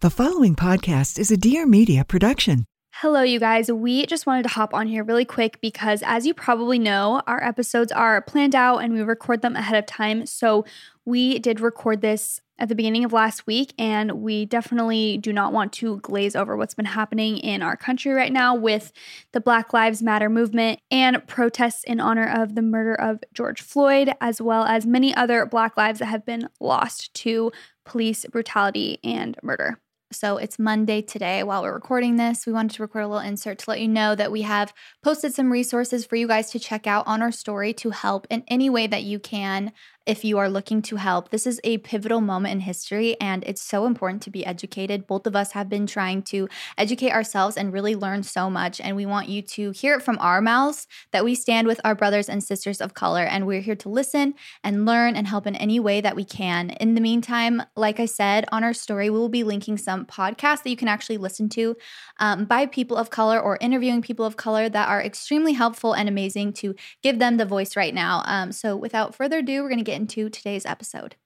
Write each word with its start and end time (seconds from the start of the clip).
The 0.00 0.10
following 0.10 0.54
podcast 0.54 1.18
is 1.18 1.30
a 1.30 1.38
Dear 1.38 1.64
Media 1.64 2.04
production. 2.04 2.66
Hello, 2.96 3.22
you 3.22 3.40
guys. 3.40 3.72
We 3.72 4.04
just 4.04 4.26
wanted 4.26 4.42
to 4.42 4.50
hop 4.50 4.74
on 4.74 4.88
here 4.88 5.02
really 5.02 5.24
quick 5.24 5.58
because, 5.62 6.02
as 6.04 6.26
you 6.26 6.34
probably 6.34 6.78
know, 6.78 7.22
our 7.26 7.42
episodes 7.42 7.90
are 7.92 8.20
planned 8.20 8.54
out 8.54 8.80
and 8.80 8.92
we 8.92 9.00
record 9.00 9.40
them 9.40 9.56
ahead 9.56 9.78
of 9.78 9.86
time. 9.86 10.26
So, 10.26 10.66
we 11.06 11.38
did 11.38 11.60
record 11.60 12.02
this 12.02 12.42
at 12.58 12.68
the 12.68 12.74
beginning 12.74 13.06
of 13.06 13.14
last 13.14 13.46
week, 13.46 13.72
and 13.78 14.20
we 14.20 14.44
definitely 14.44 15.16
do 15.16 15.32
not 15.32 15.54
want 15.54 15.72
to 15.74 15.98
glaze 16.00 16.36
over 16.36 16.58
what's 16.58 16.74
been 16.74 16.84
happening 16.84 17.38
in 17.38 17.62
our 17.62 17.76
country 17.76 18.12
right 18.12 18.32
now 18.32 18.54
with 18.54 18.92
the 19.32 19.40
Black 19.40 19.72
Lives 19.72 20.02
Matter 20.02 20.28
movement 20.28 20.78
and 20.90 21.26
protests 21.26 21.84
in 21.84 22.00
honor 22.00 22.28
of 22.28 22.54
the 22.54 22.62
murder 22.62 22.94
of 22.94 23.24
George 23.32 23.62
Floyd, 23.62 24.12
as 24.20 24.42
well 24.42 24.64
as 24.64 24.84
many 24.84 25.14
other 25.14 25.46
Black 25.46 25.74
lives 25.78 26.00
that 26.00 26.06
have 26.06 26.26
been 26.26 26.50
lost 26.60 27.14
to 27.14 27.50
police 27.86 28.26
brutality 28.26 28.98
and 29.02 29.38
murder. 29.42 29.78
So 30.12 30.36
it's 30.36 30.58
Monday 30.58 31.02
today 31.02 31.42
while 31.42 31.62
we're 31.62 31.74
recording 31.74 32.14
this. 32.14 32.46
We 32.46 32.52
wanted 32.52 32.76
to 32.76 32.82
record 32.82 33.02
a 33.02 33.08
little 33.08 33.26
insert 33.26 33.58
to 33.58 33.70
let 33.70 33.80
you 33.80 33.88
know 33.88 34.14
that 34.14 34.30
we 34.30 34.42
have 34.42 34.72
posted 35.02 35.34
some 35.34 35.50
resources 35.50 36.06
for 36.06 36.14
you 36.14 36.28
guys 36.28 36.50
to 36.52 36.60
check 36.60 36.86
out 36.86 37.08
on 37.08 37.22
our 37.22 37.32
story 37.32 37.72
to 37.74 37.90
help 37.90 38.24
in 38.30 38.44
any 38.46 38.70
way 38.70 38.86
that 38.86 39.02
you 39.02 39.18
can 39.18 39.72
if 40.06 40.24
you 40.24 40.38
are 40.38 40.48
looking 40.48 40.80
to 40.82 40.96
help. 40.96 41.30
This 41.30 41.46
is 41.46 41.60
a 41.64 41.78
pivotal 41.78 42.20
moment 42.20 42.52
in 42.52 42.60
history 42.60 43.20
and 43.20 43.42
it's 43.44 43.60
so 43.60 43.86
important 43.86 44.22
to 44.22 44.30
be 44.30 44.46
educated. 44.46 45.06
Both 45.06 45.26
of 45.26 45.34
us 45.34 45.52
have 45.52 45.68
been 45.68 45.86
trying 45.86 46.22
to 46.22 46.48
educate 46.78 47.10
ourselves 47.10 47.56
and 47.56 47.72
really 47.72 47.96
learn 47.96 48.22
so 48.22 48.48
much. 48.48 48.80
And 48.80 48.96
we 48.96 49.04
want 49.04 49.28
you 49.28 49.42
to 49.42 49.72
hear 49.72 49.96
it 49.96 50.02
from 50.02 50.18
our 50.20 50.40
mouths 50.40 50.86
that 51.10 51.24
we 51.24 51.34
stand 51.34 51.66
with 51.66 51.80
our 51.84 51.94
brothers 51.94 52.28
and 52.28 52.42
sisters 52.42 52.80
of 52.80 52.94
color 52.94 53.24
and 53.24 53.46
we're 53.46 53.60
here 53.60 53.76
to 53.76 53.88
listen 53.88 54.34
and 54.62 54.86
learn 54.86 55.16
and 55.16 55.26
help 55.26 55.46
in 55.46 55.56
any 55.56 55.80
way 55.80 56.00
that 56.00 56.16
we 56.16 56.24
can. 56.24 56.70
In 56.70 56.94
the 56.94 57.00
meantime, 57.00 57.62
like 57.74 57.98
I 57.98 58.06
said, 58.06 58.46
on 58.52 58.62
our 58.62 58.74
story, 58.74 59.10
we 59.10 59.18
will 59.18 59.28
be 59.28 59.42
linking 59.42 59.76
some 59.76 60.06
podcasts 60.06 60.62
that 60.62 60.70
you 60.70 60.76
can 60.76 60.88
actually 60.88 61.18
listen 61.18 61.48
to 61.50 61.76
um, 62.18 62.44
by 62.44 62.66
people 62.66 62.96
of 62.96 63.10
color 63.10 63.40
or 63.40 63.58
interviewing 63.60 64.02
people 64.02 64.24
of 64.24 64.36
color 64.36 64.68
that 64.68 64.88
are 64.88 65.02
extremely 65.02 65.54
helpful 65.54 65.94
and 65.94 66.08
amazing 66.08 66.52
to 66.52 66.74
give 67.02 67.18
them 67.18 67.36
the 67.36 67.44
voice 67.44 67.74
right 67.74 67.94
now. 67.94 68.22
Um, 68.26 68.52
so 68.52 68.76
without 68.76 69.14
further 69.14 69.38
ado, 69.38 69.62
we're 69.62 69.68
going 69.68 69.78
to 69.78 69.84
get 69.84 69.95
into 69.96 70.28
today's 70.28 70.66
episode. 70.66 71.16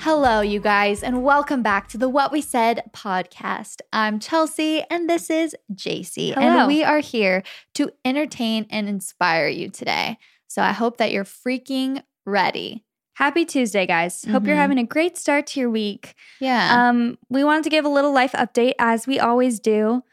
Hello, 0.00 0.40
you 0.40 0.60
guys, 0.60 1.02
and 1.02 1.22
welcome 1.22 1.62
back 1.62 1.88
to 1.88 1.98
the 1.98 2.08
What 2.08 2.32
We 2.32 2.40
Said 2.40 2.82
podcast. 2.92 3.80
I'm 3.92 4.20
Chelsey, 4.20 4.82
and 4.88 5.10
this 5.10 5.28
is 5.28 5.54
Jaci, 5.74 6.32
Hello. 6.34 6.46
and 6.60 6.66
we 6.68 6.84
are 6.84 7.00
here 7.00 7.42
to 7.74 7.90
entertain 8.04 8.66
and 8.70 8.88
inspire 8.88 9.48
you 9.48 9.68
today. 9.68 10.16
So 10.46 10.62
I 10.62 10.72
hope 10.72 10.96
that 10.98 11.12
you're 11.12 11.24
freaking 11.24 12.02
ready. 12.24 12.84
Happy 13.18 13.44
Tuesday, 13.44 13.84
guys. 13.84 14.24
Hope 14.26 14.46
you're 14.46 14.54
Mhm. 14.54 14.60
having 14.60 14.78
a 14.78 14.84
great 14.84 15.18
start 15.18 15.48
to 15.48 15.58
your 15.58 15.70
week. 15.70 16.14
Yeah. 16.38 16.88
Um, 16.88 17.18
we 17.28 17.42
wanted 17.42 17.64
to 17.64 17.70
give 17.70 17.84
a 17.84 17.88
little 17.88 18.12
life 18.12 18.30
update 18.30 18.74
as 18.78 19.08
we 19.08 19.18
always 19.18 19.58
do. 19.58 20.04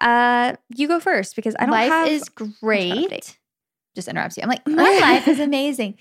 Uh, 0.00 0.54
you 0.72 0.86
go 0.86 1.00
first 1.00 1.34
because 1.34 1.56
I 1.58 1.62
don't 1.66 1.72
life 1.72 1.90
have 1.90 2.06
is 2.06 2.28
great. 2.28 3.36
Just 3.96 4.06
interrupts 4.06 4.36
you. 4.36 4.44
I'm 4.44 4.48
like, 4.48 4.64
my 4.64 4.96
life 5.00 5.26
is 5.26 5.40
amazing. 5.40 5.98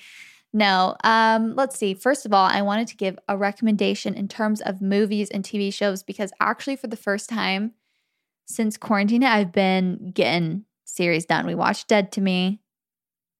No, 0.53 0.95
um, 1.03 1.55
let's 1.55 1.75
see. 1.79 1.95
First 1.95 2.27
of 2.27 2.33
all, 2.33 2.45
I 2.47 2.61
wanted 2.61 2.87
to 2.89 2.95
give 2.95 3.17
a 3.27 3.35
recommendation 3.35 4.13
in 4.13 4.27
terms 4.27 4.61
of 4.61 4.83
movies 4.83 5.31
and 5.31 5.43
TV 5.43 5.73
shows 5.73 6.03
because 6.03 6.31
actually, 6.39 6.75
for 6.75 6.85
the 6.85 6.95
first 6.95 7.27
time 7.27 7.71
since 8.45 8.77
quarantine, 8.77 9.23
I've 9.23 9.51
been 9.51 10.11
getting 10.13 10.65
series 10.85 11.25
done. 11.25 11.47
We 11.47 11.55
watched 11.55 11.87
Dead 11.87 12.11
to 12.11 12.21
Me. 12.21 12.59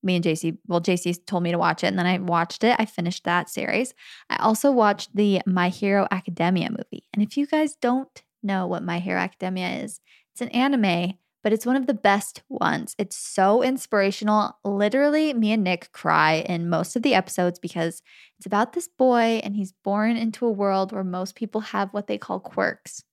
Me 0.03 0.15
and 0.15 0.25
Jaci, 0.25 0.57
well, 0.67 0.81
Jaci 0.81 1.17
told 1.25 1.43
me 1.43 1.51
to 1.51 1.57
watch 1.57 1.83
it, 1.83 1.87
and 1.87 1.99
then 1.99 2.05
I 2.05 2.17
watched 2.17 2.63
it. 2.63 2.75
I 2.79 2.85
finished 2.85 3.23
that 3.23 3.49
series. 3.49 3.93
I 4.29 4.37
also 4.37 4.71
watched 4.71 5.15
the 5.15 5.41
My 5.45 5.69
Hero 5.69 6.07
Academia 6.11 6.69
movie. 6.69 7.05
And 7.13 7.21
if 7.21 7.37
you 7.37 7.45
guys 7.45 7.75
don't 7.75 8.23
know 8.41 8.67
what 8.67 8.83
My 8.83 8.99
Hero 8.99 9.19
Academia 9.19 9.69
is, 9.83 9.99
it's 10.33 10.41
an 10.41 10.49
anime, 10.49 11.13
but 11.43 11.53
it's 11.53 11.65
one 11.65 11.75
of 11.75 11.87
the 11.87 11.93
best 11.93 12.43
ones. 12.49 12.95
It's 12.97 13.15
so 13.15 13.61
inspirational. 13.63 14.57
Literally, 14.63 15.33
me 15.33 15.51
and 15.51 15.63
Nick 15.63 15.91
cry 15.91 16.45
in 16.47 16.69
most 16.69 16.95
of 16.95 17.03
the 17.03 17.13
episodes 17.13 17.59
because 17.59 18.01
it's 18.37 18.45
about 18.45 18.73
this 18.73 18.87
boy 18.87 19.41
and 19.43 19.55
he's 19.55 19.73
born 19.83 20.17
into 20.17 20.45
a 20.45 20.51
world 20.51 20.91
where 20.91 21.03
most 21.03 21.35
people 21.35 21.61
have 21.61 21.93
what 21.93 22.07
they 22.07 22.17
call 22.17 22.39
quirks. 22.39 23.03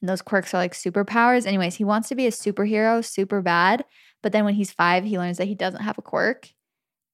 And 0.00 0.08
those 0.08 0.22
quirks 0.22 0.54
are 0.54 0.58
like 0.58 0.74
superpowers. 0.74 1.46
Anyways, 1.46 1.76
he 1.76 1.84
wants 1.84 2.08
to 2.08 2.14
be 2.14 2.26
a 2.26 2.30
superhero 2.30 3.04
super 3.04 3.42
bad. 3.42 3.84
But 4.22 4.32
then 4.32 4.44
when 4.44 4.54
he's 4.54 4.72
five, 4.72 5.04
he 5.04 5.18
learns 5.18 5.38
that 5.38 5.46
he 5.46 5.54
doesn't 5.54 5.82
have 5.82 5.98
a 5.98 6.02
quirk 6.02 6.50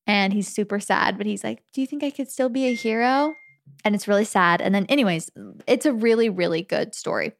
and 0.07 0.33
he's 0.33 0.49
super 0.49 0.81
sad. 0.81 1.19
But 1.19 1.27
he's 1.27 1.45
like, 1.45 1.63
Do 1.73 1.81
you 1.81 1.87
think 1.87 2.03
I 2.03 2.11
could 2.11 2.31
still 2.31 2.49
be 2.49 2.67
a 2.67 2.75
hero? 2.75 3.35
And 3.85 3.95
it's 3.95 4.09
really 4.09 4.25
sad. 4.25 4.61
And 4.61 4.75
then, 4.75 4.87
anyways, 4.87 5.31
it's 5.67 5.87
a 5.87 5.93
really, 5.93 6.29
really 6.29 6.63
good 6.63 6.95
story. 6.95 7.33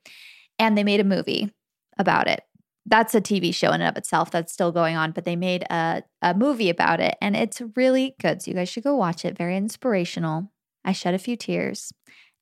And 0.59 0.77
they 0.77 0.85
made 0.85 1.01
a 1.01 1.05
movie 1.05 1.53
about 1.99 2.29
it. 2.29 2.43
That's 2.87 3.15
a 3.15 3.21
TV 3.21 3.55
show 3.55 3.69
in 3.69 3.81
and 3.81 3.85
of 3.85 3.97
itself 3.97 4.31
that's 4.31 4.53
still 4.53 4.71
going 4.71 4.97
on, 4.97 5.13
but 5.13 5.25
they 5.25 5.37
made 5.37 5.65
a, 5.71 6.03
a 6.21 6.35
movie 6.35 6.69
about 6.69 7.01
it 7.01 7.17
and 7.23 7.35
it's 7.35 7.63
really 7.77 8.15
good. 8.21 8.43
So 8.43 8.51
you 8.51 8.57
guys 8.57 8.69
should 8.69 8.85
go 8.85 8.95
watch 8.95 9.25
it. 9.25 9.39
Very 9.39 9.57
inspirational. 9.57 10.51
I 10.85 10.93
shed 10.93 11.15
a 11.15 11.19
few 11.19 11.35
tears. 11.37 11.93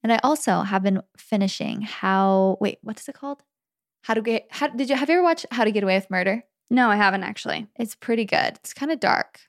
And 0.02 0.12
I 0.12 0.18
also 0.24 0.62
have 0.62 0.82
been 0.82 1.00
finishing 1.16 1.82
how 1.82 2.56
wait, 2.60 2.78
what 2.82 2.98
is 2.98 3.08
it 3.08 3.14
called? 3.14 3.42
How 4.02 4.14
to 4.14 4.22
get 4.22 4.46
how 4.50 4.66
did 4.66 4.90
you 4.90 4.96
have 4.96 5.08
you 5.08 5.14
ever 5.14 5.22
watched 5.22 5.46
How 5.52 5.62
to 5.62 5.70
Get 5.70 5.84
Away 5.84 5.94
with 5.94 6.10
Murder? 6.10 6.42
No, 6.72 6.88
I 6.88 6.96
haven't 6.96 7.22
actually. 7.22 7.66
It's 7.78 7.94
pretty 7.94 8.24
good. 8.24 8.56
It's 8.56 8.72
kind 8.72 8.90
of 8.90 8.98
dark, 8.98 9.40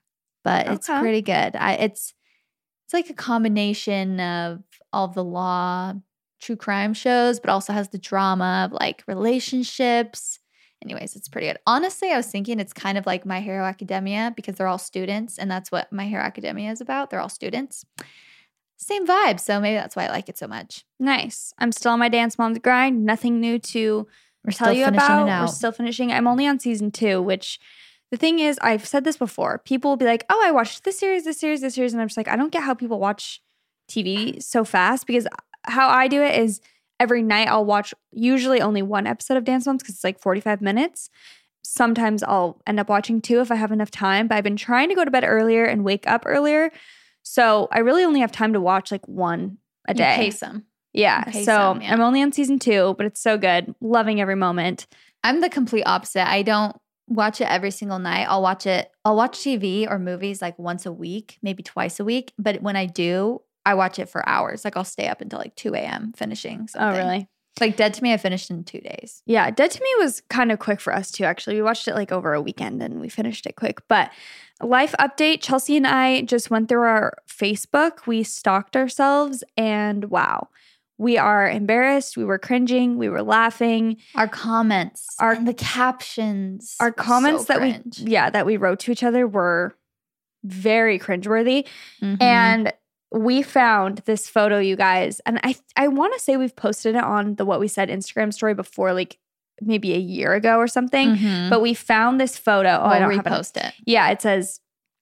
but 0.43 0.67
it's 0.67 0.87
pretty 0.87 1.21
good. 1.21 1.55
I 1.55 1.75
it's 1.75 2.13
it's 2.85 2.93
like 2.93 3.09
a 3.09 3.13
combination 3.13 4.19
of 4.19 4.61
all 4.91 5.07
the 5.07 5.23
law, 5.23 5.93
true 6.41 6.57
crime 6.57 6.93
shows, 6.93 7.39
but 7.39 7.49
also 7.49 7.71
has 7.71 7.87
the 7.87 7.97
drama 7.97 8.65
of 8.65 8.73
like 8.73 9.05
relationships. 9.07 10.39
Anyways, 10.83 11.15
it's 11.15 11.29
pretty 11.29 11.47
good. 11.47 11.59
Honestly, 11.65 12.11
I 12.11 12.17
was 12.17 12.27
thinking 12.27 12.59
it's 12.59 12.73
kind 12.73 12.97
of 12.97 13.05
like 13.05 13.25
My 13.25 13.39
Hero 13.39 13.63
Academia 13.63 14.33
because 14.35 14.55
they're 14.55 14.67
all 14.67 14.77
students, 14.77 15.37
and 15.37 15.49
that's 15.49 15.71
what 15.71 15.93
My 15.93 16.05
Hero 16.05 16.23
Academia 16.23 16.71
is 16.73 16.81
about. 16.81 17.09
They're 17.09 17.21
all 17.21 17.29
students. 17.29 17.85
Same 18.75 19.07
vibe. 19.07 19.39
So 19.39 19.61
maybe 19.61 19.75
that's 19.75 19.95
why 19.95 20.07
I 20.07 20.09
like 20.09 20.27
it 20.27 20.37
so 20.37 20.45
much. 20.45 20.83
Nice. 20.99 21.53
I'm 21.57 21.71
still 21.71 21.93
on 21.93 21.99
my 21.99 22.09
dance 22.09 22.37
mom's 22.37 22.59
grind. 22.59 23.05
Nothing 23.05 23.39
new 23.39 23.59
to 23.59 24.07
We're 24.45 24.51
tell 24.51 24.73
you 24.73 24.85
about. 24.85 25.25
We're 25.41 25.47
still 25.47 25.71
finishing. 25.71 26.11
I'm 26.11 26.27
only 26.27 26.47
on 26.47 26.59
season 26.59 26.91
two, 26.91 27.21
which 27.21 27.59
the 28.11 28.17
thing 28.17 28.39
is, 28.39 28.59
I've 28.61 28.85
said 28.85 29.03
this 29.03 29.17
before. 29.17 29.59
People 29.59 29.91
will 29.91 29.97
be 29.97 30.05
like, 30.05 30.25
"Oh, 30.29 30.41
I 30.43 30.51
watched 30.51 30.83
this 30.83 30.99
series, 30.99 31.23
this 31.23 31.39
series, 31.39 31.61
this 31.61 31.75
series," 31.75 31.93
and 31.93 32.01
I'm 32.01 32.07
just 32.07 32.17
like, 32.17 32.27
I 32.27 32.35
don't 32.35 32.51
get 32.51 32.63
how 32.63 32.73
people 32.73 32.99
watch 32.99 33.41
TV 33.89 34.41
so 34.41 34.63
fast 34.63 35.07
because 35.07 35.27
how 35.65 35.87
I 35.89 36.07
do 36.07 36.21
it 36.21 36.39
is 36.39 36.61
every 36.99 37.21
night 37.23 37.47
I'll 37.47 37.65
watch 37.65 37.93
usually 38.11 38.61
only 38.61 38.81
one 38.81 39.07
episode 39.07 39.37
of 39.37 39.43
Dance 39.45 39.65
Moms 39.65 39.81
because 39.81 39.95
it's 39.95 40.03
like 40.03 40.19
45 40.19 40.61
minutes. 40.61 41.09
Sometimes 41.63 42.21
I'll 42.23 42.61
end 42.67 42.79
up 42.79 42.89
watching 42.89 43.21
two 43.21 43.39
if 43.39 43.51
I 43.51 43.55
have 43.55 43.71
enough 43.71 43.89
time, 43.91 44.27
but 44.27 44.35
I've 44.35 44.43
been 44.43 44.57
trying 44.57 44.89
to 44.89 44.95
go 44.95 45.05
to 45.05 45.11
bed 45.11 45.23
earlier 45.25 45.63
and 45.65 45.83
wake 45.83 46.05
up 46.07 46.23
earlier. 46.25 46.71
So 47.23 47.67
I 47.71 47.79
really 47.79 48.03
only 48.03 48.19
have 48.19 48.31
time 48.31 48.53
to 48.53 48.61
watch 48.61 48.91
like 48.91 49.07
one 49.07 49.57
a 49.87 49.93
You 49.93 49.97
day. 49.97 50.15
pace 50.17 50.43
'em. 50.43 50.65
Yeah. 50.93 51.23
Okay, 51.27 51.43
so 51.43 51.77
yeah. 51.81 51.93
I'm 51.93 52.01
only 52.01 52.21
on 52.21 52.31
season 52.31 52.59
two, 52.59 52.95
but 52.97 53.05
it's 53.05 53.21
so 53.21 53.37
good. 53.37 53.73
Loving 53.81 54.21
every 54.21 54.35
moment. 54.35 54.87
I'm 55.23 55.41
the 55.41 55.49
complete 55.49 55.83
opposite. 55.83 56.27
I 56.27 56.43
don't 56.43 56.75
watch 57.07 57.41
it 57.41 57.45
every 57.45 57.71
single 57.71 57.99
night. 57.99 58.25
I'll 58.29 58.41
watch 58.41 58.65
it, 58.65 58.89
I'll 59.03 59.15
watch 59.15 59.39
TV 59.39 59.89
or 59.89 59.99
movies 59.99 60.41
like 60.41 60.57
once 60.57 60.85
a 60.85 60.91
week, 60.91 61.37
maybe 61.41 61.63
twice 61.63 61.99
a 61.99 62.05
week. 62.05 62.33
But 62.37 62.61
when 62.61 62.75
I 62.75 62.85
do, 62.85 63.41
I 63.65 63.75
watch 63.75 63.99
it 63.99 64.09
for 64.09 64.27
hours. 64.27 64.65
Like 64.65 64.77
I'll 64.77 64.83
stay 64.83 65.07
up 65.07 65.21
until 65.21 65.39
like 65.39 65.55
2 65.55 65.73
a.m. 65.75 66.13
finishing 66.15 66.67
Oh, 66.75 66.91
really? 66.91 67.29
Like 67.61 67.77
Dead 67.77 67.93
to 67.93 68.03
Me, 68.03 68.11
I 68.11 68.17
finished 68.17 68.49
in 68.49 68.63
two 68.63 68.81
days. 68.81 69.21
Yeah, 69.25 69.51
Dead 69.51 69.69
to 69.71 69.83
Me 69.83 69.89
was 69.99 70.21
kind 70.29 70.51
of 70.51 70.57
quick 70.57 70.79
for 70.79 70.93
us 70.93 71.11
too, 71.11 71.23
actually. 71.23 71.55
We 71.55 71.61
watched 71.61 71.87
it 71.87 71.93
like 71.93 72.11
over 72.11 72.33
a 72.33 72.41
weekend 72.41 72.81
and 72.81 72.99
we 72.99 73.09
finished 73.09 73.45
it 73.45 73.55
quick. 73.55 73.79
But 73.87 74.11
life 74.59 74.95
update 74.99 75.41
Chelsey 75.41 75.77
and 75.77 75.85
I 75.85 76.23
just 76.23 76.49
went 76.49 76.67
through 76.67 76.81
our 76.81 77.17
Facebook. 77.29 78.07
We 78.07 78.23
stalked 78.23 78.75
ourselves 78.75 79.43
and 79.55 80.05
wow, 80.05 80.47
we 80.97 81.17
are 81.17 81.49
embarrassed. 81.49 82.15
We 82.17 82.23
were 82.25 82.37
cringing. 82.39 82.97
We 82.97 83.09
were 83.09 83.23
laughing. 83.23 83.97
Our 84.15 84.27
comments, 84.27 85.07
Our- 85.19 85.35
the 85.43 85.53
captions, 85.53 86.75
Our 86.79 86.91
comments 86.91 87.47
so 87.47 87.53
that 87.53 87.59
cringe. 87.59 88.01
we, 88.03 88.11
yeah, 88.11 88.29
that 88.29 88.45
we 88.45 88.57
wrote 88.57 88.79
to 88.81 88.91
each 88.91 89.03
other 89.03 89.27
were 89.27 89.75
very 90.43 90.99
cringeworthy. 90.99 91.65
Mhm. 92.01 92.21
And 92.21 92.73
we 93.11 93.41
found 93.43 93.99
this 94.05 94.27
photo, 94.27 94.57
you 94.59 94.75
guys, 94.75 95.21
and 95.25 95.39
I 95.43 95.55
I 95.75 95.87
want 95.87 96.13
to 96.13 96.19
say 96.19 96.35
we've 96.37 96.55
posted 96.55 96.95
it 96.95 97.03
on 97.03 97.35
the 97.35 97.45
What 97.45 97.59
We 97.59 97.67
Said 97.67 97.89
Instagram 97.89 98.33
story 98.33 98.53
before, 98.53 98.93
like 98.93 99.19
maybe 99.61 99.93
a 99.93 99.99
year 99.99 100.33
ago 100.33 100.57
or 100.57 100.67
something. 100.67 101.15
Mhm. 101.15 101.49
But 101.49 101.61
we 101.61 101.73
found 101.75 102.19
this 102.19 102.37
photo. 102.37 102.79
Oh, 102.81 102.89
we'll 102.89 102.99
don't 102.99 103.15
have 103.15 103.25
it. 103.25 103.29
repost 103.29 103.57
it. 103.67 103.73
Yeah, 103.85 104.09
it 104.09 104.21
says, 104.21 104.59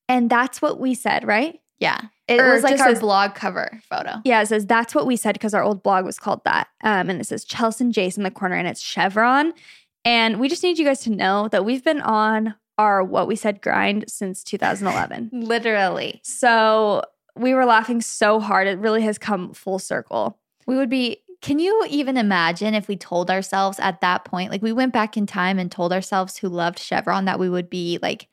and 0.09 0.29
that's 0.29 0.61
what 0.61 0.79
we 0.79 0.93
said, 0.93 1.25
right? 1.25 1.59
Yeah, 1.81 1.99
it 2.27 2.39
Or 2.39 2.53
was 2.53 2.63
like 2.63 2.79
our 2.79 2.89
says- 2.89 2.99
blog 2.99 3.35
cover 3.35 3.81
photo. 3.89 4.21
Yeah, 4.23 4.41
it 4.41 4.45
says 4.45 4.65
that's 4.67 4.95
what 4.95 5.05
we 5.07 5.15
said 5.17 5.33
because 5.33 5.53
our 5.53 5.63
old 5.63 5.81
blog 5.83 6.05
was 6.05 6.17
called 6.19 6.43
that. 6.45 6.67
Um, 6.83 7.09
and 7.09 7.19
it 7.19 7.25
says 7.25 7.43
Chelsey 7.43 7.83
and 7.85 7.93
Jace 7.93 8.15
in 8.17 8.23
the 8.23 8.31
corner, 8.31 8.55
and 8.55 8.67
it's 8.67 8.79
Chevron. 8.81 9.51
And 10.05 10.39
we 10.39 10.47
just 10.47 10.63
need 10.63 10.77
you 10.79 10.85
guys 10.85 10.99
to 11.01 11.09
know 11.09 11.47
that 11.49 11.65
we've 11.65 11.83
been 11.83 11.99
on 12.01 12.55
our 12.77 13.03
what 13.03 13.27
we 13.27 13.35
said 13.35 13.61
grind 13.61 14.05
since 14.07 14.43
2011. 14.43 15.29
Literally, 15.33 16.21
so 16.23 17.01
we 17.35 17.53
were 17.53 17.65
laughing 17.65 17.99
so 18.01 18.39
hard; 18.39 18.67
it 18.67 18.77
really 18.79 19.01
has 19.01 19.17
come 19.17 19.51
full 19.53 19.79
circle. 19.79 20.37
we 20.67 20.75
would 20.77 20.89
be. 20.89 21.17
Can 21.41 21.57
you 21.57 21.83
even 21.89 22.17
imagine 22.17 22.75
if 22.75 22.87
we 22.87 22.95
told 22.95 23.31
ourselves 23.31 23.79
at 23.79 24.01
that 24.01 24.25
point, 24.25 24.51
like 24.51 24.61
we 24.61 24.71
went 24.71 24.93
back 24.93 25.17
in 25.17 25.25
time 25.25 25.57
and 25.57 25.71
told 25.71 25.91
ourselves 25.91 26.37
who 26.37 26.47
loved 26.47 26.77
Chevron 26.77 27.25
that 27.25 27.39
we 27.39 27.49
would 27.49 27.67
be 27.67 27.97
like 28.03 28.27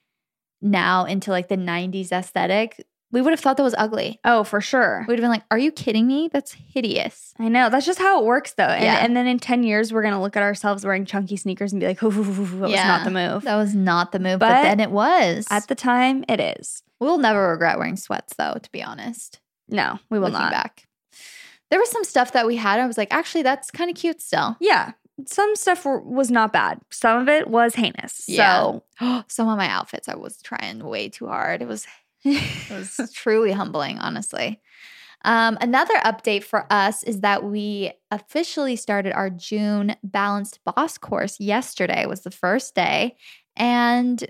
now 0.61 1.07
into 1.07 1.31
like 1.31 1.49
the 1.49 1.57
90s 1.57 2.13
aesthetic? 2.13 2.85
We 3.11 3.23
would 3.23 3.31
have 3.31 3.41
thought 3.41 3.57
that 3.57 3.63
was 3.63 3.75
ugly. 3.79 4.21
Oh, 4.25 4.45
for 4.45 4.61
sure. 4.61 5.05
We 5.09 5.13
would 5.13 5.19
have 5.19 5.23
been 5.25 5.31
like, 5.31 5.45
Are 5.51 5.57
you 5.59 5.73
kidding 5.73 6.07
me? 6.07 6.29
That's 6.31 6.53
hideous. 6.53 7.33
I 7.39 7.49
know. 7.49 7.71
That's 7.71 7.87
just 7.87 7.99
how 7.99 8.21
it 8.21 8.27
works, 8.27 8.53
though. 8.53 8.65
And, 8.65 8.85
Yeah. 8.85 8.99
and 9.03 9.17
then 9.17 9.27
in 9.27 9.39
10 9.39 9.63
years, 9.63 9.93
we're 9.93 10.03
going 10.03 10.13
to 10.15 10.21
look 10.21 10.37
at 10.37 10.43
ourselves 10.43 10.85
wearing 10.85 11.07
chunky 11.07 11.37
sneakers 11.37 11.73
and 11.73 11.81
be 11.81 11.87
like, 11.87 12.03
"Ooh, 12.03 12.11
that 12.11 12.61
was 12.61 12.71
Yeah. 12.71 12.87
not 12.87 13.05
the 13.05 13.11
move. 13.11 13.45
That 13.45 13.57
was 13.57 13.75
not 13.75 14.13
the 14.13 14.19
move, 14.19 14.41
but, 14.41 14.49
But 14.51 14.63
then 14.63 14.81
it 14.81 14.91
was. 14.91 15.47
At 15.51 15.69
the 15.69 15.75
time, 15.75 16.25
it 16.29 16.39
is. 16.59 16.83
we'll 17.01 17.19
never 17.19 17.49
regret 17.51 17.79
wearing 17.79 17.97
sweats, 17.97 18.35
though, 18.37 18.55
to 18.63 18.71
be 18.73 18.83
honest. 18.83 19.41
No, 19.69 19.99
we 20.11 20.19
will 20.19 20.29
looking 20.29 20.41
not. 20.41 20.53
back. 20.53 20.87
There 21.71 21.79
was 21.81 21.91
some 21.91 22.05
stuff 22.05 22.33
that 22.33 22.47
we 22.47 22.57
had. 22.57 22.81
I 22.81 22.87
was 22.87 22.99
like, 22.99 23.13
actually, 23.13 23.43
that's 23.43 23.71
kind 23.71 23.91
of 23.91 23.97
cute 23.97 24.21
still. 24.21 24.57
Yeah. 24.61 24.93
Some 25.27 25.55
stuff 25.57 25.85
were, 25.85 26.01
was 26.01 26.31
not 26.31 26.53
bad. 26.53 26.81
Some 26.91 27.21
of 27.23 27.29
it 27.29 27.49
was 27.49 27.75
heinous. 27.75 28.25
Yeah. 28.29 28.63
So, 28.99 29.25
Some 29.29 29.49
of 29.49 29.57
my 29.59 29.69
outfits, 29.69 30.09
I 30.09 30.15
was 30.15 30.41
trying 30.43 30.83
way 30.85 31.09
too 31.09 31.27
hard. 31.27 31.61
It 31.63 31.69
was 31.69 31.87
it 32.25 32.71
was 32.71 33.11
truly 33.15 33.53
humbling, 33.53 33.99
honestly. 33.99 34.61
Um, 35.25 35.59
another 35.61 35.95
update 36.05 36.45
for 36.45 36.65
us 36.71 37.03
is 37.03 37.21
that 37.23 37.43
we 37.45 37.93
officially 38.11 38.77
started 38.77 39.13
our 39.13 39.31
June 39.31 39.97
Balanced 40.05 40.61
Boss 40.65 40.97
course 40.97 41.41
yesterday. 41.41 42.07
Was 42.07 42.21
the 42.23 42.31
first 42.31 42.75
day, 42.75 43.17
and 43.57 44.25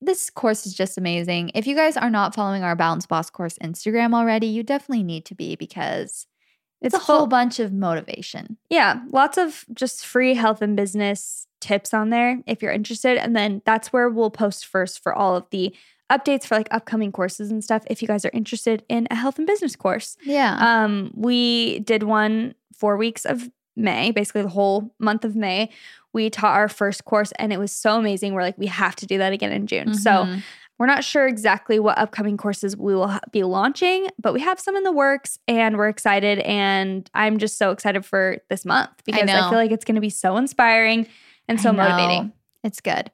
this 0.00 0.28
course 0.30 0.66
is 0.66 0.74
just 0.74 0.98
amazing. 0.98 1.52
If 1.54 1.66
you 1.66 1.74
guys 1.76 1.96
are 1.96 2.10
not 2.10 2.34
following 2.34 2.62
our 2.64 2.74
Balanced 2.76 3.08
Boss 3.08 3.30
course 3.30 3.56
Instagram 3.62 4.14
already, 4.14 4.48
you 4.48 4.62
definitely 4.62 5.04
need 5.04 5.24
to 5.26 5.34
be 5.34 5.54
because 5.56 6.26
it's, 6.82 6.94
It's 6.94 6.94
a 6.94 7.06
whole 7.06 7.20
full- 7.20 7.26
bunch 7.28 7.58
of 7.60 7.72
motivation. 7.72 8.58
yeah, 8.68 9.00
lots 9.10 9.38
of 9.38 9.64
just 9.72 10.04
free 10.04 10.34
health 10.34 10.60
and 10.60 10.76
business 10.76 11.46
tips 11.60 11.94
on 11.94 12.10
there 12.10 12.40
if 12.46 12.62
you're 12.62 12.72
interested. 12.72 13.16
And 13.16 13.34
then 13.34 13.62
that's 13.64 13.92
where 13.92 14.10
we'll 14.10 14.30
post 14.30 14.66
first 14.66 15.02
for 15.02 15.14
all 15.14 15.34
of 15.36 15.46
the 15.50 15.74
updates 16.10 16.44
for 16.46 16.56
like 16.56 16.68
upcoming 16.70 17.10
courses 17.12 17.50
and 17.50 17.62
stuff 17.64 17.82
if 17.90 18.00
you 18.02 18.08
guys 18.08 18.24
are 18.24 18.30
interested 18.32 18.84
in 18.88 19.08
a 19.10 19.14
health 19.14 19.38
and 19.38 19.46
business 19.46 19.74
course. 19.76 20.16
Yeah. 20.24 20.56
Um, 20.60 21.10
we 21.14 21.80
did 21.80 22.02
one 22.04 22.54
four 22.74 22.96
weeks 22.96 23.24
of 23.24 23.50
May, 23.76 24.10
basically 24.10 24.42
the 24.42 24.48
whole 24.48 24.94
month 24.98 25.24
of 25.24 25.34
May. 25.36 25.70
We 26.12 26.30
taught 26.30 26.54
our 26.54 26.68
first 26.68 27.04
course 27.04 27.32
and 27.38 27.52
it 27.52 27.58
was 27.58 27.72
so 27.72 27.98
amazing. 27.98 28.32
We're 28.34 28.42
like, 28.42 28.56
we 28.58 28.66
have 28.66 28.96
to 28.96 29.06
do 29.06 29.18
that 29.18 29.32
again 29.32 29.52
in 29.52 29.66
June. 29.66 29.94
So 29.94 30.10
Mhm. 30.10 30.42
we're 30.78 30.86
not 30.86 31.04
sure 31.04 31.26
exactly 31.26 31.78
what 31.78 31.98
upcoming 31.98 32.36
courses 32.36 32.76
we 32.76 32.94
will 32.94 33.18
be 33.32 33.42
launching, 33.42 34.08
but 34.18 34.32
we 34.32 34.40
have 34.40 34.60
some 34.60 34.76
in 34.76 34.82
the 34.84 34.92
works 34.92 35.38
and 35.48 35.76
we're 35.76 35.88
excited. 35.88 36.38
And 36.40 37.10
I'm 37.14 37.36
just 37.38 37.58
so 37.58 37.70
excited 37.70 38.04
for 38.06 38.38
this 38.48 38.64
month 38.64 38.90
because 39.04 39.22
I, 39.22 39.24
know. 39.26 39.50
feel 39.50 39.58
like 39.58 39.72
it's 39.72 39.84
going 39.84 39.96
to 39.96 40.00
be 40.00 40.10
so 40.10 40.36
inspiring 40.36 41.06
and 41.48 41.60
so 41.60 41.72
motivating. 41.72 42.32
It's 42.64 42.80
good. 42.80 43.10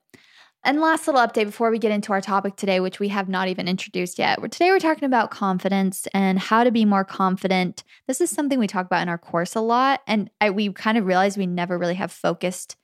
And 0.64 0.80
last 0.80 1.08
little 1.08 1.20
update 1.20 1.46
before 1.46 1.72
we 1.72 1.78
get 1.80 1.90
into 1.90 2.12
our 2.12 2.20
topic 2.20 2.54
today, 2.54 2.78
which 2.78 3.00
we 3.00 3.08
have 3.08 3.28
not 3.28 3.48
even 3.48 3.66
introduced 3.66 4.16
yet. 4.16 4.40
Today 4.52 4.70
we're 4.70 4.78
talking 4.78 5.04
about 5.04 5.32
confidence 5.32 6.06
and 6.14 6.38
how 6.38 6.62
to 6.62 6.70
be 6.70 6.84
more 6.84 7.04
confident. 7.04 7.82
This 8.06 8.20
is 8.20 8.30
something 8.30 8.60
we 8.60 8.68
talk 8.68 8.86
about 8.86 9.02
in 9.02 9.08
our 9.08 9.18
course 9.18 9.56
a 9.56 9.60
lot, 9.60 10.02
and 10.06 10.30
I, 10.40 10.50
we 10.50 10.72
kind 10.72 10.96
of 10.96 11.04
realized 11.04 11.36
we 11.36 11.46
never 11.46 11.76
really 11.76 11.94
have 11.94 12.12
focused 12.12 12.76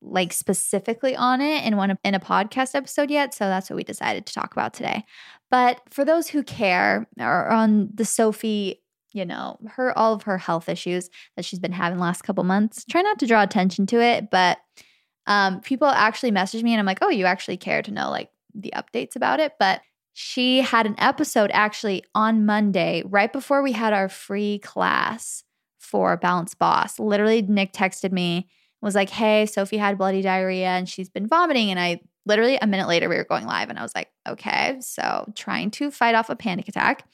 like 0.00 0.32
specifically 0.32 1.16
on 1.16 1.40
it 1.40 1.64
in 1.64 1.76
one 1.76 1.98
in 2.04 2.14
a 2.14 2.20
podcast 2.20 2.74
episode 2.74 3.10
yet. 3.10 3.34
So 3.34 3.46
that's 3.46 3.70
what 3.70 3.76
we 3.76 3.84
decided 3.84 4.26
to 4.26 4.34
talk 4.34 4.52
about 4.52 4.74
today. 4.74 5.04
But 5.50 5.80
for 5.90 6.04
those 6.04 6.28
who 6.28 6.42
care, 6.42 7.08
or 7.18 7.48
on 7.48 7.88
the 7.92 8.04
Sophie, 8.04 8.82
you 9.12 9.24
know, 9.24 9.58
her 9.70 9.96
all 9.98 10.12
of 10.12 10.24
her 10.24 10.38
health 10.38 10.68
issues 10.68 11.08
that 11.36 11.44
she's 11.44 11.58
been 11.58 11.72
having 11.72 11.98
last 11.98 12.22
couple 12.22 12.44
months. 12.44 12.84
Try 12.84 13.02
not 13.02 13.18
to 13.18 13.26
draw 13.26 13.42
attention 13.42 13.86
to 13.86 14.00
it, 14.00 14.30
but 14.30 14.58
um, 15.26 15.60
people 15.60 15.88
actually 15.88 16.30
message 16.30 16.62
me 16.62 16.72
and 16.72 16.80
I'm 16.80 16.86
like, 16.86 16.98
oh, 17.02 17.08
you 17.08 17.26
actually 17.26 17.56
care 17.56 17.82
to 17.82 17.90
know 17.90 18.10
like 18.10 18.30
the 18.54 18.72
updates 18.76 19.16
about 19.16 19.40
it. 19.40 19.52
But 19.58 19.80
she 20.12 20.60
had 20.60 20.86
an 20.86 20.94
episode 20.98 21.50
actually 21.52 22.04
on 22.14 22.46
Monday, 22.46 23.02
right 23.06 23.32
before 23.32 23.62
we 23.62 23.72
had 23.72 23.92
our 23.92 24.08
free 24.08 24.58
class 24.60 25.42
for 25.78 26.16
Balance 26.16 26.54
Boss. 26.54 26.98
Literally, 26.98 27.42
Nick 27.42 27.72
texted 27.72 28.12
me, 28.12 28.48
was 28.80 28.94
like, 28.94 29.10
hey, 29.10 29.46
Sophie 29.46 29.78
had 29.78 29.98
bloody 29.98 30.22
diarrhea 30.22 30.68
and 30.68 30.88
she's 30.88 31.08
been 31.08 31.26
vomiting. 31.26 31.70
And 31.70 31.80
I 31.80 32.00
literally 32.26 32.58
a 32.60 32.66
minute 32.66 32.86
later, 32.86 33.08
we 33.08 33.16
were 33.16 33.24
going 33.24 33.46
live 33.46 33.70
and 33.70 33.78
I 33.78 33.82
was 33.82 33.94
like, 33.94 34.10
okay, 34.28 34.76
so 34.80 35.32
trying 35.34 35.70
to 35.72 35.90
fight 35.90 36.14
off 36.14 36.30
a 36.30 36.36
panic 36.36 36.68
attack. 36.68 37.08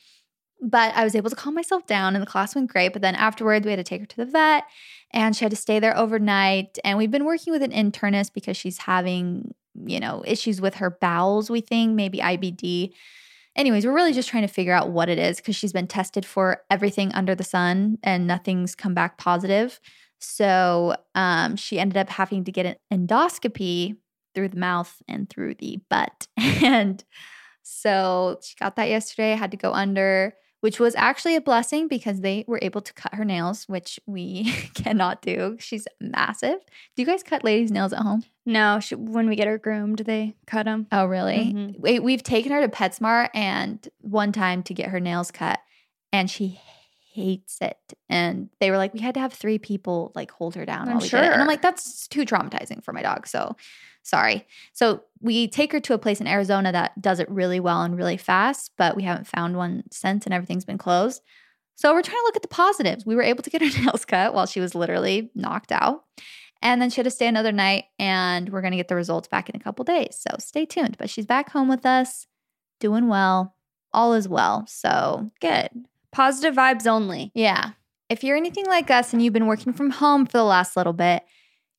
But 0.62 0.95
I 0.95 1.05
was 1.05 1.14
able 1.14 1.31
to 1.31 1.37
calm 1.37 1.55
myself 1.55 1.87
down 1.87 2.14
and 2.14 2.23
the 2.23 2.26
class 2.26 2.55
went 2.55 2.71
great. 2.71 2.93
But 2.93 3.02
then 3.02 3.14
afterwards, 3.14 3.64
we 3.64 3.73
had 3.73 3.79
to 3.79 3.85
take 3.85 4.00
her 4.00 4.07
to 4.07 4.17
the 4.17 4.26
vet 4.26 4.64
and 5.12 5.35
she 5.35 5.45
had 5.45 5.50
to 5.50 5.57
stay 5.57 5.79
there 5.79 5.97
overnight. 5.97 6.79
And 6.85 6.99
we've 6.99 7.11
been 7.11 7.25
working 7.25 7.52
with 7.52 7.62
an 7.62 7.73
internist 7.73 8.35
because 8.35 8.57
she's 8.57 8.79
having, 8.79 9.55
you 9.75 10.00
know, 10.00 10.23
issues 10.26 10.61
with 10.61 10.75
her 10.75 10.90
bowels, 10.90 11.50
we 11.50 11.61
think, 11.61 11.95
maybe 11.95 12.19
IBD. 12.19 12.93
Anyways, 13.57 13.85
we're 13.85 13.95
really 13.95 14.12
just 14.12 14.29
trying 14.29 14.47
to 14.47 14.52
figure 14.52 14.73
out 14.73 14.90
what 14.90 15.09
it 15.09 15.19
is 15.19 15.38
because 15.38 15.57
she's 15.57 15.73
been 15.73 15.87
tested 15.87 16.25
for 16.25 16.62
everything 16.71 17.12
under 17.12 17.35
the 17.35 17.45
sun 17.45 17.99
and 18.02 18.26
nothing's 18.26 18.75
come 18.75 18.95
back 18.95 19.19
positive. 19.19 19.81
So 20.19 20.95
um, 21.14 21.57
she 21.57 21.81
ended 21.81 21.97
up 21.97 22.11
having 22.11 22.45
to 22.45 22.52
get 22.52 22.67
an 22.67 22.76
endoscopy 22.93 23.97
through 24.35 24.50
the 24.50 24.59
mouth 24.59 25.02
and 25.09 25.29
through 25.29 25.55
the 25.55 25.81
butt. 25.88 26.29
And 26.62 27.02
so 27.62 28.38
she 28.43 28.55
got 28.57 28.76
that 28.76 28.88
yesterday, 28.88 29.35
had 29.35 29.50
to 29.52 29.57
go 29.57 29.73
under, 29.73 30.35
which 30.61 30.79
was 30.79 30.95
actually 30.95 31.37
a 31.37 31.40
blessing 31.40 31.88
because 31.88 32.21
they 32.21 32.45
were 32.47 32.59
able 32.62 32.81
to 32.81 32.93
cut 32.93 33.14
her 33.14 33.25
nails, 33.25 33.64
which 33.69 33.99
we 34.07 34.45
cannot 34.75 35.23
do. 35.23 35.57
She's 35.59 35.87
massive. 36.00 36.59
Do 36.97 37.02
you 37.02 37.07
guys 37.07 37.23
cut 37.23 37.45
ladies' 37.45 37.71
nails 37.71 37.93
at 37.93 38.00
home? 38.00 38.25
No, 38.47 38.81
she, 38.81 38.95
when 38.95 39.29
we 39.29 39.37
get 39.37 39.47
her 39.47 39.59
groomed, 39.59 40.00
they 40.00 40.35
cut 40.47 40.64
them. 40.64 40.87
Oh, 40.93 41.07
really? 41.07 41.52
Mhm. 41.55 41.81
We, 41.81 41.99
we've 41.99 42.23
taken 42.23 42.52
her 42.52 42.61
to 42.61 42.69
PetSmart 42.69 43.31
and 43.35 43.87
one 44.00 44.33
time 44.33 44.62
to 44.64 44.75
get 44.75 44.90
her 44.90 45.00
nails 45.00 45.31
cut, 45.31 45.61
and 46.12 46.31
she 46.31 46.61
hates 47.12 47.59
it. 47.61 47.76
And 48.09 48.50
they 48.61 48.71
were 48.71 48.76
like, 48.76 48.95
we 48.95 49.00
had 49.00 49.14
to 49.14 49.21
have 49.21 49.33
three 49.33 49.59
people 49.59 50.12
like 50.14 50.31
hold 50.31 50.55
her 50.55 50.64
down 50.64 50.83
I'm 50.83 50.95
while 50.95 51.00
we 51.02 51.09
did 51.09 51.19
it. 51.25 51.33
And. 51.33 51.43
I'm 51.43 51.49
like, 51.49 51.62
that's 51.62 52.07
too 52.09 52.25
traumatizing 52.25 52.85
for 52.85 52.93
my 52.93 53.02
dog. 53.02 53.26
So 53.26 53.57
sorry. 54.11 54.47
So 54.73 55.05
we 55.21 55.49
take 55.49 55.73
her 55.73 55.81
to 55.81 55.95
a 55.95 55.99
place 55.99 56.21
in 56.21 56.26
Arizona 56.26 56.73
that 56.73 57.00
does 57.00 57.21
it 57.21 57.31
really 57.31 57.61
well 57.61 57.83
and 57.83 57.97
really 57.97 58.17
fast, 58.17 58.73
but 58.76 58.97
we 58.97 59.05
haven't 59.05 59.26
found 59.26 59.57
one 59.57 59.85
since, 59.90 60.25
and 60.26 60.35
everything's 60.35 60.64
been 60.64 60.79
closed. 60.79 61.23
So 61.76 61.93
we're 61.95 62.02
trying 62.02 62.19
to 62.19 62.25
look 62.25 62.37
at 62.37 62.43
the 62.43 62.49
positives. 62.49 63.07
We 63.07 63.14
were 63.14 63.23
able 63.23 63.43
to 63.43 63.50
get 63.50 63.62
her 63.62 63.83
nails 63.85 64.05
cut 64.05 64.35
while 64.35 64.47
she 64.47 64.61
was 64.61 64.75
literally 64.75 65.31
knocked 65.35 65.73
out. 65.73 66.05
And 66.62 66.83
then 66.83 66.90
she 66.90 66.97
had 66.97 67.05
to 67.05 67.11
stay 67.11 67.26
another 67.26 67.52
night, 67.52 67.85
and 67.99 68.50
we're 68.50 68.61
going 68.61 68.73
to 68.73 68.76
get 68.76 68.88
the 68.88 68.95
results 68.95 69.29
back 69.29 69.49
in 69.49 69.57
a 69.57 69.61
couple 69.61 69.83
days. 69.85 70.19
So 70.21 70.37
stay 70.38 70.67
tuned. 70.67 70.97
But 70.99 71.09
she's 71.09 71.25
back 71.25 71.50
home 71.50 71.69
with 71.69 71.87
us, 71.87 72.26
doing 72.81 73.09
well. 73.09 73.55
All 73.95 74.12
is 74.12 74.29
well. 74.29 74.67
So 74.67 75.31
Good. 75.40 75.71
Positive 76.12 76.55
vibes 76.55 76.87
only. 76.87 77.31
yeah. 77.35 77.71
If 78.11 78.25
you're 78.25 78.37
anything 78.37 78.67
like 78.67 78.90
us 78.90 79.12
and 79.12 79.23
you've 79.23 79.33
been 79.33 79.47
working 79.47 79.73
from 79.73 79.90
home 79.90 80.26
for 80.26 80.37
the 80.38 80.45
last 80.45 80.76
little 80.76 80.93
bit, 80.93 81.23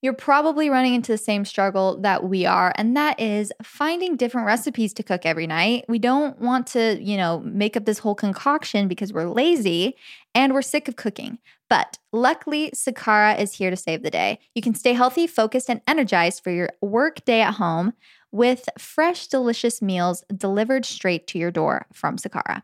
you're 0.01 0.13
probably 0.13 0.69
running 0.69 0.95
into 0.95 1.11
the 1.11 1.17
same 1.17 1.45
struggle 1.45 1.99
that 2.01 2.23
we 2.23 2.45
are, 2.45 2.73
and 2.75 2.97
that 2.97 3.19
is 3.19 3.51
finding 3.61 4.15
different 4.15 4.47
recipes 4.47 4.93
to 4.95 5.03
cook 5.03 5.25
every 5.25 5.45
night. 5.45 5.85
We 5.87 5.99
don't 5.99 6.39
want 6.39 6.67
to, 6.67 7.01
you 7.01 7.17
know, 7.17 7.39
make 7.41 7.77
up 7.77 7.85
this 7.85 7.99
whole 7.99 8.15
concoction 8.15 8.87
because 8.87 9.13
we're 9.13 9.29
lazy 9.29 9.95
and 10.33 10.53
we're 10.53 10.63
sick 10.63 10.87
of 10.87 10.95
cooking. 10.95 11.37
But 11.69 11.99
luckily, 12.11 12.71
Sakara 12.71 13.39
is 13.39 13.53
here 13.53 13.69
to 13.69 13.77
save 13.77 14.01
the 14.01 14.09
day. 14.09 14.39
You 14.55 14.61
can 14.61 14.75
stay 14.75 14.93
healthy, 14.93 15.27
focused, 15.27 15.69
and 15.69 15.81
energized 15.87 16.43
for 16.43 16.51
your 16.51 16.69
work 16.81 17.23
day 17.23 17.41
at 17.41 17.53
home 17.53 17.93
with 18.31 18.67
fresh, 18.77 19.27
delicious 19.27 19.81
meals 19.81 20.23
delivered 20.35 20.85
straight 20.85 21.27
to 21.27 21.37
your 21.37 21.51
door 21.51 21.85
from 21.93 22.17
Sakara. 22.17 22.63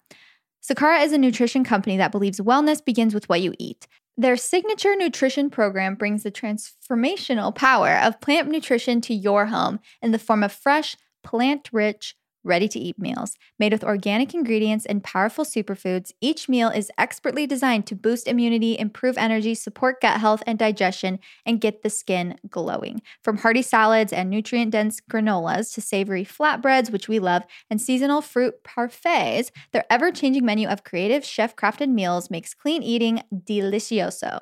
Sakara 0.62 1.04
is 1.04 1.14
a 1.14 1.18
nutrition 1.18 1.64
company 1.64 1.98
that 1.98 2.12
believes 2.12 2.40
wellness 2.40 2.84
begins 2.84 3.14
with 3.14 3.30
what 3.30 3.42
you 3.42 3.54
eat. 3.60 3.88
Their 4.20 4.36
signature 4.36 4.96
nutrition 4.96 5.52
program 5.52 5.94
brings 5.94 6.24
the 6.24 6.32
transformational 6.32 7.54
power 7.54 8.00
of 8.00 8.20
plant 8.20 8.50
nutrition 8.50 9.00
to 9.02 9.14
your 9.14 9.46
home 9.46 9.80
in 10.02 10.12
the 10.12 10.18
form 10.18 10.42
of 10.42 10.52
fresh, 10.52 10.98
plant 11.24 11.70
rich, 11.72 12.16
ready 12.48 12.68
to 12.70 12.80
eat 12.80 12.98
meals. 12.98 13.38
Made 13.60 13.74
with 13.74 13.84
organic 13.84 14.34
ingredients 14.34 14.86
and 14.86 15.04
powerful 15.04 15.46
superfoods, 15.46 16.14
each 16.22 16.50
meal 16.50 16.70
is 16.70 16.92
expertly 16.98 17.46
designed 17.46 17.86
to 17.88 17.96
boost 17.96 18.28
immunity, 18.28 18.80
improve 18.80 19.18
energy, 19.18 19.54
support 19.54 20.02
gut 20.02 20.20
health 20.20 20.42
and 20.48 20.58
digestion, 20.58 21.20
and 21.46 21.62
get 21.62 21.84
the 21.84 21.90
skin 21.90 22.38
glowing. 22.50 23.02
From 23.24 23.38
hearty 23.38 23.62
salads 23.62 24.14
and 24.14 24.30
nutrient 24.30 24.72
dense 24.72 25.02
granolas 25.02 25.74
to 25.74 25.82
savory 25.82 26.26
flatbreads, 26.26 26.92
which 26.92 27.08
we 27.08 27.20
love, 27.20 27.44
and 27.70 27.82
seasonal 27.82 28.22
fruit 28.22 28.64
parfaits, 28.64 29.52
their 29.74 29.86
ever 29.90 30.12
changing 30.12 30.46
menu 30.46 30.68
of 30.68 30.84
creative, 30.84 31.24
chef 31.26 31.56
crafted 31.56 31.90
meals 31.90 32.32
makes 32.32 32.54
clean 32.54 32.82
eating 32.82 33.22
delicioso. 33.34 34.40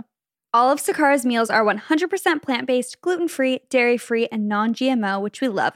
All 0.55 0.71
of 0.71 0.79
Sakara's 0.79 1.25
meals 1.25 1.49
are 1.49 1.65
100% 1.65 2.41
plant 2.41 2.65
based, 2.65 3.01
gluten 3.01 3.27
free, 3.27 3.59
dairy 3.69 3.97
free, 3.97 4.29
and 4.31 4.47
non 4.47 4.73
GMO, 4.73 5.21
which 5.21 5.41
we 5.41 5.49
love. 5.49 5.73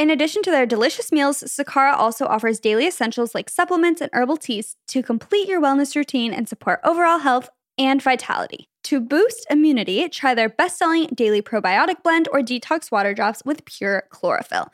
In 0.00 0.08
addition 0.08 0.42
to 0.44 0.50
their 0.50 0.64
delicious 0.64 1.12
meals, 1.12 1.42
Sakara 1.42 1.92
also 1.92 2.24
offers 2.24 2.58
daily 2.58 2.86
essentials 2.86 3.34
like 3.34 3.50
supplements 3.50 4.00
and 4.00 4.08
herbal 4.14 4.38
teas 4.38 4.76
to 4.88 5.02
complete 5.02 5.46
your 5.46 5.60
wellness 5.60 5.94
routine 5.94 6.32
and 6.32 6.48
support 6.48 6.80
overall 6.82 7.18
health 7.18 7.50
and 7.76 8.00
vitality. 8.00 8.70
To 8.84 8.98
boost 8.98 9.46
immunity, 9.50 10.08
try 10.08 10.34
their 10.34 10.48
best 10.48 10.78
selling 10.78 11.08
daily 11.08 11.42
probiotic 11.42 12.02
blend 12.02 12.28
or 12.32 12.40
detox 12.40 12.90
water 12.90 13.12
drops 13.12 13.42
with 13.44 13.66
pure 13.66 14.04
chlorophyll. 14.08 14.72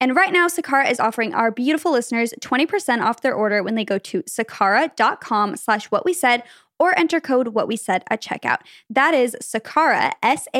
And 0.00 0.16
right 0.16 0.32
now, 0.32 0.46
Sakara 0.46 0.90
is 0.90 0.98
offering 0.98 1.34
our 1.34 1.50
beautiful 1.50 1.92
listeners 1.92 2.32
20% 2.40 3.02
off 3.02 3.20
their 3.20 3.34
order 3.34 3.62
when 3.62 3.74
they 3.74 3.84
go 3.84 3.98
to 3.98 4.22
sakara.com 4.22 5.56
slash 5.56 5.90
what 5.90 6.06
we 6.06 6.14
said 6.14 6.42
or 6.78 6.98
enter 6.98 7.20
code 7.20 7.48
what 7.48 7.68
we 7.68 7.76
said 7.76 8.02
at 8.08 8.22
checkout. 8.22 8.60
That 8.88 9.12
is 9.12 9.36
Sakara, 9.42 10.12
S-A-K-A-R-A 10.22 10.52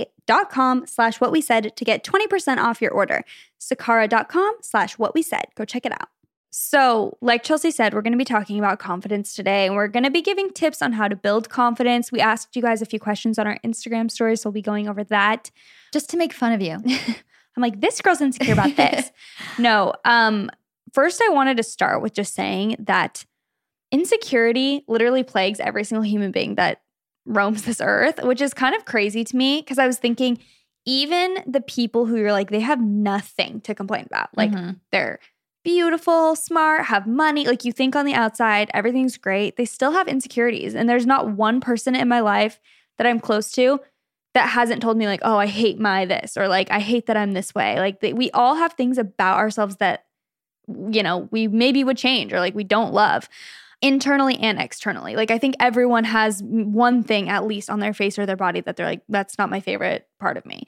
dot 0.00 0.17
com 0.50 0.86
slash 0.86 1.20
what 1.20 1.32
we 1.32 1.40
said 1.40 1.74
to 1.76 1.84
get 1.84 2.04
20% 2.04 2.58
off 2.58 2.80
your 2.82 2.92
order. 2.92 3.24
Sakara.com 3.60 4.56
slash 4.62 4.98
what 4.98 5.14
we 5.14 5.22
said. 5.22 5.46
Go 5.54 5.64
check 5.64 5.84
it 5.84 5.92
out. 5.92 6.08
So, 6.50 7.16
like 7.20 7.42
Chelsey 7.42 7.70
said, 7.70 7.92
we're 7.92 8.02
going 8.02 8.14
to 8.14 8.18
be 8.18 8.24
talking 8.24 8.58
about 8.58 8.78
confidence 8.78 9.34
today, 9.34 9.66
and 9.66 9.76
we're 9.76 9.88
going 9.88 10.04
to 10.04 10.10
be 10.10 10.22
giving 10.22 10.50
tips 10.50 10.80
on 10.80 10.92
how 10.92 11.06
to 11.06 11.14
build 11.14 11.50
confidence. 11.50 12.10
We 12.10 12.20
asked 12.20 12.56
you 12.56 12.62
guys 12.62 12.80
a 12.80 12.86
few 12.86 12.98
questions 12.98 13.38
on 13.38 13.46
our 13.46 13.58
Instagram 13.64 14.10
stories, 14.10 14.40
so 14.40 14.48
we'll 14.48 14.54
be 14.54 14.62
going 14.62 14.88
over 14.88 15.04
that. 15.04 15.50
Just 15.92 16.08
to 16.10 16.16
make 16.16 16.32
fun 16.32 16.52
of 16.52 16.62
you. 16.62 16.72
I'm 17.58 17.62
like, 17.62 17.80
this 17.80 18.00
girl's 18.00 18.20
insecure 18.20 18.54
about 18.54 18.76
this. 18.76 19.10
no. 19.58 19.92
Um, 20.04 20.50
first 20.92 21.20
I 21.22 21.28
wanted 21.30 21.58
to 21.58 21.62
start 21.62 22.00
with 22.00 22.14
just 22.14 22.34
saying 22.34 22.76
that 22.78 23.26
insecurity 23.90 24.84
literally 24.88 25.24
plagues 25.24 25.60
every 25.60 25.84
single 25.84 26.04
human 26.04 26.30
being 26.30 26.54
that 26.54 26.80
roams 27.28 27.62
this 27.62 27.80
earth, 27.80 28.22
which 28.24 28.40
is 28.40 28.54
kind 28.54 28.74
of 28.74 28.84
crazy 28.84 29.22
to 29.22 29.36
me 29.36 29.60
because 29.60 29.78
I 29.78 29.86
was 29.86 29.98
thinking, 29.98 30.38
even 30.84 31.36
the 31.46 31.60
people 31.60 32.06
who 32.06 32.16
you're 32.16 32.32
like, 32.32 32.50
they 32.50 32.60
have 32.60 32.80
nothing 32.80 33.60
to 33.62 33.74
complain 33.74 34.04
about. 34.06 34.30
Like 34.36 34.50
Mhm. 34.50 34.80
they're 34.90 35.20
beautiful, 35.64 36.34
smart, 36.34 36.86
have 36.86 37.06
money. 37.06 37.46
Like 37.46 37.64
you 37.64 37.72
think 37.72 37.94
on 37.94 38.06
the 38.06 38.14
outside, 38.14 38.70
everything's 38.72 39.18
great. 39.18 39.56
They 39.56 39.66
still 39.66 39.92
have 39.92 40.08
insecurities. 40.08 40.74
And 40.74 40.88
there's 40.88 41.06
not 41.06 41.28
one 41.30 41.60
person 41.60 41.94
in 41.94 42.08
my 42.08 42.20
life 42.20 42.58
that 42.96 43.06
I'm 43.06 43.20
close 43.20 43.52
to 43.52 43.80
that 44.34 44.48
hasn't 44.50 44.80
told 44.82 44.96
me, 44.96 45.06
like, 45.06 45.20
oh, 45.22 45.36
I 45.36 45.46
hate 45.46 45.78
my 45.78 46.04
this, 46.04 46.36
or 46.36 46.48
like, 46.48 46.70
I 46.70 46.80
hate 46.80 47.06
that 47.06 47.16
I'm 47.16 47.32
this 47.32 47.54
way. 47.54 47.78
Like 47.78 48.00
they, 48.00 48.12
we 48.12 48.30
all 48.30 48.54
have 48.54 48.72
things 48.74 48.96
about 48.98 49.36
ourselves 49.38 49.76
that, 49.76 50.04
you 50.90 51.02
know, 51.02 51.28
we 51.30 51.48
maybe 51.48 51.82
would 51.84 51.96
change 51.98 52.32
or 52.32 52.40
like 52.40 52.54
we 52.54 52.64
don't 52.64 52.92
love 52.92 53.28
internally 53.80 54.36
and 54.38 54.58
externally. 54.60 55.14
Like 55.14 55.30
I 55.30 55.38
think 55.38 55.54
everyone 55.60 56.04
has 56.04 56.42
one 56.42 57.02
thing 57.02 57.28
at 57.28 57.44
least 57.44 57.70
on 57.70 57.80
their 57.80 57.94
face 57.94 58.18
or 58.18 58.26
their 58.26 58.36
body 58.36 58.60
that 58.62 58.76
they're 58.76 58.86
like 58.86 59.02
that's 59.08 59.38
not 59.38 59.50
my 59.50 59.60
favorite 59.60 60.08
part 60.18 60.36
of 60.36 60.44
me. 60.44 60.64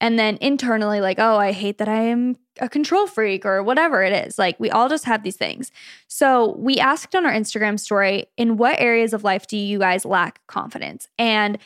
And 0.00 0.18
then 0.18 0.38
internally 0.40 1.00
like 1.00 1.18
oh 1.18 1.36
I 1.36 1.52
hate 1.52 1.78
that 1.78 1.88
I 1.88 2.02
am 2.02 2.36
a 2.60 2.68
control 2.68 3.06
freak 3.06 3.46
or 3.46 3.62
whatever 3.62 4.02
it 4.02 4.12
is. 4.26 4.38
Like 4.38 4.58
we 4.58 4.70
all 4.70 4.88
just 4.88 5.04
have 5.04 5.22
these 5.22 5.36
things. 5.36 5.70
So 6.08 6.56
we 6.58 6.78
asked 6.78 7.14
on 7.14 7.24
our 7.24 7.32
Instagram 7.32 7.78
story 7.78 8.26
in 8.36 8.56
what 8.56 8.80
areas 8.80 9.12
of 9.12 9.22
life 9.22 9.46
do 9.46 9.56
you 9.56 9.78
guys 9.78 10.04
lack 10.04 10.44
confidence? 10.46 11.08
And 11.18 11.58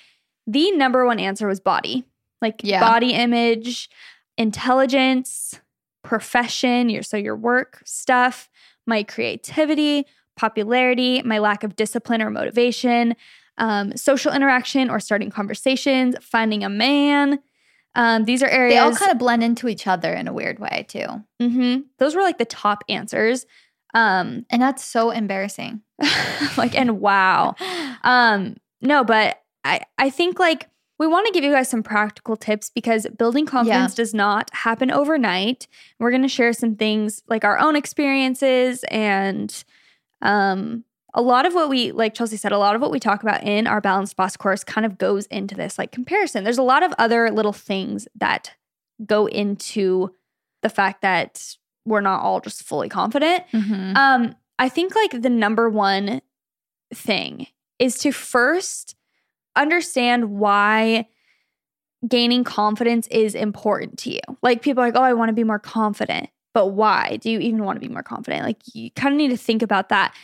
the 0.46 0.70
number 0.72 1.06
one 1.06 1.18
answer 1.18 1.46
was 1.46 1.60
body. 1.60 2.04
Like 2.42 2.60
Yeah. 2.62 2.80
body 2.80 3.14
image, 3.14 3.88
intelligence, 4.36 5.60
profession, 6.02 6.90
your 6.90 7.02
so 7.02 7.16
your 7.16 7.36
work 7.36 7.80
stuff, 7.86 8.50
my 8.86 9.02
creativity, 9.02 10.04
popularity, 10.36 11.22
my 11.22 11.38
lack 11.38 11.64
of 11.64 11.76
discipline 11.76 12.22
or 12.22 12.30
motivation, 12.30 13.14
um, 13.58 13.96
social 13.96 14.32
interaction 14.32 14.90
or 14.90 15.00
starting 15.00 15.30
conversations, 15.30 16.16
finding 16.20 16.64
a 16.64 16.68
man. 16.68 17.38
Um, 17.94 18.24
these 18.24 18.42
are 18.42 18.48
areas. 18.48 18.74
They 18.74 18.78
all 18.78 18.94
kind 18.94 19.12
of 19.12 19.18
blend 19.18 19.44
into 19.44 19.68
each 19.68 19.86
other 19.86 20.12
in 20.12 20.26
a 20.26 20.32
weird 20.32 20.58
way, 20.58 20.84
too. 20.88 21.06
hmm 21.40 21.78
Those 21.98 22.14
were 22.16 22.22
like 22.22 22.38
the 22.38 22.44
top 22.44 22.82
answers. 22.88 23.46
Um, 23.94 24.44
And 24.50 24.60
that's 24.60 24.84
so 24.84 25.10
embarrassing. 25.10 25.80
like 26.56 26.74
and 26.74 27.00
wow. 27.00 27.54
Um, 28.02 28.56
no, 28.82 29.02
but 29.04 29.40
I 29.64 29.80
I 29.96 30.10
think 30.10 30.38
like 30.38 30.68
we 30.98 31.06
want 31.06 31.26
to 31.26 31.32
give 31.32 31.42
you 31.42 31.52
guys 31.52 31.70
some 31.70 31.82
practical 31.82 32.36
tips 32.36 32.70
because 32.70 33.06
building 33.16 33.46
confidence 33.46 33.94
does 33.94 34.12
not 34.12 34.50
happen 34.52 34.90
overnight. 34.90 35.66
We're 35.98 36.10
going 36.10 36.22
to 36.22 36.28
share 36.28 36.52
some 36.52 36.76
things 36.76 37.22
like 37.28 37.44
our 37.44 37.58
own 37.58 37.76
experiences 37.76 38.84
and 38.90 39.64
um 40.24 40.84
a 41.16 41.22
lot 41.22 41.46
of 41.46 41.54
what 41.54 41.68
we 41.68 41.92
like 41.92 42.14
Chelsey 42.14 42.36
said 42.36 42.50
a 42.50 42.58
lot 42.58 42.74
of 42.74 42.82
what 42.82 42.90
we 42.90 42.98
talk 42.98 43.22
about 43.22 43.44
in 43.44 43.68
our 43.68 43.80
balanced 43.80 44.16
boss 44.16 44.36
course 44.36 44.64
kind 44.64 44.84
of 44.84 44.98
goes 44.98 45.26
into 45.26 45.54
this 45.54 45.78
like 45.78 45.92
comparison. 45.92 46.42
There's 46.42 46.58
a 46.58 46.62
lot 46.62 46.82
of 46.82 46.92
other 46.98 47.30
little 47.30 47.52
things 47.52 48.08
that 48.16 48.50
go 49.06 49.26
into 49.26 50.12
the 50.62 50.68
fact 50.68 51.02
that 51.02 51.56
we're 51.84 52.00
not 52.00 52.20
all 52.22 52.40
just 52.40 52.64
fully 52.64 52.88
confident. 52.88 53.44
Mhm. 53.52 53.96
Um, 53.96 54.34
I 54.58 54.68
think 54.68 54.94
like 54.96 55.22
the 55.22 55.30
number 55.30 55.68
one 55.68 56.20
thing 56.92 57.46
is 57.78 57.98
to 57.98 58.10
first 58.10 58.96
understand 59.56 60.30
why 60.30 61.06
gaining 62.08 62.44
confidence 62.44 63.06
is 63.08 63.34
important 63.34 63.98
to 63.98 64.10
you. 64.10 64.20
Like 64.42 64.62
people 64.62 64.82
are 64.82 64.86
like, 64.86 64.96
oh, 64.96 65.02
I 65.02 65.12
want 65.14 65.28
to 65.28 65.34
be 65.34 65.44
more 65.44 65.58
confident. 65.58 66.28
But 66.54 66.68
why 66.68 67.18
do 67.20 67.30
you 67.30 67.40
even 67.40 67.64
want 67.64 67.76
to 67.80 67.86
be 67.86 67.92
more 67.92 68.02
confident? 68.02 68.44
Like 68.44 68.62
you 68.72 68.90
kind 68.92 69.12
of 69.12 69.18
need 69.18 69.30
to 69.30 69.36
think 69.36 69.62
about 69.62 69.90
that. 69.90 70.14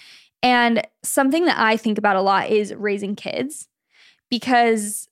And 0.42 0.82
something 1.02 1.44
that 1.44 1.58
I 1.58 1.76
think 1.76 1.99
about 1.99 2.16
a 2.16 2.22
lot 2.22 2.49
is 2.49 2.72
raising 2.75 3.14
kids 3.16 3.68
because 4.30 5.08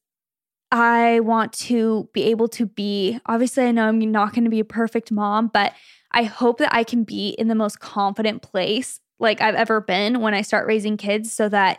I 0.71 1.21
want 1.21 1.53
to 1.55 2.09
be 2.13 2.25
able 2.25 2.49
to 2.49 2.67
be, 2.67 3.19
obviously, 3.27 3.65
I 3.65 3.73
know 3.73 3.89
I'm 3.89 3.99
not 3.99 4.35
going 4.35 4.45
to 4.45 4.51
be 4.51 4.61
a 4.61 4.65
perfect 4.65 5.11
mom, 5.11 5.49
but 5.49 5.73
I 6.13 6.23
hope 6.25 6.59
that 6.59 6.75
I 6.75 6.85
can 6.85 7.05
be 7.05 7.31
in 7.31 7.49
the 7.49 7.55
most 7.55 7.81
confident 7.81 8.43
place 8.43 9.01
like 9.19 9.41
I've 9.41 9.55
ever 9.55 9.81
been 9.81 10.21
when 10.21 10.35
I 10.35 10.43
start 10.43 10.67
raising 10.67 10.97
kids 10.97 11.33
so 11.33 11.49
that 11.49 11.79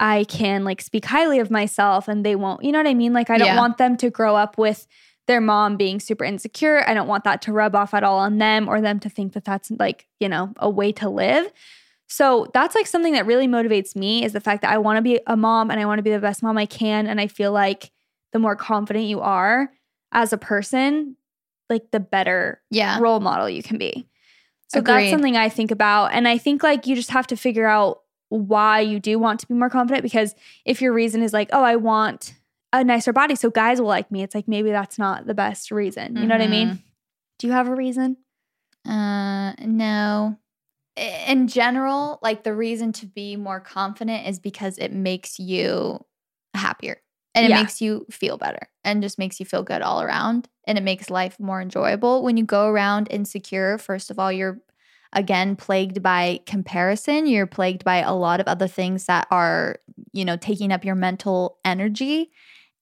I 0.00 0.24
can 0.24 0.64
like 0.64 0.80
speak 0.80 1.04
highly 1.04 1.38
of 1.38 1.50
myself 1.50 2.08
and 2.08 2.24
they 2.24 2.34
won't, 2.34 2.64
you 2.64 2.72
know 2.72 2.78
what 2.78 2.86
I 2.86 2.94
mean? 2.94 3.12
Like 3.12 3.30
I 3.30 3.38
don't 3.38 3.46
Yeah. 3.48 3.58
want 3.58 3.78
them 3.78 3.96
to 3.98 4.10
grow 4.10 4.34
up 4.34 4.58
with 4.58 4.86
their 5.26 5.40
mom 5.40 5.76
being 5.76 6.00
super 6.00 6.24
insecure. 6.24 6.82
I 6.88 6.94
don't 6.94 7.08
want 7.08 7.24
that 7.24 7.40
to 7.42 7.52
rub 7.52 7.74
off 7.74 7.94
at 7.94 8.04
all 8.04 8.18
on 8.18 8.38
them 8.38 8.68
or 8.68 8.80
them 8.80 9.00
to 9.00 9.08
think 9.08 9.32
that 9.32 9.44
that's 9.44 9.70
like, 9.70 10.06
you 10.20 10.28
know, 10.28 10.52
a 10.56 10.68
way 10.68 10.92
to 10.92 11.08
live. 11.08 11.50
So 12.06 12.46
that's 12.52 12.74
like 12.74 12.86
something 12.86 13.14
that 13.14 13.24
really 13.26 13.48
motivates 13.48 13.96
me 13.96 14.24
is 14.24 14.34
the 14.34 14.40
fact 14.40 14.62
that 14.62 14.70
I 14.72 14.78
want 14.78 14.98
to 14.98 15.02
be 15.02 15.20
a 15.26 15.36
mom 15.36 15.70
and 15.70 15.80
I 15.80 15.86
want 15.86 15.98
to 15.98 16.02
be 16.02 16.10
the 16.10 16.18
best 16.18 16.42
mom 16.42 16.58
I 16.58 16.66
can. 16.66 17.06
And 17.06 17.20
I 17.20 17.26
feel 17.26 17.50
like 17.52 17.90
the 18.32 18.38
more 18.38 18.54
confident 18.56 19.06
you 19.06 19.20
are 19.20 19.70
as 20.12 20.32
a 20.32 20.38
person, 20.38 21.16
like 21.70 21.90
the 21.90 22.00
better 22.00 22.60
Yeah. 22.70 22.98
role 23.00 23.20
model 23.20 23.48
you 23.48 23.62
can 23.62 23.78
be. 23.78 24.06
So 24.68 24.80
Agreed. 24.80 24.94
that's 24.94 25.10
something 25.10 25.36
I 25.36 25.48
think 25.48 25.70
about. 25.70 26.12
And 26.12 26.28
I 26.28 26.36
think 26.36 26.62
like 26.62 26.86
you 26.86 26.94
just 26.94 27.10
have 27.10 27.26
to 27.28 27.36
figure 27.36 27.66
out 27.66 28.00
why 28.28 28.80
you 28.80 29.00
do 29.00 29.18
want 29.18 29.40
to 29.40 29.46
be 29.48 29.54
more 29.54 29.70
confident 29.70 30.02
because 30.02 30.34
if 30.64 30.82
your 30.82 30.92
reason 30.92 31.22
is 31.22 31.32
like, 31.32 31.48
oh, 31.52 31.62
I 31.62 31.76
want 31.76 32.34
a 32.80 32.84
nicer 32.84 33.12
body 33.12 33.34
so 33.36 33.50
guys 33.50 33.80
will 33.80 33.88
like 33.88 34.10
me, 34.10 34.22
it's 34.22 34.34
like 34.34 34.48
maybe 34.48 34.70
that's 34.70 34.98
not 34.98 35.26
the 35.26 35.34
best 35.34 35.70
reason. 35.70 36.16
You 36.16 36.26
know 36.26 36.34
what 36.34 36.42
I 36.42 36.48
mean? 36.48 36.82
Do 37.38 37.46
you 37.46 37.52
have 37.52 37.68
a 37.68 37.74
reason? 37.74 38.16
Uh, 38.86 39.52
no. 39.60 40.36
In 40.96 41.48
general, 41.48 42.18
like 42.22 42.44
the 42.44 42.54
reason 42.54 42.92
to 42.92 43.06
be 43.06 43.36
more 43.36 43.60
confident 43.60 44.26
is 44.28 44.38
because 44.38 44.78
it 44.78 44.92
makes 44.92 45.38
you 45.38 46.04
happier. 46.54 47.00
And 47.34 47.46
it 47.46 47.48
Yeah. 47.48 47.60
makes 47.60 47.80
you 47.80 48.06
feel 48.10 48.38
better 48.38 48.68
and 48.84 49.02
just 49.02 49.18
makes 49.18 49.40
you 49.40 49.46
feel 49.46 49.64
good 49.64 49.82
all 49.82 50.02
around. 50.02 50.48
And 50.66 50.78
it 50.78 50.84
makes 50.84 51.10
life 51.10 51.38
more 51.40 51.60
enjoyable. 51.60 52.22
When 52.22 52.36
you 52.36 52.44
go 52.44 52.68
around 52.68 53.08
insecure, 53.10 53.76
first 53.78 54.10
of 54.10 54.18
all, 54.20 54.30
you're 54.30 54.60
again 55.12 55.56
plagued 55.56 56.00
by 56.02 56.40
comparison. 56.46 57.26
You're 57.26 57.46
plagued 57.46 57.84
by 57.84 57.98
a 57.98 58.14
lot 58.14 58.38
of 58.40 58.46
other 58.46 58.68
things 58.68 59.06
that 59.06 59.26
are, 59.32 59.78
you 60.12 60.24
know, 60.24 60.36
taking 60.36 60.70
up 60.72 60.84
your 60.84 60.94
mental 60.94 61.58
energy 61.64 62.30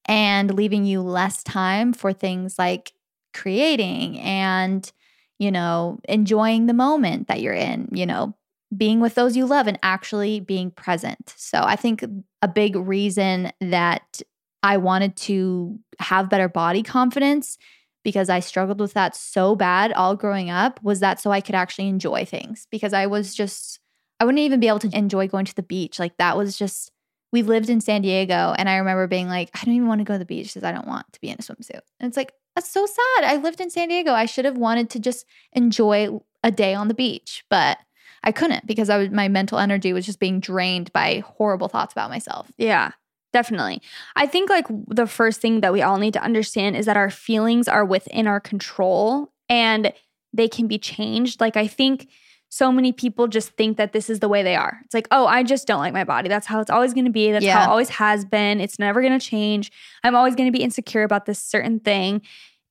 and 0.06 0.52
leaving 0.54 0.84
you 0.84 1.00
less 1.00 1.42
time 1.42 1.92
for 1.92 2.12
things 2.12 2.58
like 2.58 2.92
creating 3.32 4.18
and, 4.20 4.90
you 5.38 5.50
know, 5.50 5.98
enjoying 6.08 6.66
the 6.66 6.74
moment 6.74 7.28
that 7.28 7.40
you're 7.40 7.54
in, 7.54 7.88
you 7.92 8.06
know, 8.06 8.34
being 8.76 9.00
with 9.00 9.14
those 9.14 9.36
you 9.36 9.46
love 9.46 9.66
and 9.66 9.78
actually 9.82 10.40
being 10.40 10.70
present. 10.70 11.34
So 11.36 11.60
I 11.60 11.76
think 11.76 12.04
a 12.40 12.48
big 12.48 12.74
reason 12.76 13.52
that 13.60 14.22
I 14.62 14.76
wanted 14.76 15.16
to 15.16 15.78
have 15.98 16.30
better 16.30 16.48
body 16.48 16.82
confidence 16.82 17.58
because 18.04 18.28
I 18.28 18.40
struggled 18.40 18.80
with 18.80 18.94
that 18.94 19.14
so 19.14 19.54
bad 19.54 19.92
all 19.92 20.16
growing 20.16 20.50
up 20.50 20.80
was 20.82 21.00
that 21.00 21.20
so 21.20 21.30
I 21.30 21.40
could 21.40 21.54
actually 21.54 21.88
enjoy 21.88 22.24
things 22.24 22.66
because 22.70 22.92
I 22.92 23.06
was 23.06 23.34
just 23.34 23.78
I 24.20 24.24
wouldn't 24.24 24.40
even 24.40 24.60
be 24.60 24.68
able 24.68 24.78
to 24.80 24.96
enjoy 24.96 25.26
going 25.26 25.46
to 25.46 25.54
the 25.54 25.64
beach. 25.64 25.98
Like 25.98 26.16
that 26.18 26.36
was 26.36 26.56
just 26.56 26.91
we 27.32 27.42
lived 27.42 27.70
in 27.70 27.80
San 27.80 28.02
Diego 28.02 28.54
and 28.56 28.68
I 28.68 28.76
remember 28.76 29.06
being 29.06 29.28
like 29.28 29.50
I 29.54 29.64
don't 29.64 29.74
even 29.74 29.88
want 29.88 30.00
to 30.00 30.04
go 30.04 30.14
to 30.14 30.18
the 30.18 30.24
beach 30.24 30.48
because 30.48 30.64
I 30.64 30.72
don't 30.72 30.86
want 30.86 31.12
to 31.12 31.20
be 31.20 31.28
in 31.28 31.36
a 31.38 31.42
swimsuit. 31.42 31.80
And 31.98 32.08
it's 32.08 32.16
like 32.16 32.32
that's 32.54 32.70
so 32.70 32.86
sad. 32.86 33.24
I 33.24 33.36
lived 33.36 33.60
in 33.60 33.70
San 33.70 33.88
Diego. 33.88 34.12
I 34.12 34.26
should 34.26 34.44
have 34.44 34.58
wanted 34.58 34.90
to 34.90 35.00
just 35.00 35.24
enjoy 35.52 36.20
a 36.44 36.50
day 36.50 36.74
on 36.74 36.88
the 36.88 36.94
beach, 36.94 37.44
but 37.48 37.78
I 38.22 38.32
couldn't 38.32 38.66
because 38.66 38.90
I 38.90 38.98
was 38.98 39.10
my 39.10 39.28
mental 39.28 39.58
energy 39.58 39.92
was 39.92 40.06
just 40.06 40.20
being 40.20 40.38
drained 40.38 40.92
by 40.92 41.24
horrible 41.26 41.68
thoughts 41.68 41.92
about 41.92 42.10
myself. 42.10 42.52
Yeah, 42.58 42.92
definitely. 43.32 43.80
I 44.14 44.26
think 44.26 44.50
like 44.50 44.66
the 44.86 45.06
first 45.06 45.40
thing 45.40 45.60
that 45.60 45.72
we 45.72 45.82
all 45.82 45.98
need 45.98 46.12
to 46.14 46.22
understand 46.22 46.76
is 46.76 46.86
that 46.86 46.96
our 46.96 47.10
feelings 47.10 47.66
are 47.66 47.84
within 47.84 48.26
our 48.26 48.40
control 48.40 49.32
and 49.48 49.92
they 50.32 50.48
can 50.48 50.66
be 50.66 50.78
changed. 50.78 51.40
Like 51.40 51.56
I 51.56 51.66
think 51.66 52.08
so 52.54 52.70
many 52.70 52.92
people 52.92 53.28
just 53.28 53.48
think 53.52 53.78
that 53.78 53.94
this 53.94 54.10
is 54.10 54.20
the 54.20 54.28
way 54.28 54.42
they 54.42 54.54
are. 54.54 54.78
It's 54.84 54.92
like, 54.92 55.08
oh, 55.10 55.26
I 55.26 55.42
just 55.42 55.66
don't 55.66 55.80
like 55.80 55.94
my 55.94 56.04
body. 56.04 56.28
That's 56.28 56.46
how 56.46 56.60
it's 56.60 56.68
always 56.68 56.92
going 56.92 57.06
to 57.06 57.10
be. 57.10 57.32
That's 57.32 57.46
how 57.46 57.62
it 57.62 57.68
always 57.70 57.88
has 57.88 58.26
been. 58.26 58.60
It's 58.60 58.78
never 58.78 59.00
going 59.00 59.18
to 59.18 59.26
change. 59.26 59.72
I'm 60.04 60.14
always 60.14 60.34
going 60.34 60.52
to 60.52 60.56
be 60.56 60.62
insecure 60.62 61.02
about 61.02 61.24
this 61.24 61.38
certain 61.38 61.80
thing. 61.80 62.20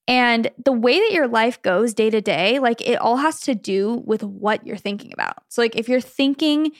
And 0.07 0.51
the 0.63 0.71
way 0.71 0.99
that 0.99 1.11
your 1.11 1.27
life 1.27 1.59
goes 1.63 1.95
day 1.95 2.11
to 2.11 2.21
day, 2.21 2.59
like 2.59 2.87
it 2.87 3.01
all 3.01 3.17
has 3.17 3.39
to 3.41 3.55
do 3.55 4.03
with 4.05 4.21
what 4.21 4.67
you're 4.67 4.77
thinking 4.77 5.13
about. 5.13 5.37
So, 5.49 5.63
like, 5.63 5.75
if 5.75 5.89
you're 5.89 5.99
thinking, 5.99 6.73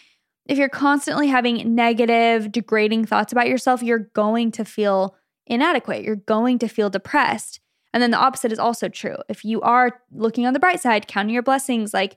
if 0.45 0.59
you're 0.59 0.69
constantly 0.69 1.27
having 1.27 1.73
negative, 1.73 2.51
degrading 2.51 3.07
thoughts 3.07 3.31
about 3.31 3.47
yourself, 3.47 3.81
you're 3.81 4.11
going 4.13 4.51
to 4.51 4.63
feel 4.63 5.15
inadequate. 5.47 6.03
You're 6.03 6.17
going 6.17 6.59
to 6.59 6.67
feel 6.67 6.91
depressed. 6.91 7.61
And 7.95 8.03
then 8.03 8.11
the 8.11 8.17
opposite 8.17 8.51
is 8.51 8.59
also 8.59 8.89
true. 8.89 9.17
If 9.27 9.43
you 9.43 9.59
are 9.61 10.03
looking 10.11 10.45
on 10.45 10.53
the 10.53 10.59
bright 10.59 10.81
side, 10.81 11.07
counting 11.07 11.33
your 11.33 11.41
blessings, 11.41 11.95
like, 11.95 12.15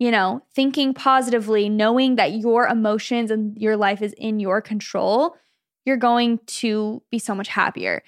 you 0.00 0.10
know, 0.10 0.40
thinking 0.54 0.94
positively, 0.94 1.68
knowing 1.68 2.16
that 2.16 2.32
your 2.32 2.66
emotions 2.66 3.30
and 3.30 3.56
your 3.58 3.76
life 3.76 4.00
is 4.00 4.14
in 4.14 4.40
your 4.40 4.62
control, 4.62 5.36
you're 5.84 5.98
going 5.98 6.40
to 6.46 7.02
be 7.10 7.18
so 7.18 7.34
much 7.34 7.48
happier. 7.48 8.02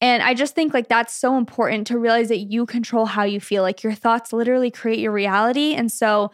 And 0.00 0.22
I 0.22 0.34
just 0.34 0.54
think 0.54 0.72
like 0.72 0.88
that's 0.88 1.14
so 1.14 1.36
important 1.36 1.88
to 1.88 1.98
realize 1.98 2.28
that 2.28 2.38
you 2.38 2.64
control 2.64 3.06
how 3.06 3.24
you 3.24 3.40
feel. 3.40 3.62
Like 3.62 3.82
your 3.82 3.92
thoughts 3.92 4.32
literally 4.32 4.70
create 4.70 5.00
your 5.00 5.12
reality. 5.12 5.74
And 5.74 5.90
so 5.90 6.30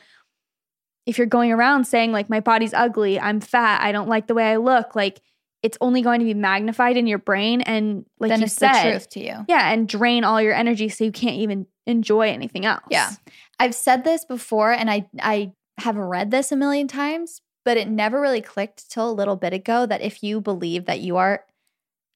if 1.06 1.16
you're 1.16 1.26
going 1.26 1.52
around 1.52 1.86
saying 1.86 2.12
like 2.12 2.28
my 2.28 2.40
body's 2.40 2.74
ugly, 2.74 3.18
I'm 3.18 3.40
fat, 3.40 3.82
I 3.82 3.92
don't 3.92 4.08
like 4.08 4.26
the 4.26 4.34
way 4.34 4.44
I 4.44 4.56
look, 4.56 4.94
like 4.94 5.22
it's 5.62 5.78
only 5.80 6.02
going 6.02 6.20
to 6.20 6.26
be 6.26 6.34
magnified 6.34 6.98
in 6.98 7.06
your 7.06 7.18
brain 7.18 7.62
and 7.62 8.04
like 8.20 8.28
then 8.28 8.42
you 8.42 8.46
said, 8.46 8.84
the 8.84 8.90
truth 8.90 9.08
to 9.10 9.20
you. 9.20 9.44
yeah, 9.48 9.72
and 9.72 9.88
drain 9.88 10.22
all 10.22 10.40
your 10.40 10.54
energy 10.54 10.88
so 10.90 11.04
you 11.04 11.12
can't 11.12 11.36
even 11.36 11.66
enjoy 11.86 12.28
anything 12.28 12.66
else. 12.66 12.84
Yeah. 12.90 13.10
I've 13.58 13.74
said 13.74 14.04
this 14.04 14.25
before 14.25 14.73
and 14.73 14.90
I 14.90 15.08
I 15.21 15.52
have 15.78 15.97
read 15.97 16.30
this 16.30 16.52
a 16.52 16.56
million 16.56 16.88
times, 16.88 17.40
but 17.64 17.76
it 17.76 17.88
never 17.88 18.21
really 18.21 18.40
clicked 18.40 18.90
till 18.90 19.08
a 19.08 19.12
little 19.12 19.36
bit 19.36 19.52
ago 19.52 19.86
that 19.86 20.02
if 20.02 20.23
you 20.23 20.40
believe 20.40 20.86
that 20.86 21.00
you 21.00 21.16
are 21.16 21.44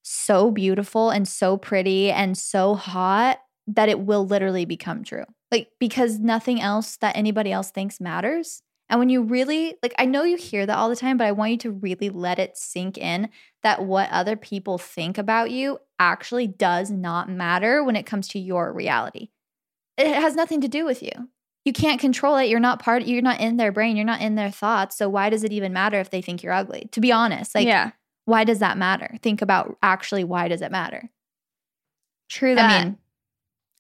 so 0.03 0.51
beautiful 0.51 1.11
and 1.11 1.27
so 1.27 1.57
pretty 1.57 2.11
and 2.11 2.37
so 2.37 2.75
hot 2.75 3.39
that 3.69 3.89
it 3.89 4.01
will 4.01 4.27
literally 4.27 4.65
become 4.65 5.05
true. 5.05 5.25
Like 5.51 5.69
because 5.79 6.19
nothing 6.19 6.61
else 6.61 6.97
that 6.97 7.17
anybody 7.17 7.53
else 7.53 7.71
thinks 7.71 8.01
matters. 8.01 8.63
And 8.89 8.99
when 8.99 9.09
you 9.09 9.23
really 9.23 9.77
like 9.83 9.95
I 9.99 10.05
know 10.05 10.25
you 10.25 10.37
hear 10.37 10.67
that 10.67 10.77
all 10.77 10.89
the 10.89 10.97
time, 10.97 11.17
but 11.17 11.27
I 11.27 11.33
want 11.33 11.53
you 11.53 11.59
to 11.59 11.71
really 11.71 12.11
let 12.11 12.39
it 12.39 12.57
sink 12.57 12.99
in 12.99 13.31
that 13.63 13.85
what 13.85 14.11
other 14.11 14.37
people 14.37 14.79
think 14.79 15.19
about 15.19 15.51
you 15.51 15.79
actually 15.99 16.47
does 16.47 16.91
not 16.91 17.29
matter 17.29 17.83
when 17.85 17.97
it 17.97 18.07
comes 18.07 18.29
to 18.29 18.39
your 18.39 18.73
reality 18.73 19.29
it 20.03 20.15
has 20.17 20.35
nothing 20.35 20.61
to 20.61 20.69
do 20.69 20.85
with 20.85 21.03
you. 21.03 21.11
You 21.65 21.73
can't 21.73 22.01
control 22.01 22.37
it. 22.37 22.49
You're 22.49 22.61
not 22.61 22.83
part 22.83 23.05
you're 23.05 23.23
not 23.23 23.41
in 23.41 23.57
their 23.57 23.73
brain, 23.73 23.97
you're 23.97 24.05
not 24.05 24.21
in 24.21 24.35
their 24.35 24.51
thoughts. 24.51 24.97
So 24.97 25.09
why 25.09 25.31
does 25.31 25.45
it 25.45 25.53
even 25.53 25.73
matter 25.73 26.01
if 26.01 26.11
they 26.11 26.21
think 26.21 26.43
you're 26.43 26.53
ugly? 26.53 26.89
To 26.93 27.01
be 27.01 27.13
honest, 27.13 27.55
like 27.55 27.67
yeah, 27.67 27.93
why 28.25 28.45
does 28.45 28.59
that 28.59 28.79
matter? 28.79 29.17
Think 29.23 29.43
about 29.43 29.77
actually 29.83 30.25
why 30.25 30.49
does 30.49 30.63
it 30.63 30.73
matter? 30.73 31.11
true 32.33 32.55
that. 32.55 32.71
I 32.71 32.85
mean, 32.85 32.99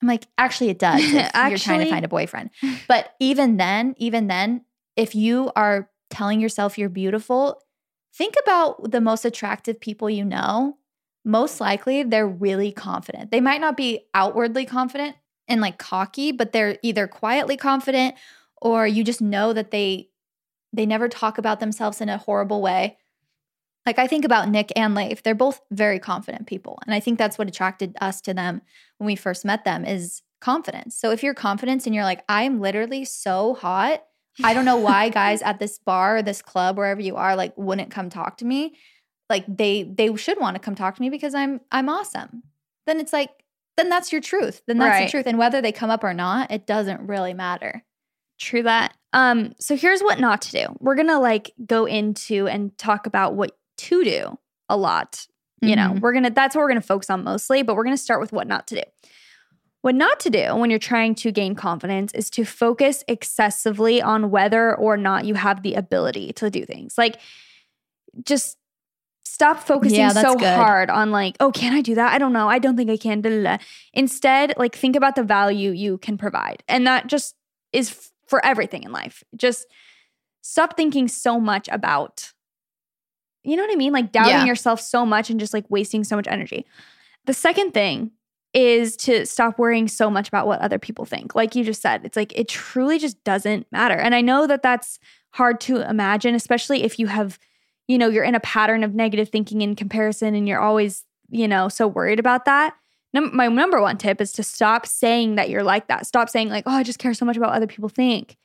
I'm 0.00 0.08
like 0.08 0.26
actually 0.38 0.70
it 0.70 0.78
does 0.78 1.00
if 1.00 1.12
you're 1.48 1.58
trying 1.58 1.80
to 1.80 1.90
find 1.90 2.04
a 2.04 2.08
boyfriend. 2.08 2.50
But 2.88 3.14
even 3.18 3.56
then, 3.56 3.94
even 3.98 4.26
then, 4.26 4.64
if 4.96 5.14
you 5.14 5.50
are 5.56 5.90
telling 6.10 6.40
yourself 6.40 6.76
you're 6.78 6.88
beautiful, 6.88 7.62
think 8.14 8.34
about 8.42 8.90
the 8.90 9.00
most 9.00 9.24
attractive 9.24 9.80
people 9.80 10.10
you 10.10 10.24
know. 10.24 10.76
Most 11.24 11.60
likely 11.60 12.02
they're 12.02 12.26
really 12.26 12.72
confident. 12.72 13.30
They 13.30 13.40
might 13.40 13.60
not 13.60 13.76
be 13.76 14.06
outwardly 14.12 14.66
confident 14.66 15.16
and 15.48 15.60
like 15.60 15.78
cocky, 15.78 16.32
but 16.32 16.52
they're 16.52 16.78
either 16.82 17.06
quietly 17.06 17.56
confident 17.56 18.14
or 18.60 18.86
you 18.86 19.04
just 19.04 19.20
know 19.20 19.52
that 19.52 19.70
they 19.70 20.08
they 20.72 20.86
never 20.86 21.08
talk 21.08 21.36
about 21.36 21.60
themselves 21.60 22.00
in 22.00 22.08
a 22.08 22.18
horrible 22.18 22.62
way. 22.62 22.96
Like 23.84 23.98
I 23.98 24.06
think 24.06 24.24
about 24.24 24.48
Nick 24.48 24.72
and 24.76 24.94
Leif, 24.94 25.22
they're 25.22 25.34
both 25.34 25.60
very 25.70 25.98
confident 25.98 26.46
people. 26.46 26.78
And 26.86 26.94
I 26.94 27.00
think 27.00 27.18
that's 27.18 27.36
what 27.36 27.48
attracted 27.48 27.96
us 28.00 28.20
to 28.22 28.34
them 28.34 28.62
when 28.98 29.06
we 29.06 29.16
first 29.16 29.44
met 29.44 29.64
them 29.64 29.84
is 29.84 30.22
confidence. 30.40 30.96
So 30.96 31.10
if 31.10 31.22
you're 31.22 31.34
confident 31.34 31.84
and 31.86 31.94
you're 31.94 32.04
like, 32.04 32.24
I'm 32.28 32.60
literally 32.60 33.04
so 33.04 33.54
hot, 33.54 34.04
I 34.42 34.54
don't 34.54 34.64
know 34.64 34.76
why 34.76 35.08
guys 35.10 35.42
at 35.42 35.58
this 35.58 35.78
bar 35.78 36.18
or 36.18 36.22
this 36.22 36.42
club, 36.42 36.76
wherever 36.76 37.00
you 37.00 37.16
are, 37.16 37.34
like 37.34 37.52
wouldn't 37.56 37.90
come 37.90 38.08
talk 38.08 38.38
to 38.38 38.44
me. 38.44 38.74
Like 39.28 39.44
they 39.48 39.82
they 39.84 40.14
should 40.16 40.38
want 40.38 40.54
to 40.54 40.60
come 40.60 40.74
talk 40.74 40.96
to 40.96 41.02
me 41.02 41.10
because 41.10 41.34
I'm 41.34 41.60
I'm 41.70 41.88
awesome. 41.88 42.44
Then 42.86 43.00
it's 43.00 43.12
like, 43.12 43.30
then 43.76 43.88
that's 43.88 44.12
your 44.12 44.20
truth. 44.20 44.62
Then 44.66 44.78
that's 44.78 44.90
Right. 44.90 45.04
the 45.06 45.10
truth. 45.10 45.26
And 45.26 45.38
whether 45.38 45.60
they 45.62 45.72
come 45.72 45.90
up 45.90 46.04
or 46.04 46.14
not, 46.14 46.50
it 46.50 46.66
doesn't 46.66 47.06
really 47.06 47.34
matter. 47.34 47.84
True 48.38 48.62
that. 48.64 48.94
Um, 49.12 49.54
so 49.60 49.76
here's 49.76 50.02
what 50.02 50.18
not 50.20 50.42
to 50.42 50.52
do. 50.52 50.76
We're 50.80 50.94
gonna 50.96 51.20
like 51.20 51.52
go 51.66 51.84
into 51.86 52.46
and 52.48 52.76
talk 52.78 53.06
about 53.06 53.34
what 53.34 53.56
to 53.78 54.04
do 54.04 54.38
a 54.68 54.76
lot. 54.76 55.26
You 55.60 55.76
know, 55.76 55.90
Mhm. 55.90 56.00
we're 56.00 56.12
gonna 56.12 56.30
that's 56.30 56.56
what 56.56 56.62
we're 56.62 56.68
gonna 56.68 56.80
focus 56.80 57.08
on 57.08 57.22
mostly, 57.24 57.62
but 57.62 57.76
we're 57.76 57.84
gonna 57.84 57.96
start 57.96 58.20
with 58.20 58.32
what 58.32 58.48
not 58.48 58.66
to 58.68 58.74
do. 58.76 58.82
What 59.82 59.94
not 59.94 60.18
to 60.20 60.30
do 60.30 60.54
when 60.56 60.70
you're 60.70 60.78
trying 60.78 61.14
to 61.16 61.30
gain 61.32 61.54
confidence 61.54 62.12
is 62.14 62.30
to 62.30 62.44
focus 62.44 63.04
excessively 63.08 64.00
on 64.02 64.30
whether 64.30 64.74
or 64.74 64.96
not 64.96 65.24
you 65.24 65.34
have 65.34 65.62
the 65.62 65.74
ability 65.74 66.32
to 66.34 66.50
do 66.50 66.64
things. 66.64 66.96
Like 66.98 67.16
just 68.26 68.58
stop 69.32 69.58
focusing 69.60 69.98
Yeah, 69.98 70.10
so 70.10 70.34
good. 70.36 70.54
hard 70.54 70.90
on 70.90 71.10
like, 71.10 71.36
oh, 71.40 71.50
can 71.52 71.72
I 71.72 71.80
do 71.80 71.94
that? 71.94 72.12
I 72.12 72.18
don't 72.18 72.32
know. 72.34 72.48
I 72.48 72.58
don't 72.58 72.76
think 72.76 72.90
I 72.90 72.96
can. 72.98 73.20
da, 73.22 73.30
da, 73.30 73.42
da. 73.42 73.64
Instead, 73.94 74.52
like 74.58 74.74
think 74.76 74.94
about 74.94 75.14
the 75.16 75.22
value 75.22 75.70
you 75.70 75.96
can 75.98 76.18
provide. 76.18 76.62
And 76.68 76.86
that 76.86 77.06
just 77.06 77.34
is 77.72 77.90
f- 77.90 78.10
for 78.28 78.44
everything 78.44 78.82
in 78.82 78.92
life. 78.92 79.24
Just 79.34 79.66
stop 80.42 80.76
thinking 80.76 81.08
so 81.08 81.40
much 81.40 81.66
about, 81.72 82.32
you 83.42 83.56
know 83.56 83.62
what 83.62 83.72
I 83.72 83.76
mean? 83.76 83.92
Like 83.92 84.12
doubting 84.12 84.34
Yeah. 84.34 84.44
yourself 84.44 84.80
so 84.80 85.06
much 85.06 85.30
and 85.30 85.40
just 85.40 85.54
like 85.54 85.64
wasting 85.70 86.04
so 86.04 86.16
much 86.16 86.26
energy. 86.28 86.66
The 87.24 87.32
second 87.34 87.72
thing 87.72 88.10
is 88.52 88.96
to 88.98 89.24
stop 89.24 89.58
worrying 89.58 89.88
so 89.88 90.10
much 90.10 90.28
about 90.28 90.46
what 90.46 90.60
other 90.60 90.78
people 90.78 91.06
think. 91.06 91.34
Like 91.34 91.54
you 91.54 91.64
just 91.64 91.80
said, 91.80 92.02
it's 92.04 92.16
like 92.16 92.36
it 92.38 92.48
truly 92.48 92.98
just 92.98 93.22
doesn't 93.24 93.66
matter. 93.72 93.94
And 93.96 94.14
I 94.14 94.20
know 94.20 94.46
that 94.46 94.62
that's 94.62 94.98
hard 95.30 95.58
to 95.62 95.80
imagine, 95.88 96.34
especially 96.34 96.82
if 96.82 96.98
you 96.98 97.06
have, 97.06 97.38
you 97.88 97.98
know, 97.98 98.08
you're 98.08 98.24
in 98.24 98.34
a 98.34 98.40
pattern 98.40 98.84
of 98.84 98.94
negative 98.94 99.28
thinking 99.28 99.62
and 99.62 99.76
comparison 99.76 100.34
and 100.34 100.48
you're 100.48 100.60
always, 100.60 101.04
you 101.30 101.48
know, 101.48 101.68
so 101.68 101.86
worried 101.86 102.18
about 102.18 102.44
that. 102.44 102.74
Num- 103.14 103.34
my 103.36 103.48
number 103.48 103.80
one 103.80 103.98
tip 103.98 104.20
is 104.20 104.32
to 104.32 104.42
stop 104.42 104.86
saying 104.86 105.34
that 105.34 105.50
you're 105.50 105.62
like 105.62 105.88
that. 105.88 106.06
Stop 106.06 106.28
saying, 106.30 106.48
like, 106.48 106.64
oh, 106.66 106.72
I 106.72 106.82
just 106.82 106.98
care 106.98 107.12
so 107.14 107.24
much 107.26 107.36
about 107.36 107.50
what 107.50 107.56
other 107.56 107.66
people 107.66 107.88
think. 107.88 108.36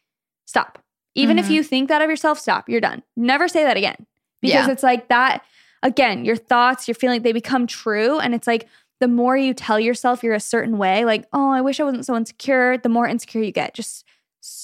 Stop. 0.46 0.80
Even 1.16 1.40
if 1.40 1.48
Mhm. 1.48 1.52
you 1.52 1.64
think 1.64 1.90
that 1.90 2.02
of 2.02 2.10
yourself, 2.10 2.40
stop. 2.40 2.68
You're 2.68 2.82
done. 2.82 3.02
Never 3.16 3.48
say 3.48 3.64
that 3.64 3.78
again. 3.78 4.06
Because 4.42 4.68
Yeah. 4.68 4.72
it's 4.72 4.84
like 4.84 5.08
that, 5.08 5.44
again, 5.84 6.26
your 6.26 6.36
thoughts, 6.36 6.88
your 6.88 6.96
feeling, 6.96 7.22
they 7.22 7.32
become 7.32 7.66
true. 7.68 8.20
And 8.20 8.36
it's 8.36 8.46
like 8.48 8.68
the 9.00 9.08
more 9.08 9.38
you 9.38 9.54
tell 9.54 9.80
yourself 9.80 10.24
you're 10.24 10.34
a 10.34 10.40
certain 10.40 10.78
way, 10.78 11.06
like, 11.06 11.26
oh, 11.34 11.52
I 11.52 11.62
wish 11.62 11.80
I 11.80 11.84
wasn't 11.84 12.06
so 12.06 12.16
insecure, 12.16 12.78
the 12.78 12.90
more 12.90 13.08
insecure 13.08 13.42
you 13.42 13.52
get. 13.52 13.74
Just 13.74 14.04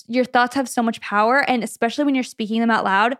your 0.07 0.25
thoughts 0.25 0.55
have 0.55 0.67
so 0.69 0.81
much 0.83 0.99
power. 1.01 1.39
And 1.49 1.63
especially 1.63 2.03
when 2.03 2.15
you're 2.15 2.23
speaking 2.23 2.59
them 2.62 2.71
out 2.71 2.83
loud, 2.83 3.17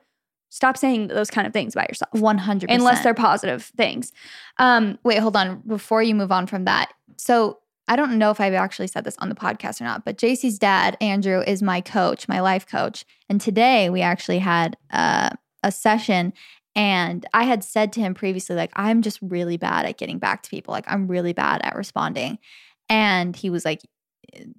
stop 0.54 0.78
saying 0.78 1.08
those 1.08 1.32
kind 1.32 1.48
of 1.48 1.52
things 1.52 1.74
about 1.74 1.90
yourself. 1.90 2.12
100%. 2.14 2.68
Unless 2.70 3.04
they're 3.04 3.16
positive 3.16 3.64
things. 3.76 4.12
Um, 4.60 5.00
Wait, 5.04 5.18
hold 5.18 5.36
on. 5.36 5.64
Before 5.66 6.04
you 6.04 6.14
move 6.14 6.32
on 6.32 6.46
from 6.46 6.66
that. 6.66 6.94
So 7.18 7.58
I 7.88 7.96
don't 7.96 8.20
know 8.20 8.30
if 8.30 8.40
I've 8.40 8.54
actually 8.54 8.86
said 8.86 9.04
this 9.04 9.18
on 9.18 9.30
the 9.30 9.36
podcast 9.36 9.82
or 9.82 9.86
not, 9.86 10.06
but 10.06 10.20
Jaci's 10.20 10.60
dad, 10.60 10.96
Andrew, 11.02 11.42
is 11.42 11.64
my 11.64 11.82
coach, 11.82 12.28
my 12.28 12.40
life 12.40 12.68
coach. 12.68 13.04
And 13.30 13.42
today 13.42 13.90
we 13.90 14.02
actually 14.02 14.38
had 14.38 14.78
uh, 14.92 15.32
a 15.64 15.72
session. 15.72 16.34
And 16.76 17.26
I 17.34 17.46
had 17.46 17.64
said 17.64 17.92
to 17.94 18.02
him 18.02 18.14
previously, 18.14 18.56
like, 18.56 18.72
I'm 18.76 19.02
just 19.02 19.18
really 19.24 19.58
bad 19.58 19.88
at 19.88 19.98
getting 19.98 20.20
back 20.20 20.44
to 20.44 20.52
people. 20.52 20.72
Like, 20.72 20.86
I'm 20.88 21.08
really 21.08 21.34
bad 21.34 21.62
at 21.64 21.76
responding. 21.76 22.38
And 22.90 23.36
he 23.36 23.50
was 23.50 23.66
like, 23.66 23.82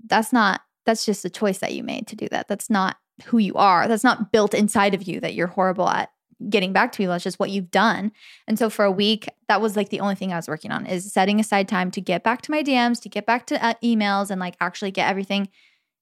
that's 0.07 0.33
not, 0.33 0.63
that's 0.87 1.07
just 1.07 1.25
a 1.25 1.31
choice 1.31 1.59
that 1.59 1.73
you 1.73 1.85
made 1.85 2.09
to 2.09 2.17
do 2.17 2.27
that. 2.33 2.49
That's 2.49 2.69
not 2.69 2.97
who 3.25 3.39
you 3.39 3.55
are. 3.55 3.87
That's 3.89 4.05
not 4.05 4.33
built 4.33 4.55
inside 4.55 4.95
of 4.95 5.05
you 5.05 5.21
that 5.21 5.35
you're 5.35 5.47
horrible 5.47 5.89
at 5.89 6.11
getting 6.49 6.73
back 6.73 6.93
to 6.93 6.99
people. 6.99 7.13
That's 7.13 7.25
just 7.25 7.39
what 7.39 7.51
you've 7.51 7.71
done. 7.71 8.13
And 8.47 8.59
so 8.59 8.69
for 8.69 8.85
a 8.85 8.91
week, 8.91 9.29
that 9.49 9.61
was 9.61 9.77
like 9.77 9.91
the 9.91 10.01
only 10.01 10.15
thing 10.15 10.33
I 10.33 10.37
was 10.37 10.49
working 10.49 10.71
on 10.71 10.87
is 10.87 11.13
setting 11.13 11.41
aside 11.41 11.69
time 11.69 11.91
to 11.93 12.01
get 12.01 12.25
back 12.25 12.43
to 12.43 12.51
my 12.51 12.63
DMs, 12.63 13.01
to 13.03 13.09
get 13.09 13.27
back 13.27 13.47
to 13.47 13.65
uh, 13.65 13.75
emails 13.83 14.31
and 14.31 14.41
like 14.41 14.57
actually 14.61 14.91
get 14.91 15.09
everything. 15.09 15.49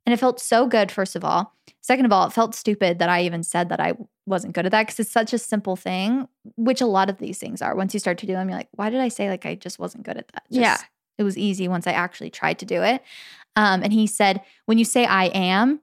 And 0.05 0.13
it 0.13 0.17
felt 0.17 0.41
so 0.41 0.67
good, 0.67 0.91
first 0.91 1.15
of 1.15 1.25
all. 1.25 1.55
Second 1.81 2.07
of 2.07 2.13
all, 2.13 2.27
it 2.27 2.33
felt 2.33 2.55
stupid 2.55 2.99
that 2.99 3.09
I 3.09 3.23
even 3.23 3.43
said 3.43 3.69
that 3.69 3.81
I 3.81 3.95
wasn't 4.27 4.55
good 4.55 4.67
at 4.67 4.73
that 4.73 4.83
because 4.87 5.01
it's 5.01 5.11
such 5.11 5.33
a 5.33 5.39
simple 5.39 5.77
thing, 5.77 6.29
which 6.57 6.81
a 6.81 6.87
lot 6.87 7.11
of 7.11 7.19
these 7.19 7.39
things 7.39 7.63
are. 7.63 7.75
Once 7.75 7.95
you 7.95 8.01
start 8.01 8.19
to 8.19 8.27
do 8.27 8.33
them, 8.33 8.49
you're 8.49 8.59
like, 8.59 8.69
why 8.73 8.91
did 8.91 9.01
I 9.01 9.09
say 9.09 9.29
like 9.29 9.47
I 9.47 9.55
just 9.55 9.79
wasn't 9.79 10.05
good 10.05 10.17
at 10.17 10.29
that? 10.29 10.45
Just, 10.51 10.61
Yeah. 10.61 10.77
It 11.19 11.25
was 11.25 11.37
easy 11.37 11.69
once 11.69 11.87
I 11.87 11.93
actually 11.93 12.31
tried 12.31 12.59
to 12.61 12.65
do 12.65 12.83
it. 12.83 13.03
Um, 13.55 13.83
and 13.83 13.93
he 13.93 14.07
said, 14.07 14.41
when 14.67 14.79
you 14.79 14.85
say 14.85 15.05
I 15.05 15.27
am, 15.27 15.81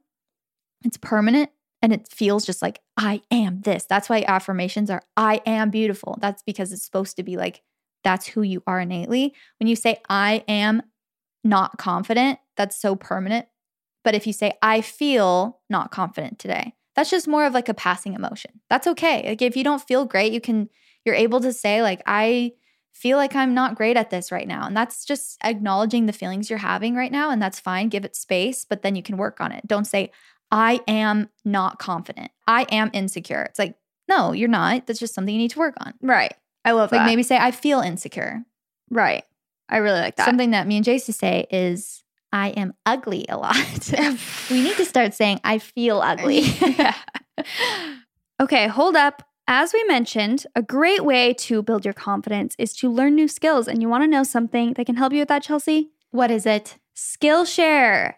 it's 0.83 0.97
permanent 0.97 1.49
and 1.81 1.93
it 1.93 2.07
feels 2.09 2.45
just 2.45 2.61
like 2.61 2.81
I 2.97 3.21
am 3.31 3.61
this. 3.61 3.85
That's 3.85 4.09
why 4.09 4.23
affirmations 4.27 4.89
are 4.89 5.03
I 5.15 5.41
am 5.45 5.69
beautiful. 5.69 6.17
That's 6.21 6.43
because 6.43 6.71
it's 6.71 6.83
supposed 6.83 7.17
to 7.17 7.23
be 7.23 7.37
like 7.37 7.61
that's 8.03 8.27
who 8.27 8.41
you 8.41 8.63
are 8.65 8.79
innately. 8.79 9.33
When 9.59 9.67
you 9.67 9.75
say 9.75 10.01
I 10.09 10.43
am 10.47 10.83
not 11.43 11.77
confident, 11.77 12.39
that's 12.57 12.79
so 12.79 12.95
permanent. 12.95 13.47
But 14.03 14.15
if 14.15 14.25
you 14.27 14.33
say 14.33 14.53
I 14.61 14.81
feel 14.81 15.59
not 15.69 15.91
confident 15.91 16.39
today, 16.39 16.73
that's 16.95 17.09
just 17.09 17.27
more 17.27 17.45
of 17.45 17.53
like 17.53 17.69
a 17.69 17.73
passing 17.73 18.13
emotion. 18.13 18.61
That's 18.69 18.87
okay. 18.87 19.29
Like 19.29 19.41
if 19.41 19.55
you 19.55 19.63
don't 19.63 19.81
feel 19.81 20.05
great, 20.05 20.33
you 20.33 20.41
can 20.41 20.69
you're 21.05 21.15
able 21.15 21.39
to 21.41 21.53
say 21.53 21.81
like 21.81 22.01
I 22.05 22.53
feel 22.93 23.17
like 23.17 23.35
I'm 23.35 23.53
not 23.53 23.75
great 23.75 23.95
at 23.95 24.09
this 24.09 24.31
right 24.31 24.47
now. 24.47 24.65
And 24.65 24.75
that's 24.75 25.05
just 25.05 25.37
acknowledging 25.43 26.05
the 26.05 26.13
feelings 26.13 26.49
you're 26.49 26.59
having 26.59 26.95
right 26.95 27.11
now 27.11 27.29
and 27.29 27.41
that's 27.41 27.59
fine. 27.59 27.87
Give 27.87 28.03
it 28.03 28.15
space, 28.15 28.65
but 28.65 28.81
then 28.81 28.95
you 28.95 29.03
can 29.03 29.15
work 29.15 29.39
on 29.39 29.53
it. 29.53 29.65
Don't 29.65 29.85
say 29.85 30.11
I 30.51 30.81
am 30.87 31.29
not 31.45 31.79
confident. 31.79 32.31
I 32.47 32.63
am 32.71 32.89
insecure. 32.93 33.43
It's 33.43 33.59
like, 33.59 33.75
no, 34.07 34.31
you're 34.33 34.47
not. 34.49 34.87
That's 34.87 34.99
just 34.99 35.13
something 35.13 35.33
you 35.33 35.39
need 35.39 35.51
to 35.51 35.59
work 35.59 35.75
on. 35.79 35.93
right. 36.01 36.33
I 36.65 36.71
love 36.71 36.91
Like 36.91 37.01
that. 37.01 37.05
maybe 37.05 37.23
say, 37.23 37.37
I 37.37 37.51
feel 37.51 37.79
insecure. 37.79 38.43
right. 38.89 39.23
I 39.69 39.77
really 39.77 39.99
like 39.99 40.15
that. 40.17 40.25
Something 40.25 40.51
that 40.51 40.65
me 40.67 40.77
and 40.77 40.85
Jaci 40.85 41.13
say 41.13 41.45
is, 41.51 42.03
I 42.33 42.49
am 42.49 42.73
ugly 42.87 43.25
a 43.29 43.37
lot. 43.37 43.55
we 44.51 44.61
need 44.63 44.75
to 44.77 44.85
start 44.85 45.13
saying, 45.13 45.39
I 45.43 45.59
feel 45.59 46.01
ugly. 46.01 46.43
Okay, 48.41 48.67
hold 48.67 48.95
up. 48.95 49.23
As 49.47 49.73
we 49.73 49.83
mentioned, 49.83 50.45
a 50.55 50.61
great 50.61 51.03
way 51.03 51.33
to 51.33 51.61
build 51.61 51.83
your 51.83 51.93
confidence 51.93 52.55
is 52.57 52.73
to 52.77 52.89
learn 52.89 53.15
new 53.15 53.27
skills. 53.27 53.67
And 53.67 53.81
you 53.81 53.89
want 53.89 54.03
to 54.03 54.07
know 54.07 54.23
something 54.23 54.73
that 54.73 54.85
can 54.85 54.95
help 54.95 55.11
you 55.13 55.19
with 55.19 55.27
that, 55.29 55.43
Chelsey? 55.43 55.89
what 56.11 56.31
is 56.31 56.45
it? 56.45 56.77
Skillshare. 56.95 58.13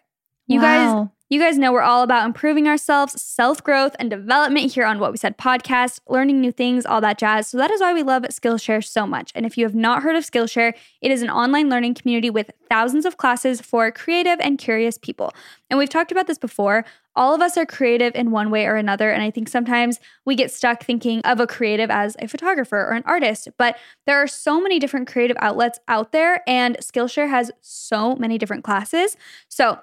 You 0.52 0.60
guys 0.60 1.08
You 1.32 1.40
guys 1.40 1.56
know 1.56 1.72
we're 1.72 1.80
all 1.80 2.02
about 2.02 2.26
improving 2.26 2.68
ourselves, 2.68 3.18
self 3.22 3.64
growth, 3.64 3.96
and 3.98 4.10
development 4.10 4.70
here 4.70 4.84
on 4.84 4.98
What 4.98 5.12
We 5.12 5.16
Said 5.16 5.38
podcast, 5.38 6.00
learning 6.06 6.42
new 6.42 6.52
things, 6.52 6.84
all 6.84 7.00
that 7.00 7.16
jazz. 7.16 7.48
So 7.48 7.56
that 7.56 7.70
is 7.70 7.80
why 7.80 7.94
we 7.94 8.02
love 8.02 8.24
Skillshare 8.24 8.84
so 8.84 9.06
much. 9.06 9.32
And 9.34 9.46
if 9.46 9.56
you 9.56 9.64
have 9.64 9.74
not 9.74 10.02
heard 10.02 10.14
of 10.14 10.24
Skillshare, 10.24 10.74
it 11.00 11.10
is 11.10 11.22
an 11.22 11.30
online 11.30 11.70
learning 11.70 11.94
community 11.94 12.28
with 12.28 12.50
thousands 12.68 13.06
of 13.06 13.16
classes 13.16 13.62
for 13.62 13.90
creative 13.90 14.38
and 14.40 14.58
curious 14.58 14.98
people. 14.98 15.32
And 15.70 15.78
we've 15.78 15.88
talked 15.88 16.12
about 16.12 16.26
this 16.26 16.36
before. 16.36 16.84
All 17.16 17.34
of 17.34 17.40
us 17.40 17.56
are 17.56 17.64
creative 17.64 18.14
in 18.14 18.30
one 18.30 18.50
way 18.50 18.66
or 18.66 18.76
another. 18.76 19.10
And 19.10 19.22
I 19.22 19.30
think 19.30 19.48
sometimes 19.48 20.00
we 20.26 20.34
get 20.34 20.50
stuck 20.50 20.82
thinking 20.82 21.22
of 21.22 21.40
a 21.40 21.46
creative 21.46 21.90
as 21.90 22.14
a 22.18 22.28
photographer 22.28 22.76
or 22.76 22.92
an 22.92 23.04
artist. 23.06 23.48
But 23.56 23.78
there 24.04 24.18
are 24.18 24.26
so 24.26 24.60
many 24.60 24.78
different 24.78 25.08
creative 25.08 25.38
outlets 25.40 25.78
out 25.88 26.12
there, 26.12 26.42
and 26.46 26.76
Skillshare 26.76 27.30
has 27.30 27.50
so 27.62 28.16
many 28.16 28.36
different 28.36 28.64
classes. 28.64 29.16
So 29.48 29.78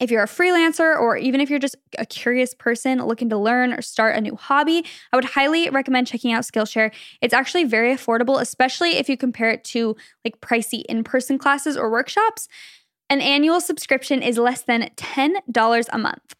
if 0.00 0.10
you're 0.10 0.22
a 0.22 0.28
freelancer 0.28 0.98
or 0.98 1.16
even 1.16 1.40
if 1.40 1.48
you're 1.48 1.58
just 1.58 1.76
a 1.98 2.06
curious 2.06 2.54
person 2.54 3.04
looking 3.04 3.28
to 3.30 3.36
learn 3.36 3.72
or 3.72 3.82
start 3.82 4.16
a 4.16 4.20
new 4.20 4.36
hobby, 4.36 4.84
I 5.12 5.16
would 5.16 5.24
highly 5.24 5.70
recommend 5.70 6.06
checking 6.06 6.32
out 6.32 6.44
Skillshare. 6.44 6.92
It's 7.20 7.34
actually 7.34 7.64
very 7.64 7.94
affordable, 7.94 8.40
especially 8.40 8.96
if 8.96 9.08
you 9.08 9.16
compare 9.16 9.50
it 9.50 9.64
to 9.64 9.96
like 10.24 10.40
pricey 10.40 10.82
in 10.88 11.04
person 11.04 11.38
classes 11.38 11.76
or 11.76 11.90
workshops. 11.90 12.48
An 13.08 13.20
annual 13.20 13.60
subscription 13.60 14.22
is 14.22 14.36
less 14.36 14.62
than 14.62 14.90
$10 14.96 15.86
a 15.92 15.98
month. 15.98 16.34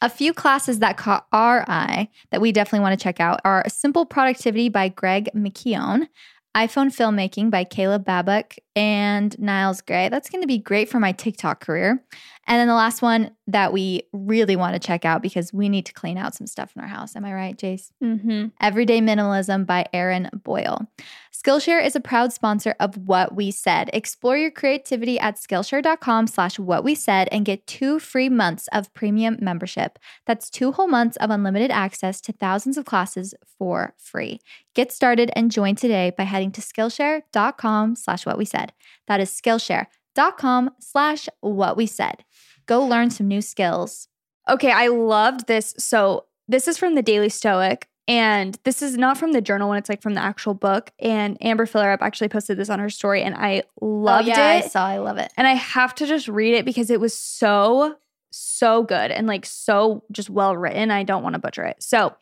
A 0.00 0.08
few 0.08 0.32
classes 0.32 0.78
that 0.78 0.96
caught 0.96 1.26
our 1.32 1.64
eye 1.68 2.08
that 2.30 2.40
we 2.40 2.52
definitely 2.52 2.80
want 2.80 2.98
to 2.98 3.02
check 3.02 3.18
out 3.18 3.40
are 3.44 3.64
Simple 3.68 4.06
Productivity 4.06 4.68
by 4.68 4.88
Greg 4.88 5.28
McKeown, 5.34 6.08
iPhone 6.56 6.94
Filmmaking 6.94 7.50
by 7.50 7.64
Caleb 7.64 8.04
Babak 8.04 8.58
and 8.78 9.36
Niles 9.40 9.80
Gray. 9.80 10.08
That's 10.08 10.30
going 10.30 10.40
to 10.40 10.46
be 10.46 10.58
great 10.58 10.88
for 10.88 11.00
my 11.00 11.10
TikTok 11.10 11.58
career. 11.58 12.00
And 12.46 12.60
then 12.60 12.68
the 12.68 12.74
last 12.74 13.02
one 13.02 13.32
that 13.48 13.72
we 13.72 14.04
really 14.12 14.54
want 14.54 14.74
to 14.74 14.78
check 14.78 15.04
out 15.04 15.20
because 15.20 15.52
we 15.52 15.68
need 15.68 15.84
to 15.86 15.92
clean 15.92 16.16
out 16.16 16.34
some 16.34 16.46
stuff 16.46 16.72
in 16.76 16.80
our 16.80 16.88
house. 16.88 17.16
Am 17.16 17.24
I 17.24 17.34
right, 17.34 17.58
Jace? 17.58 17.90
Mm-hmm. 18.02 18.46
Everyday 18.60 19.00
Minimalism 19.00 19.66
by 19.66 19.84
Erin 19.92 20.30
Boyle. 20.32 20.88
Skillshare 21.32 21.84
is 21.84 21.94
a 21.94 22.00
proud 22.00 22.32
sponsor 22.32 22.74
of 22.80 22.96
What 22.96 23.34
We 23.34 23.50
Said. 23.50 23.90
Explore 23.92 24.38
your 24.38 24.50
creativity 24.50 25.20
at 25.20 25.36
Skillshare.com 25.36 26.26
slash 26.26 26.58
what 26.58 26.84
we 26.84 26.94
said 26.94 27.28
and 27.30 27.44
get 27.44 27.66
two 27.66 27.98
free 27.98 28.28
months 28.28 28.68
of 28.72 28.92
premium 28.94 29.36
membership. 29.40 29.98
That's 30.24 30.50
two 30.50 30.72
whole 30.72 30.88
months 30.88 31.16
of 31.18 31.30
unlimited 31.30 31.70
access 31.70 32.20
to 32.22 32.32
thousands 32.32 32.78
of 32.78 32.86
classes 32.86 33.34
for 33.58 33.94
free. 33.98 34.40
Get 34.74 34.90
started 34.90 35.30
and 35.36 35.50
join 35.50 35.74
today 35.74 36.12
by 36.16 36.24
heading 36.24 36.50
to 36.52 36.60
Skillshare.com 36.60 37.96
slash 37.96 38.24
what 38.24 38.38
we 38.38 38.44
said. 38.44 38.67
That 39.06 39.20
is 39.20 39.30
Skillshare.com 39.30 40.70
slash 40.80 41.28
what 41.40 41.76
we 41.76 41.86
said. 41.86 42.24
Go 42.66 42.84
learn 42.84 43.10
some 43.10 43.28
new 43.28 43.40
skills. 43.40 44.08
Okay, 44.48 44.70
I 44.70 44.88
loved 44.88 45.46
this. 45.46 45.74
So, 45.78 46.26
this 46.46 46.66
is 46.66 46.78
from 46.78 46.94
the 46.94 47.02
Daily 47.02 47.28
Stoic, 47.28 47.88
and 48.08 48.58
this 48.64 48.80
is 48.80 48.96
not 48.96 49.18
from 49.18 49.32
the 49.32 49.42
journal 49.42 49.68
when 49.68 49.78
it's 49.78 49.90
like 49.90 50.00
from 50.00 50.14
the 50.14 50.22
actual 50.22 50.54
book. 50.54 50.90
And 50.98 51.36
Amber 51.42 51.66
Fillerup 51.66 51.98
actually 52.00 52.30
posted 52.30 52.56
this 52.56 52.70
on 52.70 52.78
her 52.78 52.88
story, 52.88 53.22
and 53.22 53.34
I 53.34 53.64
loved 53.82 54.28
oh, 54.28 54.28
yeah, 54.28 54.54
it. 54.54 54.64
I 54.64 54.68
saw. 54.68 54.86
I 54.86 54.96
love 54.96 55.18
it. 55.18 55.30
And 55.36 55.46
I 55.46 55.52
have 55.52 55.94
to 55.96 56.06
just 56.06 56.26
read 56.26 56.54
it 56.54 56.64
because 56.64 56.88
it 56.88 57.00
was 57.00 57.12
so, 57.12 57.96
so 58.30 58.82
good 58.82 59.10
and 59.10 59.26
like 59.26 59.44
so 59.44 60.04
just 60.10 60.30
well 60.30 60.56
written. 60.56 60.90
I 60.90 61.02
don't 61.02 61.22
want 61.22 61.34
to 61.34 61.38
butcher 61.38 61.64
it. 61.64 61.82
So 61.82 62.16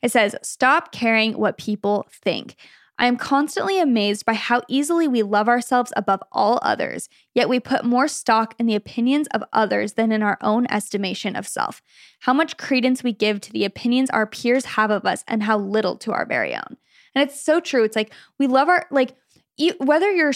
it 0.00 0.12
says, 0.12 0.36
Stop 0.42 0.92
caring 0.92 1.32
what 1.32 1.58
people 1.58 2.06
think. 2.22 2.54
I 3.02 3.06
am 3.06 3.16
constantly 3.16 3.80
amazed 3.80 4.24
by 4.24 4.34
how 4.34 4.62
easily 4.68 5.08
we 5.08 5.24
love 5.24 5.48
ourselves 5.48 5.92
above 5.96 6.22
all 6.30 6.60
others, 6.62 7.08
yet 7.34 7.48
we 7.48 7.58
put 7.58 7.84
more 7.84 8.06
stock 8.06 8.54
in 8.60 8.66
the 8.66 8.76
opinions 8.76 9.26
of 9.34 9.42
others 9.52 9.94
than 9.94 10.12
in 10.12 10.22
our 10.22 10.38
own 10.40 10.66
estimation 10.70 11.34
of 11.34 11.48
self. 11.48 11.82
How 12.20 12.32
much 12.32 12.56
credence 12.56 13.02
we 13.02 13.12
give 13.12 13.40
to 13.40 13.52
the 13.52 13.64
opinions 13.64 14.08
our 14.10 14.24
peers 14.24 14.64
have 14.64 14.92
of 14.92 15.04
us 15.04 15.24
and 15.26 15.42
how 15.42 15.58
little 15.58 15.96
to 15.96 16.12
our 16.12 16.24
very 16.24 16.54
own. 16.54 16.76
And 17.16 17.28
it's 17.28 17.40
so 17.40 17.58
true. 17.58 17.82
It's 17.82 17.96
like 17.96 18.12
we 18.38 18.46
love 18.46 18.68
our, 18.68 18.86
like, 18.92 19.16
e- 19.56 19.72
whether 19.78 20.08
you're 20.12 20.32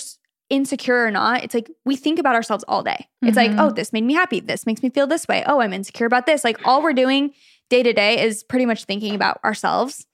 insecure 0.50 1.04
or 1.04 1.10
not, 1.12 1.44
it's 1.44 1.54
like 1.54 1.70
we 1.84 1.94
think 1.94 2.18
about 2.18 2.34
ourselves 2.34 2.64
all 2.66 2.82
day. 2.82 3.06
It's 3.22 3.36
like, 3.36 3.52
Mhm. 3.52 3.60
oh, 3.60 3.70
this 3.70 3.92
made 3.92 4.02
me 4.04 4.14
happy. 4.14 4.40
This 4.40 4.66
makes 4.66 4.82
me 4.82 4.90
feel 4.90 5.06
this 5.06 5.28
way. 5.28 5.44
Oh, 5.46 5.60
I'm 5.60 5.72
insecure 5.72 6.06
about 6.06 6.26
this. 6.26 6.42
Like 6.42 6.66
all 6.66 6.82
we're 6.82 6.92
doing 6.94 7.32
day 7.70 7.84
to 7.84 7.92
day 7.92 8.20
is 8.20 8.42
pretty 8.42 8.66
much 8.66 8.84
thinking 8.86 9.14
about 9.14 9.38
ourselves. 9.44 10.06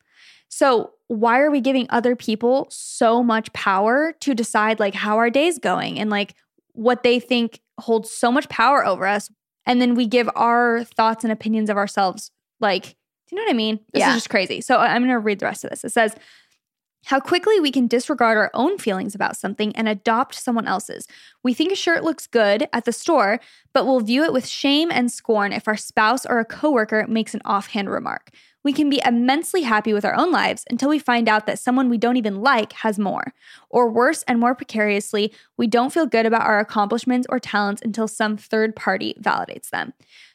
So, 0.55 0.91
why 1.09 1.41
are 1.41 1.51
we 1.51 1.63
giving 1.63 1.87
other 1.89 2.15
people 2.15 2.67
so 2.71 3.23
much 3.23 3.51
power 3.55 4.13
to 4.21 4.35
decide 4.35 4.79
like 4.79 4.95
how 4.95 5.17
our 5.17 5.31
day's 5.31 5.59
going 5.59 5.99
and 5.99 6.11
like 6.11 6.35
what 6.75 7.03
they 7.03 7.21
think 7.21 7.61
holds 7.81 8.11
so 8.11 8.31
much 8.31 8.51
power 8.51 8.85
over 8.85 9.07
us? 9.07 9.31
And 9.65 9.81
then 9.81 9.95
we 9.95 10.07
give 10.07 10.29
our 10.37 10.85
thoughts 10.85 11.25
and 11.25 11.33
opinions 11.33 11.71
of 11.71 11.79
ourselves 11.79 12.31
like, 12.61 12.85
do 12.85 12.93
you 13.31 13.37
know 13.37 13.45
what 13.45 13.51
I 13.51 13.57
mean? 13.57 13.81
This 13.95 14.01
Yeah. 14.01 14.11
is 14.11 14.17
just 14.17 14.29
crazy. 14.29 14.61
So, 14.61 14.77
I'm 14.77 15.01
going 15.01 15.09
to 15.09 15.19
read 15.19 15.39
the 15.39 15.47
rest 15.47 15.65
of 15.65 15.71
this. 15.71 15.85
It 15.85 15.93
says, 15.93 16.15
how 17.07 17.19
quickly 17.19 17.59
we 17.59 17.73
can 17.73 17.87
disregard 17.87 18.37
our 18.37 18.51
own 18.53 18.77
feelings 18.77 19.15
about 19.15 19.39
something 19.39 19.75
and 19.75 19.89
adopt 19.89 20.35
someone 20.35 20.69
else's. 20.69 21.09
We 21.43 21.55
think 21.55 21.73
a 21.73 21.77
shirt 21.77 22.05
looks 22.05 22.27
good 22.27 22.69
at 22.75 22.85
the 22.85 22.93
store, 22.93 23.41
but 23.73 23.87
we'll 23.87 24.01
view 24.01 24.23
it 24.23 24.33
with 24.35 24.47
shame 24.47 24.91
and 24.93 25.11
scorn 25.11 25.53
if 25.53 25.67
our 25.67 25.77
spouse 25.79 26.27
or 26.27 26.39
a 26.39 26.45
coworker 26.45 27.07
makes 27.09 27.35
an 27.35 27.41
offhand 27.45 27.91
remark. 27.91 28.31
We 28.65 28.73
can 28.73 28.89
be 28.89 29.03
immensely 29.05 29.63
happy 29.63 29.93
with 29.93 30.05
our 30.05 30.15
own 30.15 30.31
lives 30.31 30.65
until 30.71 30.89
we 30.89 30.99
find 30.99 31.29
out 31.29 31.47
that 31.47 31.59
someone 31.59 31.91
we 31.91 31.99
don't 31.99 32.17
even 32.17 32.41
like 32.41 32.73
has 32.75 32.99
more. 32.99 33.35
Or 33.71 33.91
worse 33.91 34.23
and 34.25 34.39
more 34.39 34.55
precariously, 34.55 35.33
we 35.57 35.67
don't 35.67 35.93
feel 35.93 36.07
good 36.07 36.27
about 36.27 36.47
our 36.47 36.61
accomplishments 36.61 37.27
or 37.29 37.41
talents 37.41 37.83
until 37.83 38.07
some 38.07 38.37
third 38.37 38.77
party 38.77 39.15
validates 39.21 39.71
them. 39.71 39.93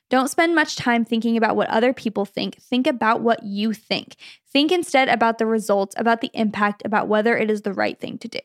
Don't 0.10 0.30
spend 0.30 0.56
much 0.56 0.76
time 0.76 1.04
thinking 1.04 1.36
about 1.36 1.56
what 1.56 1.70
other 1.70 1.94
people 1.94 2.26
think. 2.26 2.62
Think 2.62 2.88
about 2.88 3.22
what 3.22 3.44
you 3.44 3.74
think. 3.74 4.16
Think 4.52 4.72
instead 4.72 5.10
about 5.10 5.38
the 5.38 5.46
results, 5.46 5.96
about 5.98 6.22
the 6.22 6.32
impact, 6.34 6.82
about 6.86 7.08
whether 7.08 7.38
it 7.38 7.52
is 7.52 7.62
the 7.62 7.74
right 7.74 8.00
thing 8.00 8.18
to 8.20 8.28
do. 8.28 8.40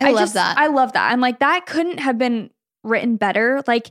I, 0.00 0.10
love 0.10 0.20
just- 0.20 0.34
that. 0.34 0.58
I 0.58 0.66
love 0.68 0.92
that. 0.92 1.10
I'm 1.10 1.20
like, 1.20 1.40
that 1.40 1.66
couldn't 1.66 1.98
have 1.98 2.18
been 2.18 2.50
written 2.84 3.16
better. 3.16 3.62
Like, 3.66 3.90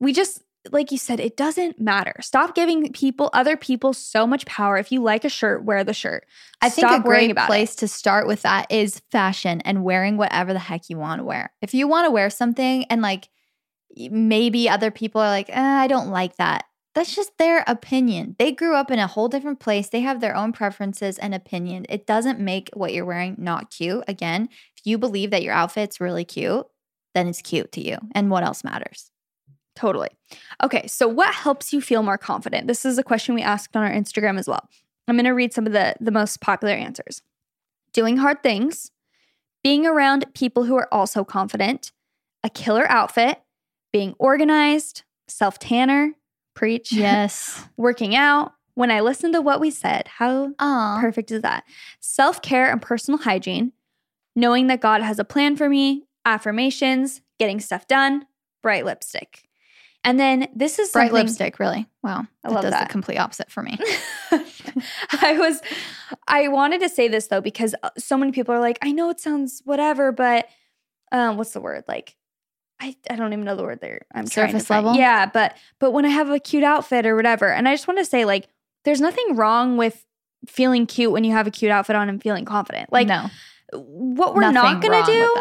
we 0.00 0.12
just, 0.12 0.42
like 0.72 0.90
you 0.92 0.98
said, 0.98 1.20
it 1.20 1.36
doesn't 1.36 1.80
matter. 1.80 2.14
Stop 2.20 2.54
giving 2.54 2.92
people, 2.92 3.30
other 3.32 3.56
people, 3.56 3.92
so 3.92 4.26
much 4.26 4.46
power. 4.46 4.76
If 4.76 4.92
you 4.92 5.02
like 5.02 5.24
a 5.24 5.28
shirt, 5.28 5.64
wear 5.64 5.84
the 5.84 5.94
shirt. 5.94 6.26
I 6.60 6.70
think 6.70 6.90
a 6.90 7.00
great 7.00 7.36
place 7.36 7.74
to 7.76 7.88
start 7.88 8.26
with 8.26 8.42
that 8.42 8.66
is 8.70 9.00
fashion 9.10 9.60
and 9.62 9.84
wearing 9.84 10.16
whatever 10.16 10.52
the 10.52 10.58
heck 10.58 10.88
you 10.88 10.98
want 10.98 11.20
to 11.20 11.24
wear. 11.24 11.52
If 11.62 11.74
you 11.74 11.88
want 11.88 12.06
to 12.06 12.10
wear 12.10 12.30
something 12.30 12.84
and 12.84 13.02
like 13.02 13.28
maybe 13.96 14.68
other 14.68 14.90
people 14.90 15.20
are 15.20 15.30
like, 15.30 15.50
eh, 15.50 15.60
I 15.60 15.86
don't 15.86 16.10
like 16.10 16.36
that. 16.36 16.64
That's 16.94 17.14
just 17.14 17.38
their 17.38 17.62
opinion. 17.66 18.34
They 18.38 18.50
grew 18.50 18.74
up 18.74 18.90
in 18.90 18.98
a 18.98 19.06
whole 19.06 19.28
different 19.28 19.60
place. 19.60 19.88
They 19.88 20.00
have 20.00 20.20
their 20.20 20.34
own 20.34 20.52
preferences 20.52 21.18
and 21.18 21.34
opinion. 21.34 21.86
It 21.88 22.06
doesn't 22.06 22.40
make 22.40 22.70
what 22.74 22.92
you're 22.92 23.04
wearing 23.04 23.36
not 23.38 23.70
cute. 23.70 24.04
Again, 24.08 24.48
if 24.76 24.84
you 24.84 24.98
believe 24.98 25.30
that 25.30 25.42
your 25.42 25.54
outfit's 25.54 26.00
really 26.00 26.24
cute, 26.24 26.66
then 27.14 27.28
it's 27.28 27.42
cute 27.42 27.72
to 27.72 27.80
you. 27.80 27.98
And 28.14 28.30
what 28.30 28.42
else 28.42 28.64
matters? 28.64 29.10
Totally. 29.78 30.08
Okay, 30.60 30.88
so 30.88 31.06
what 31.06 31.32
helps 31.32 31.72
you 31.72 31.80
feel 31.80 32.02
more 32.02 32.18
confident? 32.18 32.66
This 32.66 32.84
is 32.84 32.98
a 32.98 33.04
question 33.04 33.36
we 33.36 33.42
asked 33.42 33.76
on 33.76 33.84
our 33.84 33.92
Instagram 33.92 34.36
as 34.36 34.48
well. 34.48 34.68
I'm 35.06 35.14
going 35.14 35.24
to 35.24 35.30
read 35.30 35.52
some 35.54 35.66
of 35.68 35.72
the 35.72 35.94
the 36.00 36.10
most 36.10 36.40
popular 36.40 36.74
answers. 36.74 37.22
Doing 37.92 38.16
hard 38.16 38.42
things, 38.42 38.90
being 39.62 39.86
around 39.86 40.26
people 40.34 40.64
who 40.64 40.74
are 40.74 40.88
also 40.92 41.22
confident, 41.22 41.92
a 42.42 42.50
killer 42.50 42.90
outfit, 42.90 43.40
being 43.92 44.14
organized, 44.18 45.04
self-tanner, 45.28 46.14
preach, 46.54 46.90
Yes. 46.92 47.64
working 47.76 48.16
out. 48.16 48.54
When 48.74 48.90
I 48.90 48.98
listen 49.00 49.32
to 49.32 49.40
what 49.40 49.60
we 49.60 49.70
said, 49.70 50.08
how 50.08 50.54
Aw. 50.58 50.98
perfect 51.00 51.30
is 51.30 51.42
that? 51.42 51.62
Self-care 52.00 52.68
and 52.70 52.82
personal 52.82 53.18
hygiene, 53.20 53.72
knowing 54.34 54.66
that 54.66 54.80
God 54.80 55.02
has 55.02 55.20
a 55.20 55.24
plan 55.24 55.56
for 55.56 55.68
me, 55.68 56.02
affirmations, 56.24 57.20
getting 57.38 57.60
stuff 57.60 57.86
done, 57.86 58.26
bright 58.60 58.84
lipstick. 58.84 59.47
And 60.08 60.18
then 60.18 60.48
this 60.56 60.78
is 60.78 60.90
Bright 60.90 61.12
lipstick, 61.12 61.58
really. 61.58 61.86
Wow. 62.02 62.26
I 62.42 62.48
that 62.48 62.54
love 62.54 62.62
does 62.62 62.72
that. 62.72 62.88
the 62.88 62.92
complete 62.92 63.18
opposite 63.18 63.50
for 63.50 63.62
me. 63.62 63.78
I 65.20 65.36
was 65.38 65.60
I 66.26 66.48
wanted 66.48 66.80
to 66.80 66.88
say 66.88 67.08
this 67.08 67.26
though 67.26 67.42
because 67.42 67.74
uh, 67.82 67.90
so 67.98 68.16
many 68.16 68.32
people 68.32 68.54
are 68.54 68.60
like, 68.60 68.78
I 68.80 68.90
know 68.90 69.10
it 69.10 69.20
sounds 69.20 69.60
whatever, 69.66 70.10
but 70.10 70.48
um 71.12 71.36
what's 71.36 71.50
the 71.50 71.60
word? 71.60 71.84
Like 71.86 72.16
I, 72.80 72.96
I 73.10 73.16
don't 73.16 73.34
even 73.34 73.44
know 73.44 73.54
the 73.54 73.64
word 73.64 73.82
there. 73.82 74.06
I'm 74.14 74.26
Surface 74.26 74.70
level? 74.70 74.94
Yeah, 74.94 75.26
but 75.26 75.54
but 75.78 75.90
when 75.90 76.06
I 76.06 76.08
have 76.08 76.30
a 76.30 76.38
cute 76.38 76.64
outfit 76.64 77.04
or 77.04 77.14
whatever, 77.14 77.52
and 77.52 77.68
I 77.68 77.74
just 77.74 77.86
want 77.86 77.98
to 77.98 78.04
say 78.06 78.24
like 78.24 78.48
there's 78.86 79.02
nothing 79.02 79.36
wrong 79.36 79.76
with 79.76 80.06
feeling 80.46 80.86
cute 80.86 81.12
when 81.12 81.22
you 81.22 81.32
have 81.32 81.46
a 81.46 81.50
cute 81.50 81.70
outfit 81.70 81.96
on 81.96 82.08
and 82.08 82.22
feeling 82.22 82.46
confident. 82.46 82.90
Like 82.90 83.08
no, 83.08 83.28
what 83.74 84.34
we're 84.34 84.50
not 84.52 84.80
gonna 84.80 85.04
do 85.04 85.36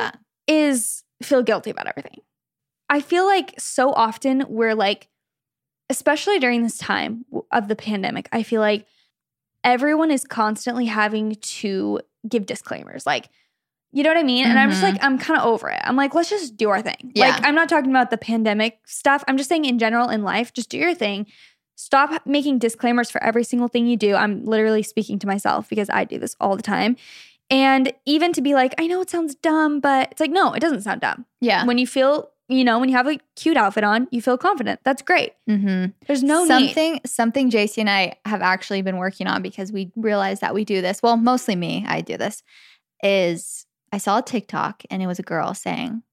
is 0.46 1.06
feel 1.24 1.42
guilty 1.42 1.70
about 1.70 1.88
everything. 1.88 2.20
I 2.90 3.02
feel 3.02 3.26
like 3.26 3.54
so 3.60 3.92
often 3.92 4.46
we're 4.48 4.76
like, 4.76 5.08
especially 5.90 6.40
during 6.40 6.64
this 6.64 6.78
time 6.78 7.26
of 7.52 7.68
the 7.68 7.76
pandemic, 7.76 8.30
I 8.32 8.44
feel 8.44 8.62
like 8.62 8.86
everyone 9.64 10.12
is 10.12 10.24
constantly 10.24 10.86
having 10.86 11.36
to 11.36 12.00
give 12.28 12.46
disclaimers. 12.46 13.06
Like, 13.06 13.30
you 13.92 14.04
know 14.04 14.10
what 14.10 14.18
I 14.18 14.24
mean? 14.24 14.46
And 14.46 14.60
I'm 14.60 14.70
just 14.70 14.84
like, 14.84 14.96
mm-hmm. 14.96 15.06
I'm 15.06 15.18
kind 15.18 15.40
of 15.40 15.46
over 15.46 15.70
it. 15.70 15.80
I'm 15.84 15.96
like, 15.96 16.14
let's 16.14 16.30
just 16.30 16.58
do 16.58 16.70
our 16.70 16.82
thing. 16.82 17.12
Yeah. 17.16 17.30
Like, 17.30 17.46
I'm 17.46 17.56
not 17.56 17.70
talking 17.70 17.90
about 17.90 18.10
the 18.10 18.18
pandemic 18.18 18.80
stuff. 18.86 19.24
I'm 19.28 19.38
just 19.38 19.50
saying 19.50 19.66
in 19.66 19.80
general 19.80 20.10
in 20.10 20.24
life, 20.24 20.54
just 20.54 20.70
do 20.70 20.78
your 20.78 20.94
thing. 20.94 21.26
Stop 21.76 22.26
making 22.26 22.60
disclaimers 22.60 23.10
for 23.10 23.24
every 23.24 23.44
single 23.44 23.68
thing 23.68 23.88
you 23.88 23.98
do. 23.98 24.16
I'm 24.16 24.44
literally 24.44 24.84
speaking 24.84 25.20
to 25.20 25.28
myself 25.28 25.70
because 25.70 25.90
I 25.90 26.04
do 26.04 26.20
this 26.20 26.36
all 26.40 26.56
the 26.56 26.64
time. 26.64 26.98
And 27.50 27.94
even 28.06 28.34
to 28.34 28.42
be 28.42 28.54
like, 28.54 28.76
I 28.78 28.88
know 28.88 29.00
it 29.02 29.10
sounds 29.10 29.36
dumb, 29.36 29.80
but 29.80 30.12
it's 30.12 30.20
like, 30.20 30.32
no, 30.32 30.54
it 30.54 30.60
doesn't 30.60 30.82
sound 30.82 31.02
dumb. 31.02 31.26
Yeah. 31.40 31.66
When 31.66 31.78
you 31.78 31.88
feel, 31.88 32.30
you 32.50 32.64
know, 32.64 32.80
when 32.80 32.88
you 32.88 32.96
have 32.96 33.08
a 33.08 33.20
cute 33.36 33.58
outfit 33.58 33.84
on, 33.84 34.08
you 34.10 34.22
feel 34.22 34.38
confident. 34.38 34.80
That's 34.84 35.02
great. 35.02 35.34
Mm-hmm. 35.50 35.92
There's 36.08 36.24
no 36.24 36.44
need. 36.44 36.48
something 36.48 37.02
something 37.06 37.52
Jaci 37.52 37.80
and 37.80 37.90
I 37.90 38.16
have 38.26 38.42
actually 38.42 38.82
been 38.82 38.98
working 38.98 39.28
on 39.28 39.42
because 39.42 39.72
we 39.72 39.92
realized 39.96 40.42
that 40.42 40.54
we 40.54 40.64
do 40.64 40.82
this. 40.82 41.04
Well, 41.04 41.18
mostly 41.18 41.56
me, 41.56 41.86
I 41.88 42.02
do 42.02 42.18
this. 42.18 42.44
Is 43.04 43.66
I 43.92 43.98
saw 43.98 44.20
a 44.20 44.22
TikTok 44.22 44.84
and 44.90 45.02
it 45.02 45.08
was 45.08 45.20
a 45.20 45.24
girl 45.24 45.54
saying, 45.54 46.04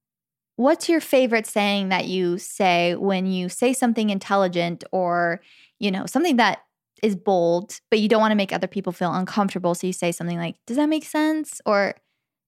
"What's 0.57 0.89
your 0.89 1.01
favorite 1.01 1.47
saying 1.47 1.91
that 1.91 2.07
you 2.07 2.39
say 2.39 2.97
when 2.97 3.27
you 3.27 3.49
say 3.49 3.73
something 3.73 4.11
intelligent 4.11 4.83
or, 4.91 5.41
you 5.79 5.93
know, 5.93 6.05
something 6.07 6.37
that 6.37 6.65
is 7.01 7.15
bold, 7.15 7.81
but 7.91 8.01
you 8.01 8.09
don't 8.09 8.21
want 8.21 8.33
to 8.33 8.37
make 8.37 8.53
other 8.53 8.67
people 8.67 8.93
feel 8.93 9.15
uncomfortable, 9.15 9.75
so 9.75 9.87
you 9.87 9.93
say 9.93 10.11
something 10.11 10.39
like, 10.39 10.57
"Does 10.67 10.79
that 10.79 10.89
make 10.89 11.05
sense?" 11.05 11.61
or 11.65 11.95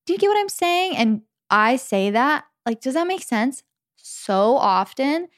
"Do 0.06 0.12
you 0.12 0.18
get 0.18 0.28
what 0.28 0.40
I'm 0.40 0.48
saying?" 0.48 0.96
And 0.96 1.22
I 1.50 1.76
say 1.76 2.10
that, 2.10 2.46
like, 2.64 2.80
"Does 2.80 2.94
that 2.94 3.06
make 3.06 3.22
sense?" 3.22 3.62
So 4.06 4.56
often 4.56 5.28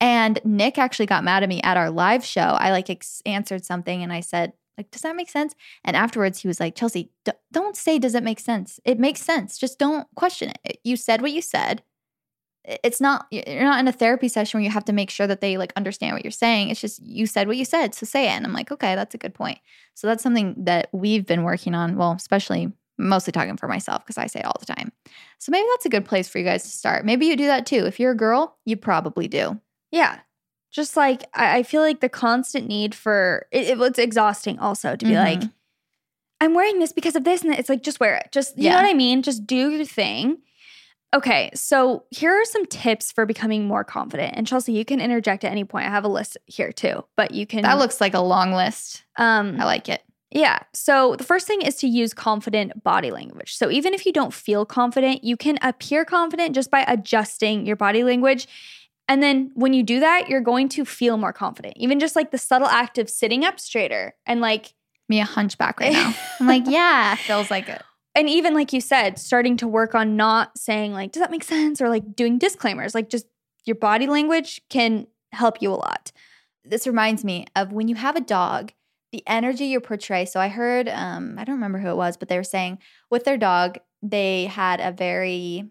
and 0.00 0.40
Nick 0.44 0.78
actually 0.78 1.06
got 1.06 1.24
mad 1.24 1.42
at 1.42 1.48
me 1.48 1.60
at 1.62 1.76
our 1.76 1.90
live 1.90 2.24
show. 2.24 2.40
I 2.40 2.70
like 2.70 2.88
ex- 2.88 3.22
answered 3.26 3.64
something 3.64 4.02
and 4.02 4.12
I 4.12 4.20
said, 4.20 4.52
like, 4.76 4.90
does 4.92 5.02
that 5.02 5.16
make 5.16 5.28
sense? 5.28 5.56
And 5.84 5.96
afterwards 5.96 6.38
he 6.38 6.46
was 6.46 6.60
like, 6.60 6.76
Chelsey, 6.76 7.10
d- 7.24 7.32
don't 7.50 7.76
say, 7.76 7.98
does 7.98 8.14
it 8.14 8.22
make 8.22 8.38
sense? 8.38 8.78
It 8.84 9.00
makes 9.00 9.20
sense. 9.20 9.58
Just 9.58 9.78
don't 9.78 10.06
question 10.14 10.52
it. 10.64 10.78
You 10.84 10.96
said 10.96 11.20
what 11.20 11.32
you 11.32 11.42
said. 11.42 11.82
It's 12.64 13.00
not, 13.00 13.26
you're 13.30 13.64
not 13.64 13.80
in 13.80 13.88
a 13.88 13.92
therapy 13.92 14.28
session 14.28 14.58
where 14.58 14.64
you 14.64 14.70
have 14.70 14.84
to 14.84 14.92
make 14.92 15.10
sure 15.10 15.26
that 15.26 15.40
they 15.40 15.56
like 15.56 15.72
understand 15.74 16.14
what 16.14 16.24
you're 16.24 16.30
saying. 16.30 16.68
It's 16.68 16.80
just, 16.80 17.02
you 17.02 17.26
said 17.26 17.48
what 17.48 17.56
you 17.56 17.64
said. 17.64 17.94
So 17.94 18.06
say 18.06 18.26
it. 18.26 18.32
And 18.32 18.46
I'm 18.46 18.52
like, 18.52 18.70
okay, 18.70 18.94
that's 18.94 19.14
a 19.14 19.18
good 19.18 19.34
point. 19.34 19.58
So 19.94 20.06
that's 20.06 20.22
something 20.22 20.54
that 20.64 20.90
we've 20.92 21.26
been 21.26 21.42
working 21.42 21.74
on. 21.74 21.96
Well, 21.96 22.12
especially 22.12 22.70
mostly 22.98 23.32
talking 23.32 23.56
for 23.56 23.68
myself 23.68 24.04
because 24.04 24.18
I 24.18 24.26
say 24.26 24.40
it 24.40 24.44
all 24.46 24.56
the 24.60 24.66
time. 24.66 24.92
So 25.38 25.50
maybe 25.50 25.66
that's 25.72 25.86
a 25.86 25.90
good 25.90 26.04
place 26.04 26.28
for 26.28 26.38
you 26.38 26.44
guys 26.44 26.64
to 26.64 26.68
start. 26.70 27.04
Maybe 27.04 27.26
you 27.26 27.36
do 27.36 27.46
that 27.46 27.64
too. 27.66 27.86
If 27.86 27.98
you're 28.00 28.10
a 28.12 28.16
girl, 28.16 28.56
you 28.64 28.76
probably 28.76 29.28
do. 29.28 29.60
Yeah. 29.92 30.18
Just 30.70 30.96
like 30.96 31.24
I, 31.34 31.58
I 31.58 31.62
feel 31.62 31.80
like 31.80 32.00
the 32.00 32.08
constant 32.08 32.66
need 32.68 32.94
for 32.94 33.46
it, 33.52 33.68
it- 33.68 33.80
it's 33.80 33.98
exhausting 33.98 34.58
also 34.58 34.96
to 34.96 35.06
be 35.06 35.14
like, 35.14 35.40
Mhm. 35.40 35.52
I'm 36.40 36.54
wearing 36.54 36.78
this 36.78 36.92
because 36.92 37.16
of 37.16 37.24
this, 37.24 37.42
and 37.42 37.52
it's 37.54 37.68
like 37.68 37.82
just 37.82 37.98
wear 38.00 38.14
it. 38.16 38.28
Just 38.32 38.56
you 38.58 38.64
Yeah. 38.64 38.72
know 38.76 38.82
what 38.82 38.90
I 38.90 38.94
mean? 38.94 39.22
Just 39.22 39.46
do 39.46 39.70
your 39.70 39.84
thing. 39.84 40.38
Okay, 41.16 41.50
so 41.54 42.04
here 42.10 42.32
are 42.32 42.44
some 42.44 42.66
tips 42.66 43.10
for 43.12 43.24
becoming 43.24 43.66
more 43.66 43.82
confident. 43.82 44.34
And 44.36 44.46
Chelsey, 44.46 44.72
you 44.72 44.84
can 44.84 45.00
interject 45.00 45.42
at 45.42 45.50
any 45.50 45.64
point. 45.64 45.86
I 45.86 45.90
have 45.90 46.04
a 46.04 46.08
list 46.08 46.36
here 46.44 46.70
too, 46.70 47.02
but 47.16 47.30
you 47.30 47.46
can 47.46 47.62
That 47.62 47.78
looks 47.78 47.98
like 48.00 48.12
a 48.14 48.20
long 48.20 48.52
list. 48.52 49.04
um 49.16 49.56
I 49.58 49.64
like 49.64 49.88
it. 49.88 50.02
Yeah. 50.30 50.58
So 50.74 51.16
the 51.16 51.24
first 51.24 51.46
thing 51.46 51.62
is 51.62 51.76
to 51.76 51.86
use 51.88 52.12
confident 52.12 52.82
body 52.82 53.10
language. 53.10 53.54
So 53.54 53.70
even 53.70 53.94
if 53.94 54.04
you 54.04 54.12
don't 54.12 54.34
feel 54.34 54.66
confident, 54.66 55.24
you 55.24 55.36
can 55.36 55.58
appear 55.62 56.04
confident 56.04 56.54
just 56.54 56.70
by 56.70 56.84
adjusting 56.86 57.64
your 57.64 57.76
body 57.76 58.04
language. 58.04 58.46
And 59.08 59.22
then 59.22 59.50
when 59.54 59.72
you 59.72 59.82
do 59.82 60.00
that, 60.00 60.28
you're 60.28 60.42
going 60.42 60.68
to 60.70 60.84
feel 60.84 61.16
more 61.16 61.32
confident. 61.32 61.74
Even 61.78 61.98
just 61.98 62.14
like 62.14 62.30
the 62.30 62.36
subtle 62.36 62.68
act 62.68 62.98
of 62.98 63.08
sitting 63.08 63.44
up 63.44 63.58
straighter 63.58 64.14
and 64.26 64.42
like 64.42 64.74
Me 65.08 65.20
a 65.20 65.24
hunchback 65.24 65.80
right 65.80 65.92
now. 65.92 66.14
I'm 66.38 66.46
like, 66.46 66.64
yeah, 66.66 67.14
feels 67.14 67.50
like 67.50 67.68
it. 67.70 67.82
and 68.14 68.28
even 68.28 68.52
like 68.52 68.74
you 68.74 68.82
said, 68.82 69.18
starting 69.18 69.56
to 69.58 69.66
work 69.66 69.94
on 69.94 70.16
not 70.16 70.58
saying 70.58 70.92
like, 70.92 71.12
does 71.12 71.22
that 71.22 71.30
make 71.30 71.44
sense? 71.44 71.80
Or 71.80 71.88
like 71.88 72.14
doing 72.14 72.36
disclaimers. 72.36 72.94
Like 72.94 73.08
just 73.08 73.26
your 73.64 73.76
body 73.76 74.06
language 74.06 74.60
can 74.68 75.06
help 75.32 75.62
you 75.62 75.72
a 75.72 75.76
lot. 75.76 76.12
This 76.64 76.86
reminds 76.86 77.24
me 77.24 77.46
of 77.56 77.72
when 77.72 77.88
you 77.88 77.94
have 77.94 78.14
a 78.14 78.20
dog, 78.20 78.72
the 79.12 79.22
energy 79.26 79.66
you 79.66 79.80
portray. 79.80 80.24
So 80.24 80.40
I 80.40 80.48
heard, 80.48 80.88
um, 80.88 81.36
I 81.38 81.44
don't 81.44 81.56
remember 81.56 81.78
who 81.78 81.88
it 81.88 81.96
was, 81.96 82.16
but 82.16 82.28
they 82.28 82.36
were 82.36 82.44
saying 82.44 82.78
with 83.10 83.24
their 83.24 83.38
dog, 83.38 83.78
they 84.02 84.46
had 84.46 84.80
a 84.80 84.92
very 84.92 85.70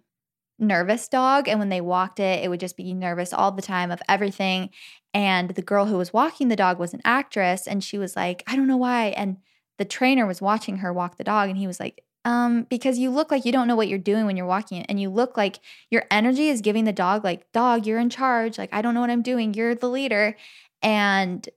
nervous 0.59 1.07
dog. 1.07 1.47
And 1.47 1.59
when 1.59 1.69
they 1.69 1.81
walked 1.81 2.19
it, 2.19 2.43
it 2.43 2.49
would 2.49 2.59
just 2.59 2.77
be 2.77 2.93
nervous 2.93 3.33
all 3.33 3.51
the 3.51 3.61
time 3.61 3.91
of 3.91 4.01
everything. 4.09 4.69
And 5.13 5.51
the 5.51 5.61
girl 5.61 5.85
who 5.85 5.97
was 5.97 6.13
walking 6.13 6.47
the 6.47 6.55
dog 6.55 6.79
was 6.79 6.93
an 6.93 7.01
actress. 7.05 7.67
And 7.67 7.83
she 7.83 7.97
was 7.97 8.15
like, 8.15 8.43
I 8.47 8.55
don't 8.55 8.67
know 8.67 8.77
why. 8.77 9.07
And 9.09 9.37
the 9.77 9.85
trainer 9.85 10.25
was 10.25 10.41
watching 10.41 10.77
her 10.77 10.91
walk 10.91 11.17
the 11.17 11.23
dog. 11.23 11.49
And 11.49 11.57
he 11.57 11.67
was 11.67 11.79
like, 11.79 12.03
um, 12.25 12.63
because 12.63 12.99
you 12.99 13.09
look 13.09 13.31
like 13.31 13.45
you 13.45 13.51
don't 13.51 13.67
know 13.67 13.75
what 13.75 13.87
you're 13.87 13.99
doing 13.99 14.25
when 14.25 14.35
you're 14.35 14.45
walking 14.45 14.81
it. 14.81 14.87
And 14.89 14.99
you 14.99 15.09
look 15.09 15.37
like 15.37 15.59
your 15.89 16.03
energy 16.11 16.49
is 16.49 16.61
giving 16.61 16.83
the 16.83 16.91
dog, 16.91 17.23
like, 17.23 17.49
dog, 17.53 17.85
you're 17.85 17.99
in 17.99 18.09
charge. 18.09 18.57
Like, 18.57 18.73
I 18.73 18.81
don't 18.81 18.93
know 18.93 19.01
what 19.01 19.09
I'm 19.09 19.21
doing. 19.21 19.53
You're 19.53 19.75
the 19.75 19.87
leader. 19.89 20.35
And 20.81 21.47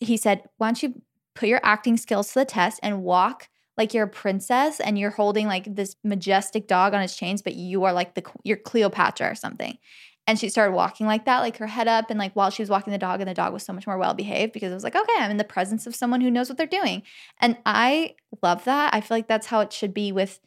he 0.00 0.16
said, 0.16 0.42
Why 0.56 0.68
don't 0.68 0.82
you 0.82 1.02
put 1.34 1.48
your 1.48 1.60
acting 1.62 1.96
skills 1.96 2.28
to 2.28 2.40
the 2.40 2.44
test 2.44 2.80
and 2.82 3.02
walk 3.02 3.48
like 3.76 3.92
you're 3.92 4.04
a 4.04 4.08
princess 4.08 4.80
and 4.80 4.98
you're 4.98 5.10
holding 5.10 5.46
like 5.46 5.74
this 5.74 5.96
majestic 6.04 6.68
dog 6.68 6.94
on 6.94 7.02
its 7.02 7.16
chains, 7.16 7.42
but 7.42 7.54
you 7.54 7.84
are 7.84 7.92
like 7.92 8.14
the 8.14 8.24
you're 8.44 8.56
Cleopatra 8.56 9.30
or 9.30 9.34
something. 9.34 9.78
And 10.26 10.38
she 10.38 10.48
started 10.48 10.74
walking 10.74 11.06
like 11.06 11.26
that, 11.26 11.40
like 11.40 11.58
her 11.58 11.66
head 11.66 11.86
up, 11.86 12.08
and 12.08 12.18
like 12.18 12.32
while 12.34 12.50
she 12.50 12.62
was 12.62 12.70
walking 12.70 12.92
the 12.92 12.98
dog, 12.98 13.20
and 13.20 13.28
the 13.28 13.34
dog 13.34 13.52
was 13.52 13.62
so 13.62 13.74
much 13.74 13.86
more 13.86 13.98
well 13.98 14.14
behaved 14.14 14.54
because 14.54 14.70
it 14.70 14.74
was 14.74 14.84
like, 14.84 14.96
okay, 14.96 15.12
I'm 15.18 15.30
in 15.30 15.36
the 15.36 15.44
presence 15.44 15.86
of 15.86 15.94
someone 15.94 16.22
who 16.22 16.30
knows 16.30 16.48
what 16.48 16.56
they're 16.56 16.66
doing. 16.66 17.02
And 17.40 17.58
I 17.66 18.14
love 18.42 18.64
that. 18.64 18.94
I 18.94 19.02
feel 19.02 19.18
like 19.18 19.28
that's 19.28 19.48
how 19.48 19.60
it 19.60 19.72
should 19.72 19.92
be 19.92 20.12
with 20.12 20.40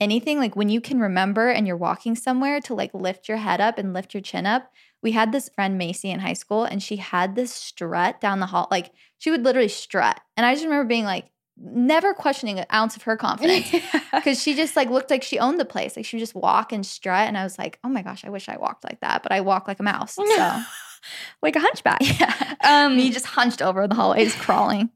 anything, 0.00 0.38
like 0.38 0.56
when 0.56 0.68
you 0.68 0.80
can 0.80 1.00
remember 1.00 1.48
and 1.48 1.66
you're 1.66 1.76
walking 1.76 2.14
somewhere 2.14 2.60
to 2.60 2.74
like 2.74 2.92
lift 2.92 3.28
your 3.28 3.38
head 3.38 3.60
up 3.60 3.78
and 3.78 3.94
lift 3.94 4.12
your 4.12 4.20
chin 4.20 4.44
up. 4.44 4.70
We 5.02 5.12
had 5.12 5.32
this 5.32 5.48
friend 5.48 5.78
Macy 5.78 6.10
in 6.10 6.20
high 6.20 6.32
school 6.34 6.64
and 6.64 6.82
she 6.82 6.96
had 6.96 7.34
this 7.34 7.52
strut 7.52 8.20
down 8.20 8.40
the 8.40 8.46
hall. 8.46 8.68
Like 8.70 8.90
she 9.22 9.30
would 9.30 9.44
literally 9.44 9.68
strut. 9.68 10.20
And 10.36 10.44
I 10.44 10.52
just 10.52 10.64
remember 10.64 10.88
being 10.88 11.04
like, 11.04 11.26
never 11.56 12.12
questioning 12.12 12.58
an 12.58 12.66
ounce 12.72 12.96
of 12.96 13.02
her 13.04 13.16
confidence 13.16 13.70
because 14.12 14.42
she 14.42 14.56
just 14.56 14.74
like 14.74 14.90
looked 14.90 15.10
like 15.10 15.22
she 15.22 15.38
owned 15.38 15.60
the 15.60 15.64
place. 15.64 15.94
Like 15.94 16.04
she 16.04 16.16
would 16.16 16.22
just 16.22 16.34
walk 16.34 16.72
and 16.72 16.84
strut. 16.84 17.28
And 17.28 17.38
I 17.38 17.44
was 17.44 17.56
like, 17.56 17.78
oh 17.84 17.88
my 17.88 18.02
gosh, 18.02 18.24
I 18.24 18.30
wish 18.30 18.48
I 18.48 18.56
walked 18.56 18.82
like 18.82 18.98
that. 18.98 19.22
But 19.22 19.30
I 19.30 19.40
walk 19.40 19.68
like 19.68 19.78
a 19.78 19.84
mouse. 19.84 20.16
So 20.16 20.24
like 21.42 21.54
a 21.54 21.60
hunchback. 21.60 22.00
yeah. 22.20 22.54
Um, 22.64 22.96
Me 22.96 23.12
just 23.12 23.26
hunched 23.26 23.62
over 23.62 23.86
the 23.86 23.94
hallways 23.94 24.34
crawling. 24.34 24.90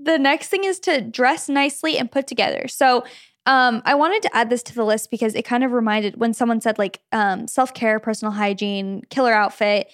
the 0.00 0.18
next 0.18 0.48
thing 0.48 0.64
is 0.64 0.80
to 0.80 1.02
dress 1.02 1.46
nicely 1.46 1.98
and 1.98 2.10
put 2.10 2.26
together. 2.26 2.68
So 2.68 3.04
um, 3.44 3.82
I 3.84 3.94
wanted 3.94 4.22
to 4.22 4.34
add 4.34 4.48
this 4.48 4.62
to 4.62 4.74
the 4.74 4.84
list 4.84 5.10
because 5.10 5.34
it 5.34 5.42
kind 5.42 5.64
of 5.64 5.72
reminded 5.72 6.18
when 6.18 6.32
someone 6.32 6.62
said 6.62 6.78
like 6.78 7.02
um, 7.12 7.46
self 7.46 7.74
care, 7.74 8.00
personal 8.00 8.32
hygiene, 8.32 9.02
killer 9.10 9.34
outfit. 9.34 9.92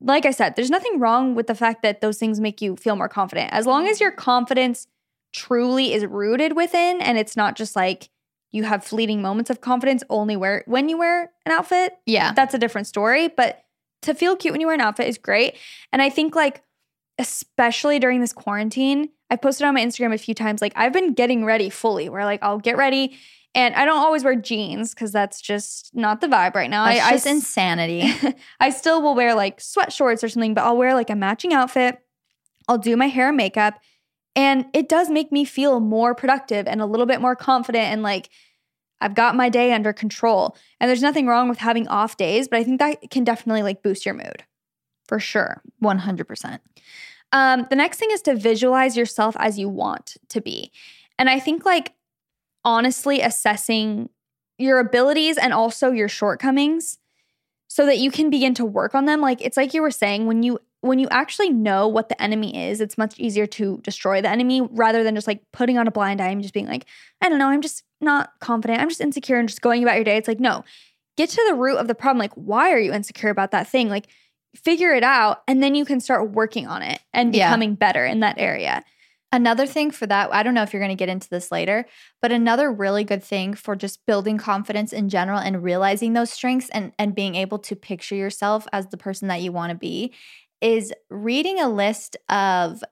Like 0.00 0.24
I 0.26 0.30
said, 0.30 0.56
there's 0.56 0.70
nothing 0.70 0.98
wrong 0.98 1.34
with 1.34 1.46
the 1.46 1.54
fact 1.54 1.82
that 1.82 2.00
those 2.00 2.18
things 2.18 2.40
make 2.40 2.62
you 2.62 2.76
feel 2.76 2.96
more 2.96 3.08
confident. 3.08 3.52
As 3.52 3.66
long 3.66 3.86
as 3.86 4.00
your 4.00 4.10
confidence 4.10 4.86
truly 5.32 5.92
is 5.92 6.04
rooted 6.06 6.56
within 6.56 7.00
and 7.00 7.18
it's 7.18 7.36
not 7.36 7.54
just 7.56 7.76
like 7.76 8.08
you 8.50 8.64
have 8.64 8.82
fleeting 8.82 9.22
moments 9.22 9.50
of 9.50 9.60
confidence 9.60 10.02
only 10.10 10.36
wear 10.36 10.64
when 10.66 10.88
you 10.88 10.98
wear 10.98 11.30
an 11.46 11.52
outfit, 11.52 11.92
Yeah. 12.06 12.32
that's 12.32 12.54
a 12.54 12.58
different 12.58 12.86
story. 12.86 13.28
But 13.28 13.62
to 14.02 14.14
feel 14.14 14.34
cute 14.34 14.52
when 14.52 14.60
you 14.60 14.66
wear 14.66 14.74
an 14.74 14.80
outfit 14.80 15.06
is 15.06 15.18
great. 15.18 15.56
And 15.92 16.00
I 16.02 16.08
think 16.10 16.34
like 16.34 16.62
especially 17.18 17.98
during 17.98 18.20
this 18.20 18.32
quarantine, 18.32 19.10
I've 19.28 19.42
posted 19.42 19.66
on 19.66 19.74
my 19.74 19.84
Instagram 19.84 20.14
a 20.14 20.18
few 20.18 20.34
times, 20.34 20.60
like 20.62 20.72
I've 20.74 20.92
been 20.92 21.12
getting 21.12 21.44
ready 21.44 21.68
fully, 21.70 22.08
where 22.08 22.24
like 22.24 22.42
I'll 22.42 22.58
get 22.58 22.76
ready 22.76 23.16
and 23.54 23.74
I 23.74 23.84
don't 23.84 23.98
always 23.98 24.22
wear 24.22 24.36
jeans 24.36 24.94
because 24.94 25.12
that's 25.12 25.40
just 25.40 25.94
not 25.94 26.20
the 26.20 26.28
vibe 26.28 26.54
right 26.54 26.70
now. 26.70 26.84
That's 26.84 27.00
I, 27.00 27.10
just 27.10 27.26
I, 27.26 27.30
insanity. 27.30 28.12
I 28.60 28.70
still 28.70 29.02
will 29.02 29.14
wear 29.14 29.34
like 29.34 29.60
sweat 29.60 29.92
shorts 29.92 30.22
or 30.22 30.28
something, 30.28 30.54
but 30.54 30.64
I'll 30.64 30.76
wear 30.76 30.94
like 30.94 31.10
a 31.10 31.16
matching 31.16 31.52
outfit. 31.52 31.98
I'll 32.68 32.78
do 32.78 32.96
my 32.96 33.08
hair 33.08 33.28
and 33.28 33.36
makeup. 33.36 33.80
And 34.36 34.66
it 34.72 34.88
does 34.88 35.10
make 35.10 35.32
me 35.32 35.44
feel 35.44 35.80
more 35.80 36.14
productive 36.14 36.68
and 36.68 36.80
a 36.80 36.86
little 36.86 37.06
bit 37.06 37.20
more 37.20 37.34
confident 37.34 37.86
and 37.86 38.02
like 38.02 38.30
I've 39.00 39.14
got 39.14 39.34
my 39.34 39.48
day 39.48 39.72
under 39.72 39.92
control. 39.92 40.56
And 40.78 40.88
there's 40.88 41.02
nothing 41.02 41.26
wrong 41.26 41.48
with 41.48 41.58
having 41.58 41.88
off 41.88 42.16
days, 42.16 42.48
but 42.48 42.58
I 42.58 42.64
think 42.64 42.78
that 42.78 43.10
can 43.10 43.24
definitely 43.24 43.62
like 43.62 43.82
boost 43.82 44.04
your 44.04 44.14
mood 44.14 44.44
for 45.08 45.18
sure. 45.18 45.62
100%. 45.82 46.58
Um, 47.32 47.66
the 47.70 47.76
next 47.76 47.98
thing 47.98 48.10
is 48.12 48.22
to 48.22 48.34
visualize 48.34 48.96
yourself 48.96 49.36
as 49.38 49.58
you 49.58 49.68
want 49.68 50.16
to 50.28 50.40
be. 50.40 50.70
And 51.18 51.30
I 51.30 51.40
think 51.40 51.64
like 51.64 51.94
honestly 52.64 53.20
assessing 53.20 54.08
your 54.58 54.78
abilities 54.78 55.38
and 55.38 55.52
also 55.52 55.90
your 55.90 56.08
shortcomings 56.08 56.98
so 57.68 57.86
that 57.86 57.98
you 57.98 58.10
can 58.10 58.30
begin 58.30 58.52
to 58.54 58.64
work 58.64 58.94
on 58.94 59.04
them. 59.06 59.20
Like 59.20 59.40
it's 59.40 59.56
like 59.56 59.72
you 59.74 59.82
were 59.82 59.90
saying, 59.90 60.26
when 60.26 60.42
you 60.42 60.58
when 60.82 60.98
you 60.98 61.08
actually 61.10 61.50
know 61.50 61.86
what 61.86 62.08
the 62.08 62.20
enemy 62.22 62.68
is, 62.68 62.80
it's 62.80 62.96
much 62.96 63.18
easier 63.18 63.46
to 63.46 63.78
destroy 63.82 64.22
the 64.22 64.30
enemy 64.30 64.62
rather 64.62 65.04
than 65.04 65.14
just 65.14 65.26
like 65.26 65.42
putting 65.52 65.76
on 65.76 65.86
a 65.86 65.90
blind 65.90 66.20
eye 66.22 66.28
and 66.28 66.40
just 66.40 66.54
being 66.54 66.66
like, 66.66 66.86
I 67.20 67.28
don't 67.28 67.38
know, 67.38 67.48
I'm 67.48 67.60
just 67.60 67.84
not 68.00 68.30
confident. 68.40 68.80
I'm 68.80 68.88
just 68.88 69.00
insecure 69.00 69.38
and 69.38 69.46
just 69.48 69.60
going 69.60 69.82
about 69.82 69.96
your 69.96 70.04
day. 70.04 70.16
It's 70.16 70.28
like, 70.28 70.40
no, 70.40 70.64
get 71.18 71.28
to 71.30 71.44
the 71.48 71.54
root 71.54 71.76
of 71.76 71.86
the 71.86 71.94
problem. 71.94 72.18
Like, 72.18 72.32
why 72.32 72.70
are 72.72 72.78
you 72.78 72.92
insecure 72.92 73.28
about 73.28 73.50
that 73.50 73.68
thing? 73.68 73.90
Like, 73.90 74.06
figure 74.56 74.92
it 74.94 75.04
out 75.04 75.42
and 75.46 75.62
then 75.62 75.74
you 75.74 75.84
can 75.84 76.00
start 76.00 76.30
working 76.30 76.66
on 76.66 76.82
it 76.82 77.00
and 77.12 77.34
Yeah. 77.34 77.48
becoming 77.50 77.74
better 77.74 78.04
in 78.04 78.20
that 78.20 78.38
area. 78.38 78.82
Another 79.32 79.64
thing 79.64 79.92
for 79.92 80.08
that, 80.08 80.32
I 80.32 80.42
don't 80.42 80.54
know 80.54 80.62
if 80.64 80.72
you're 80.72 80.82
going 80.82 80.90
to 80.90 80.96
get 80.96 81.08
into 81.08 81.28
this 81.28 81.52
later, 81.52 81.86
but 82.20 82.32
another 82.32 82.72
really 82.72 83.04
good 83.04 83.22
thing 83.22 83.54
for 83.54 83.76
just 83.76 84.04
building 84.04 84.38
confidence 84.38 84.92
in 84.92 85.08
general 85.08 85.38
and 85.38 85.62
realizing 85.62 86.14
those 86.14 86.32
strengths 86.32 86.68
and, 86.70 86.92
and 86.98 87.14
being 87.14 87.36
able 87.36 87.60
to 87.60 87.76
picture 87.76 88.16
yourself 88.16 88.66
as 88.72 88.88
the 88.88 88.96
person 88.96 89.28
that 89.28 89.40
you 89.40 89.52
want 89.52 89.70
to 89.70 89.76
be 89.76 90.12
is 90.60 90.92
reading 91.10 91.60
a 91.60 91.68
list 91.68 92.16
of 92.28 92.82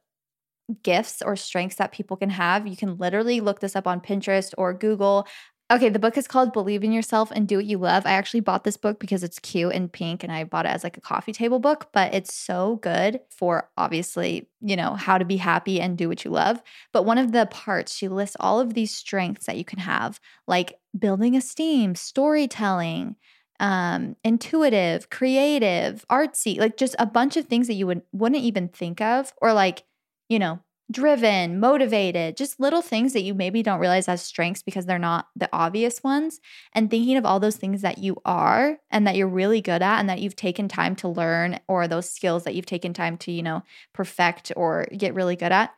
gifts 0.82 1.22
or 1.22 1.36
strengths 1.36 1.76
that 1.76 1.92
people 1.92 2.16
can 2.16 2.30
have. 2.30 2.66
You 2.66 2.76
can 2.76 2.98
literally 2.98 3.40
look 3.40 3.60
this 3.60 3.76
up 3.76 3.86
on 3.86 4.00
Pinterest 4.00 4.52
or 4.58 4.74
Google. 4.74 5.26
Okay, 5.70 5.90
the 5.90 5.98
book 5.98 6.16
is 6.16 6.26
called 6.26 6.54
Believe 6.54 6.82
in 6.82 6.92
Yourself 6.92 7.30
and 7.30 7.46
Do 7.46 7.56
What 7.56 7.66
You 7.66 7.76
Love. 7.76 8.06
I 8.06 8.12
actually 8.12 8.40
bought 8.40 8.64
this 8.64 8.78
book 8.78 8.98
because 8.98 9.22
it's 9.22 9.38
cute 9.38 9.74
and 9.74 9.92
pink 9.92 10.22
and 10.22 10.32
I 10.32 10.44
bought 10.44 10.64
it 10.64 10.70
as 10.70 10.82
like 10.82 10.96
a 10.96 11.02
coffee 11.02 11.32
table 11.32 11.58
book, 11.58 11.88
but 11.92 12.14
it's 12.14 12.32
so 12.32 12.76
good 12.76 13.20
for 13.28 13.68
obviously, 13.76 14.48
you 14.62 14.76
know, 14.76 14.94
how 14.94 15.18
to 15.18 15.26
be 15.26 15.36
happy 15.36 15.78
and 15.78 15.98
do 15.98 16.08
what 16.08 16.24
you 16.24 16.30
love. 16.30 16.62
But 16.94 17.04
one 17.04 17.18
of 17.18 17.32
the 17.32 17.44
parts, 17.50 17.94
she 17.94 18.08
lists 18.08 18.34
all 18.40 18.60
of 18.60 18.72
these 18.72 18.94
strengths 18.96 19.44
that 19.44 19.58
you 19.58 19.64
can 19.64 19.78
have, 19.80 20.18
like 20.46 20.78
building 20.98 21.36
esteem, 21.36 21.94
storytelling, 21.96 23.16
um, 23.60 24.16
intuitive, 24.24 25.10
creative, 25.10 26.06
artsy, 26.10 26.58
like 26.58 26.78
just 26.78 26.96
a 26.98 27.04
bunch 27.04 27.36
of 27.36 27.44
things 27.44 27.66
that 27.66 27.74
you 27.74 27.86
would 27.86 28.00
wouldn't 28.12 28.42
even 28.42 28.68
think 28.68 29.02
of, 29.02 29.34
or 29.42 29.52
like, 29.52 29.84
you 30.30 30.38
know, 30.38 30.60
driven, 30.90 31.60
motivated, 31.60 32.36
just 32.36 32.58
little 32.58 32.80
things 32.82 33.12
that 33.12 33.22
you 33.22 33.34
maybe 33.34 33.62
don't 33.62 33.80
realize 33.80 34.08
as 34.08 34.22
strengths 34.22 34.62
because 34.62 34.86
they're 34.86 34.98
not 34.98 35.26
the 35.36 35.48
obvious 35.52 36.02
ones. 36.02 36.40
And 36.72 36.90
thinking 36.90 37.16
of 37.16 37.26
all 37.26 37.40
those 37.40 37.56
things 37.56 37.82
that 37.82 37.98
you 37.98 38.16
are 38.24 38.78
and 38.90 39.06
that 39.06 39.16
you're 39.16 39.28
really 39.28 39.60
good 39.60 39.82
at 39.82 40.00
and 40.00 40.08
that 40.08 40.20
you've 40.20 40.36
taken 40.36 40.66
time 40.68 40.96
to 40.96 41.08
learn, 41.08 41.60
or 41.68 41.86
those 41.88 42.10
skills 42.10 42.44
that 42.44 42.54
you've 42.54 42.66
taken 42.66 42.94
time 42.94 43.18
to, 43.18 43.32
you 43.32 43.42
know, 43.42 43.62
perfect 43.92 44.50
or 44.56 44.86
get 44.96 45.14
really 45.14 45.36
good 45.36 45.52
at. 45.52 45.74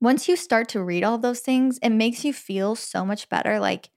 Once 0.00 0.28
you 0.28 0.36
start 0.36 0.68
to 0.68 0.82
read 0.82 1.04
all 1.04 1.18
those 1.18 1.40
things, 1.40 1.78
it 1.82 1.90
makes 1.90 2.24
you 2.24 2.32
feel 2.32 2.74
so 2.74 3.04
much 3.04 3.28
better. 3.28 3.58
Like, 3.58 3.90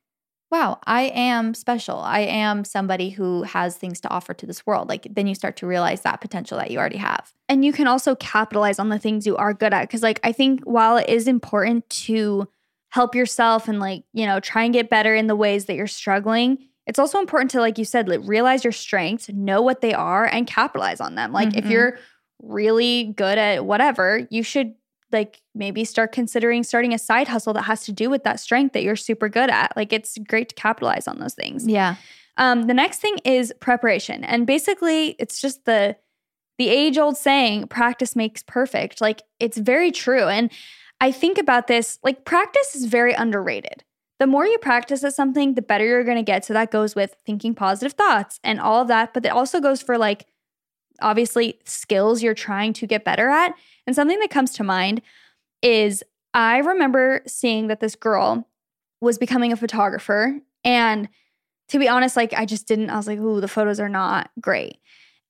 wow, 0.52 0.80
I 0.86 1.04
am 1.14 1.54
special. 1.54 1.98
I 2.00 2.20
am 2.22 2.64
somebody 2.64 3.10
who 3.10 3.44
has 3.44 3.76
things 3.78 4.00
to 4.02 4.10
offer 4.10 4.34
to 4.34 4.46
this 4.46 4.66
world. 4.66 4.88
Like, 4.88 5.08
then 5.12 5.28
you 5.28 5.36
start 5.36 5.58
to 5.58 5.68
realize 5.68 6.02
that 6.02 6.22
potential 6.22 6.58
that 6.58 6.72
you 6.72 6.80
already 6.80 6.98
have. 6.98 7.34
And 7.50 7.66
you 7.66 7.74
can 7.74 7.88
also 7.88 8.16
capitalize 8.16 8.80
on 8.80 8.90
the 8.90 9.00
things 9.00 9.26
you 9.28 9.36
are 9.38 9.54
good 9.54 9.74
at. 9.74 9.90
Cause 9.90 10.02
like 10.04 10.20
I 10.24 10.32
think 10.32 10.64
while 10.64 10.98
it 10.98 11.10
is 11.10 11.28
important 11.28 11.90
to 11.90 12.48
help 12.90 13.14
yourself 13.16 13.68
and 13.68 13.80
like, 13.80 14.04
you 14.14 14.26
know, 14.26 14.40
try 14.40 14.64
and 14.64 14.74
get 14.74 14.90
better 14.90 15.14
in 15.14 15.28
the 15.28 15.36
ways 15.36 15.66
that 15.66 15.76
you're 15.76 15.88
struggling, 15.88 16.58
it's 16.86 17.00
also 17.00 17.20
important 17.20 17.52
to, 17.52 17.60
like 17.60 17.78
you 17.78 17.84
said, 17.84 18.08
like, 18.08 18.22
realize 18.24 18.64
your 18.64 18.72
strengths, 18.72 19.28
know 19.30 19.62
what 19.62 19.82
they 19.82 19.94
are, 19.94 20.26
and 20.26 20.48
capitalize 20.48 21.02
on 21.02 21.16
them. 21.16 21.34
Like 21.34 21.58
if 21.58 21.66
Mhm. 21.66 21.70
you're 21.70 21.98
really 22.42 23.14
good 23.18 23.38
at 23.38 23.66
whatever, 23.66 24.26
you 24.30 24.44
should 24.44 24.76
like 25.12 25.42
maybe 25.56 25.84
start 25.86 26.12
considering 26.12 26.64
starting 26.64 26.94
a 26.94 27.00
side 27.00 27.28
hustle 27.28 27.54
that 27.54 27.64
has 27.64 27.84
to 27.86 27.92
do 27.92 28.10
with 28.10 28.24
that 28.24 28.40
strength 28.40 28.74
that 28.74 28.84
you're 28.84 28.96
super 28.96 29.30
good 29.30 29.50
at. 29.50 29.76
Like 29.76 29.94
it's 29.94 30.18
great 30.28 30.50
to 30.50 30.56
capitalize 30.56 31.08
on 31.08 31.20
those 31.20 31.34
things. 31.34 31.68
Yeah. 31.68 31.96
Um, 32.38 32.64
the 32.64 32.74
next 32.74 33.00
thing 33.00 33.18
is 33.26 33.54
preparation, 33.60 34.24
and 34.24 34.46
basically, 34.46 35.16
it's 35.20 35.42
just 35.42 35.66
the 35.66 35.98
the 36.58 36.70
age 36.70 36.98
old 36.98 37.18
saying, 37.18 37.68
"Practice 37.68 38.16
makes 38.16 38.44
perfect." 38.44 39.02
Like 39.02 39.24
it's 39.40 39.58
very 39.58 39.92
true, 39.92 40.28
and 40.28 40.52
I 41.02 41.12
think 41.12 41.38
about 41.38 41.68
this. 41.68 41.98
Like 42.04 42.26
practice 42.26 42.76
is 42.76 42.86
very 42.86 43.14
underrated. 43.14 43.84
The 44.20 44.28
more 44.28 44.46
you 44.46 44.58
practice 44.58 45.04
at 45.04 45.14
something, 45.14 45.54
the 45.54 45.62
better 45.62 45.86
you're 45.86 46.04
going 46.04 46.18
to 46.18 46.24
get. 46.24 46.44
So 46.44 46.54
that 46.54 46.72
goes 46.72 46.96
with 46.96 47.16
thinking 47.26 47.54
positive 47.54 47.94
thoughts 47.94 48.40
and 48.44 48.60
all 48.60 48.82
of 48.82 48.88
that, 48.88 49.14
but 49.14 49.26
it 49.26 49.32
also 49.32 49.60
goes 49.60 49.82
for 49.82 49.98
like 49.98 50.26
obviously 51.02 51.60
skills 51.66 52.24
you're 52.24 52.34
trying 52.34 52.74
to 52.74 52.88
get 52.88 53.06
better 53.06 53.30
at. 53.30 53.54
And 53.88 53.96
something 53.96 54.20
that 54.20 54.30
comes 54.30 54.52
to 54.54 54.64
mind 54.64 55.02
is 55.64 56.04
I 56.34 56.58
remember 56.58 57.22
seeing 57.26 57.68
that 57.68 57.80
this 57.80 57.96
girl 57.96 58.48
was 59.02 59.18
becoming 59.18 59.52
a 59.52 59.58
photographer 59.58 60.40
and 60.64 61.10
to 61.70 61.80
be 61.80 61.88
honest, 61.88 62.16
like 62.16 62.34
I 62.34 62.46
just 62.46 62.68
didn't, 62.68 62.90
I 62.90 62.98
was 62.98 63.08
like, 63.08 63.20
ooh, 63.20 63.42
the 63.42 63.48
photos 63.48 63.80
are 63.80 63.90
not 63.90 64.30
great. 64.40 64.78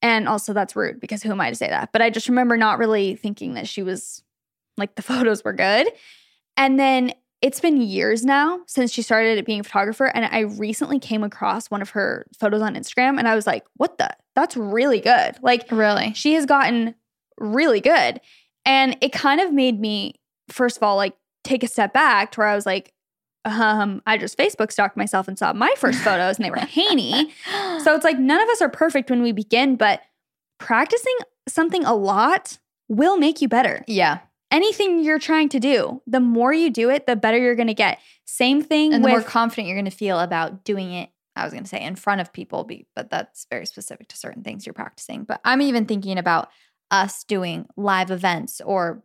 And 0.02 0.28
also 0.28 0.54
that's 0.54 0.76
rude 0.76 1.00
because 1.00 1.24
who 1.24 1.32
am 1.32 1.42
I 1.42 1.50
to 1.50 1.56
say 1.56 1.70
that? 1.70 1.92
But 1.92 2.02
I 2.02 2.10
just 2.10 2.30
remember 2.30 2.58
not 2.58 2.78
really 2.78 3.16
thinking 3.16 3.56
that 3.56 3.68
she 3.68 3.82
was 3.82 4.24
like 4.78 4.96
the 4.96 5.02
photos 5.14 5.44
were 5.44 5.54
good. 5.54 5.88
And 6.56 6.80
then 6.80 7.14
it's 7.42 7.60
been 7.60 7.82
years 7.82 8.26
now 8.26 8.62
since 8.66 8.92
she 8.92 9.02
started 9.02 9.44
being 9.46 9.60
a 9.60 9.64
photographer. 9.64 10.06
And 10.06 10.26
I 10.26 10.42
recently 10.42 11.00
came 11.00 11.24
across 11.24 11.70
one 11.70 11.82
of 11.82 11.92
her 11.92 12.26
photos 12.40 12.62
on 12.62 12.76
Instagram 12.76 13.20
and 13.20 13.28
I 13.28 13.36
was 13.36 13.46
like, 13.46 13.64
what 13.76 13.98
the? 13.98 14.10
That's 14.36 14.58
really 14.58 15.00
good. 15.00 15.38
Like 15.42 15.72
Really? 15.72 16.14
she 16.14 16.34
has 16.34 16.46
gotten 16.46 16.96
really 17.38 17.82
good. 17.82 18.20
And 18.68 18.98
it 19.02 19.12
kind 19.14 19.42
of 19.42 19.52
made 19.52 19.80
me, 19.80 20.20
first 20.50 20.78
of 20.78 20.84
all, 20.84 20.96
like 20.98 21.16
take 21.44 21.64
a 21.64 21.68
step 21.68 21.94
back 21.94 22.32
to 22.34 22.42
where 22.42 22.48
I 22.48 22.56
was 22.56 22.66
like, 22.66 22.94
um, 23.46 24.02
I 24.06 24.18
just 24.18 24.38
Facebook 24.38 24.72
stalked 24.74 24.98
myself 24.98 25.28
and 25.30 25.40
saw 25.40 25.54
my 25.54 25.74
first 25.78 26.00
photos 26.02 26.36
and 26.36 26.46
they 26.46 26.52
were 26.52 26.58
haney. 26.58 27.32
So 27.84 27.96
it's 27.96 28.04
like 28.04 28.20
none 28.20 28.42
of 28.42 28.50
us 28.50 28.62
are 28.62 28.68
perfect 28.68 29.10
when 29.10 29.22
we 29.22 29.32
begin, 29.32 29.78
but 29.78 30.02
practicing 30.60 31.16
something 31.48 31.86
a 31.86 31.96
lot 31.96 32.58
will 32.90 33.18
make 33.18 33.42
you 33.42 33.48
better. 33.48 33.84
yeah. 33.88 34.20
Anything 34.50 35.04
you're 35.04 35.20
trying 35.20 35.50
to 35.50 35.60
do, 35.60 36.02
the 36.08 36.22
more 36.22 36.54
you 36.54 36.70
do 36.70 36.90
it, 36.90 37.06
the 37.06 37.18
better 37.18 37.38
you're 37.38 37.56
going 37.56 37.68
to 37.68 37.74
get. 37.74 38.00
Same 38.26 38.62
thing 38.64 38.94
And 38.94 39.04
the 39.04 39.08
with 39.08 39.14
more 39.14 39.22
confident 39.22 39.68
you're 39.68 39.76
going 39.76 39.86
to 39.86 39.92
feel 39.92 40.20
about 40.22 40.64
doing 40.64 40.94
it, 40.94 41.10
I 41.36 41.44
was 41.44 41.52
going 41.52 41.64
to 41.66 41.70
say 41.70 41.82
in 41.84 41.96
front 41.98 42.22
of 42.22 42.32
people, 42.32 42.64
be- 42.64 42.88
but 42.96 43.10
that's 43.10 43.46
very 43.50 43.66
specific 43.66 44.08
to 44.08 44.18
certain 44.18 44.44
things 44.44 44.66
you're 44.66 44.74
practicing. 44.74 45.26
But 45.26 45.42
I'm 45.44 45.62
even 45.62 45.86
thinking 45.86 46.18
about 46.18 46.50
us 46.92 47.24
doing 47.24 47.68
live 47.76 48.12
events 48.12 48.62
or 48.62 49.04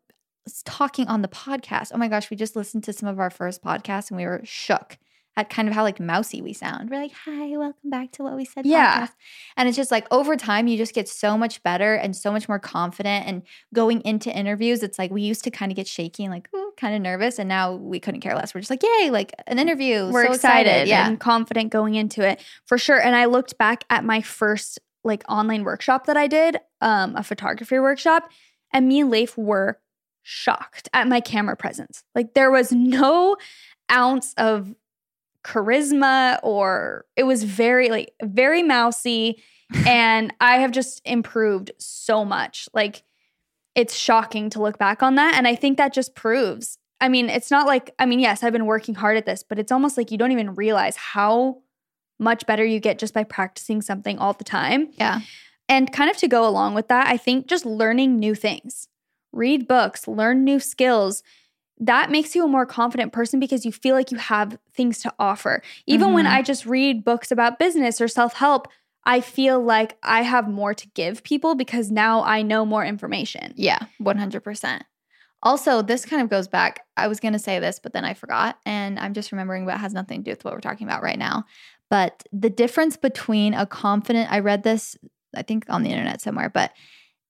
talking 0.65 1.07
on 1.09 1.23
the 1.23 1.29
podcast. 1.29 1.91
Oh 1.95 1.99
my 1.99 2.09
gosh, 2.09 2.31
we 2.31 2.37
just 2.37 2.57
listened 2.57 2.85
to 2.85 2.93
some 2.93 3.09
of 3.09 3.19
our 3.21 3.31
first 3.31 3.63
podcasts 3.63 4.11
and 4.11 4.19
we 4.19 4.25
were 4.27 4.41
shook 4.45 4.99
at 5.35 5.49
kind 5.49 5.67
of 5.67 5.73
how 5.75 5.83
like 5.83 5.99
mousy 5.99 6.43
we 6.43 6.53
sound. 6.53 6.91
We're 6.91 7.01
like, 7.01 7.13
hi, 7.25 7.57
welcome 7.57 7.89
back 7.91 8.11
to 8.13 8.23
what 8.23 8.37
we 8.37 8.45
said. 8.45 8.67
Yeah. 8.67 9.07
podcast." 9.07 9.13
And 9.57 9.67
it's 9.67 9.77
just 9.77 9.91
like 9.91 10.07
over 10.11 10.37
time, 10.37 10.67
you 10.67 10.77
just 10.77 10.95
get 10.95 11.09
so 11.09 11.39
much 11.39 11.63
better 11.63 11.95
and 11.95 12.15
so 12.15 12.31
much 12.31 12.49
more 12.49 12.59
confident. 12.59 13.27
And 13.27 13.43
going 13.73 14.03
into 14.03 14.31
interviews, 14.37 14.83
it's 14.83 14.99
like 14.99 15.11
we 15.11 15.23
used 15.23 15.43
to 15.45 15.51
kind 15.51 15.73
of 15.73 15.77
get 15.77 15.87
shaky 15.87 16.25
and 16.25 16.33
like, 16.35 16.49
ooh, 16.55 16.73
kind 16.77 16.95
of 16.95 17.01
nervous. 17.01 17.39
And 17.39 17.49
now 17.49 17.73
we 17.77 17.99
couldn't 17.99 18.21
care 18.21 18.35
less. 18.35 18.55
We're 18.55 18.61
just 18.61 18.71
like, 18.71 18.83
yay, 18.83 19.09
like 19.11 19.33
an 19.47 19.59
interview. 19.59 20.11
We're 20.11 20.27
so 20.27 20.33
excited, 20.35 20.87
Yeah. 20.87 21.07
and 21.09 21.19
confident 21.19 21.71
going 21.71 21.95
into 21.95 22.29
it 22.29 22.45
for 22.67 22.77
sure. 22.77 23.01
And 23.01 23.17
I 23.17 23.25
looked 23.25 23.57
back 23.57 23.85
at 23.89 24.05
my 24.05 24.21
first 24.21 24.81
like 25.05 25.25
online 25.29 25.65
workshop 25.65 26.07
that 26.07 26.17
I 26.17 26.27
did, 26.27 26.59
um, 26.81 27.17
a 27.17 27.23
photography 27.23 27.79
workshop, 27.79 28.31
and 28.73 28.89
me 28.89 29.01
and 29.01 29.11
Leif 29.11 29.37
were 29.37 29.79
shocked 30.23 30.89
at 30.93 31.09
my 31.09 31.21
camera 31.21 31.57
presence. 31.57 32.05
Like 32.15 32.35
there 32.35 32.51
was 32.51 32.73
no 32.73 33.37
ounce 33.91 34.35
of 34.39 34.75
charisma 35.45 36.39
or 36.43 37.05
it 37.17 37.25
was 37.25 37.43
very 37.43 37.91
like 37.91 38.15
very 38.23 38.63
mousy 38.63 39.43
and 39.87 40.33
I 40.41 40.59
have 40.59 40.71
just 40.71 41.03
improved 41.05 41.73
so 41.79 42.25
much. 42.25 42.69
Like 42.73 43.03
it's 43.75 43.97
shocking 43.97 44.51
to 44.51 44.63
look 44.63 44.79
back 44.79 45.03
on 45.03 45.17
that 45.17 45.35
and 45.35 45.49
I 45.49 45.55
think 45.55 45.79
that 45.79 45.93
just 45.93 46.15
proves. 46.15 46.79
I 47.01 47.09
mean, 47.09 47.29
it's 47.29 47.51
not 47.51 47.67
like 47.67 47.93
I 47.99 48.07
mean, 48.07 48.21
yes, 48.21 48.43
I've 48.43 48.53
been 48.53 48.67
working 48.67 48.95
hard 48.95 49.17
at 49.17 49.27
this, 49.27 49.43
but 49.43 49.59
it's 49.59 49.73
almost 49.73 49.97
like 49.97 50.11
you 50.11 50.19
don't 50.19 50.33
even 50.33 50.55
realize 50.55 50.97
how 50.97 51.59
much 52.23 52.47
better 52.47 52.65
you 52.65 52.81
get 52.81 52.99
just 52.99 53.13
by 53.13 53.25
practicing 53.25 53.83
something 53.83 54.19
all 54.19 54.33
the 54.33 54.45
time. 54.45 54.89
Yeah. 54.95 55.21
And 55.69 55.93
kind 55.93 56.11
of 56.11 56.17
to 56.19 56.29
go 56.29 56.47
along 56.49 56.75
with 56.75 56.89
that, 56.89 57.07
I 57.09 57.17
think 57.17 57.47
just 57.47 57.67
learning 57.67 58.19
new 58.19 58.35
things, 58.35 58.89
read 59.33 59.67
books, 59.69 60.07
learn 60.07 60.45
new 60.45 60.61
skills. 60.61 61.23
That 61.79 62.11
makes 62.11 62.35
you 62.35 62.45
a 62.45 62.49
more 62.49 62.67
confident 62.67 63.13
person 63.13 63.41
because 63.41 63.65
you 63.65 63.73
feel 63.73 63.95
like 63.95 64.11
you 64.11 64.19
have 64.19 64.59
things 64.75 65.01
to 65.03 65.13
offer. 65.19 65.63
Even 65.87 66.13
when 66.13 66.27
Mhm. 66.27 66.31
I 66.33 66.43
just 66.43 66.67
read 66.67 67.05
books 67.05 67.31
about 67.31 67.59
business 67.59 68.01
or 68.01 68.09
self 68.09 68.35
help, 68.35 68.69
I 69.05 69.21
feel 69.21 69.61
like 69.61 69.99
I 70.03 70.23
have 70.23 70.49
more 70.49 70.75
to 70.75 70.87
give 70.89 71.25
people 71.25 71.57
because 71.57 71.91
now 71.91 72.23
I 72.23 72.43
know 72.43 72.65
more 72.65 72.85
information. 72.85 73.53
Yeah, 73.57 73.81
100%. 73.99 74.85
Also, 75.43 75.83
this 75.83 76.05
kind 76.05 76.23
of 76.23 76.29
goes 76.29 76.47
back. 76.47 76.87
I 76.97 77.09
was 77.09 77.19
going 77.19 77.33
to 77.33 77.39
say 77.39 77.59
this, 77.59 77.81
but 77.83 77.93
then 77.93 78.05
I 78.05 78.15
forgot. 78.15 78.59
And 78.65 78.97
I'm 79.01 79.13
just 79.13 79.33
remembering, 79.33 79.67
but 79.67 79.75
it 79.75 79.79
has 79.79 79.93
nothing 79.93 80.21
to 80.21 80.25
do 80.27 80.31
with 80.31 80.45
what 80.45 80.55
we're 80.55 80.61
talking 80.61 80.87
about 80.87 81.03
right 81.03 81.19
now. 81.19 81.47
But 81.93 82.23
the 82.33 82.49
difference 82.49 82.97
between 82.97 83.53
a 83.53 83.67
confident, 83.67 84.33
I 84.33 84.39
read 84.39 84.63
this, 84.63 84.97
I 85.37 85.43
think 85.43 85.67
on 85.69 85.83
the 85.83 85.91
internet 85.91 86.23
somewhere, 86.23 86.49
but 86.49 86.73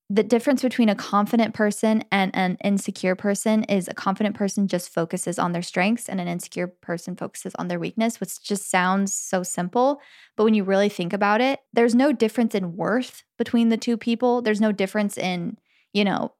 the 0.09 0.23
difference 0.23 0.63
between 0.63 0.89
a 0.89 0.95
confident 0.95 1.53
person 1.53 2.05
and 2.13 2.31
an 2.37 2.59
insecure 2.63 3.17
person 3.17 3.65
is 3.65 3.89
a 3.89 3.95
confident 3.95 4.37
person 4.37 4.69
just 4.69 4.95
focuses 4.95 5.37
on 5.37 5.51
their 5.51 5.63
strengths 5.63 6.09
and 6.09 6.21
an 6.21 6.29
insecure 6.29 6.69
person 6.69 7.17
focuses 7.17 7.57
on 7.57 7.67
their 7.67 7.81
weakness, 7.81 8.21
which 8.21 8.41
just 8.41 8.71
sounds 8.71 9.13
so 9.13 9.43
simple. 9.43 10.01
But 10.37 10.45
when 10.45 10.55
you 10.55 10.63
really 10.63 10.89
think 10.89 11.13
about 11.13 11.41
it, 11.41 11.59
there's 11.73 11.97
no 11.97 12.13
difference 12.13 12.55
in 12.55 12.77
worth 12.77 13.25
between 13.39 13.69
the 13.69 13.77
two 13.77 13.97
people. 13.97 14.43
There's 14.43 14.61
no 14.61 14.71
difference 14.71 15.19
in, 15.19 15.59
you 15.93 16.05
know, 16.05 16.35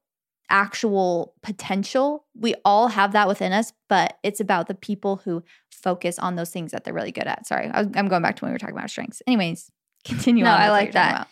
actual 0.49 1.33
potential. 1.41 2.25
We 2.35 2.55
all 2.65 2.87
have 2.89 3.13
that 3.13 3.27
within 3.27 3.53
us, 3.53 3.73
but 3.89 4.17
it's 4.23 4.39
about 4.39 4.67
the 4.67 4.75
people 4.75 5.17
who 5.23 5.43
focus 5.71 6.19
on 6.19 6.35
those 6.35 6.49
things 6.49 6.71
that 6.71 6.83
they're 6.83 6.93
really 6.93 7.11
good 7.11 7.27
at. 7.27 7.47
Sorry, 7.47 7.69
I'm 7.73 8.07
going 8.07 8.21
back 8.21 8.35
to 8.37 8.45
when 8.45 8.51
we 8.51 8.53
were 8.53 8.59
talking 8.59 8.75
about 8.75 8.89
strengths. 8.89 9.21
Anyways, 9.27 9.71
continue 10.05 10.43
No, 10.43 10.51
on. 10.51 10.61
I 10.61 10.69
like 10.69 10.91
that. 10.93 11.27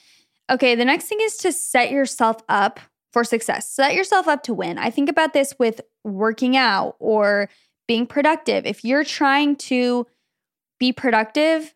Okay, 0.49 0.75
the 0.75 0.85
next 0.85 1.05
thing 1.05 1.19
is 1.21 1.37
to 1.37 1.53
set 1.53 1.91
yourself 1.91 2.37
up 2.49 2.79
for 3.13 3.23
success. 3.23 3.69
Set 3.69 3.93
yourself 3.93 4.27
up 4.27 4.43
to 4.43 4.53
win. 4.53 4.77
I 4.77 4.89
think 4.89 5.09
about 5.09 5.33
this 5.33 5.53
with 5.59 5.81
working 6.03 6.57
out 6.57 6.95
or 6.99 7.49
being 7.87 8.07
productive. 8.07 8.65
If 8.65 8.83
you're 8.83 9.03
trying 9.03 9.55
to 9.57 10.07
be 10.79 10.91
productive, 10.91 11.73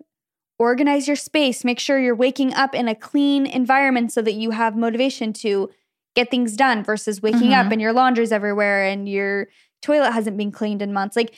organize 0.57 1.07
your 1.07 1.17
space, 1.17 1.63
make 1.63 1.79
sure 1.79 1.99
you're 1.99 2.15
waking 2.15 2.53
up 2.53 2.73
in 2.73 2.87
a 2.87 2.95
clean 2.95 3.45
environment 3.45 4.11
so 4.11 4.21
that 4.21 4.33
you 4.33 4.51
have 4.51 4.75
motivation 4.75 5.33
to 5.33 5.69
get 6.15 6.31
things 6.31 6.55
done 6.55 6.83
versus 6.83 7.21
waking 7.21 7.53
up 7.53 7.67
Mhm. 7.67 7.73
and 7.73 7.81
your 7.81 7.93
laundry's 7.93 8.31
everywhere 8.31 8.85
and 8.85 9.07
your 9.07 9.47
toilet 9.81 10.11
hasn't 10.11 10.37
been 10.37 10.51
cleaned 10.51 10.81
in 10.81 10.93
months. 10.93 11.15
Like 11.15 11.33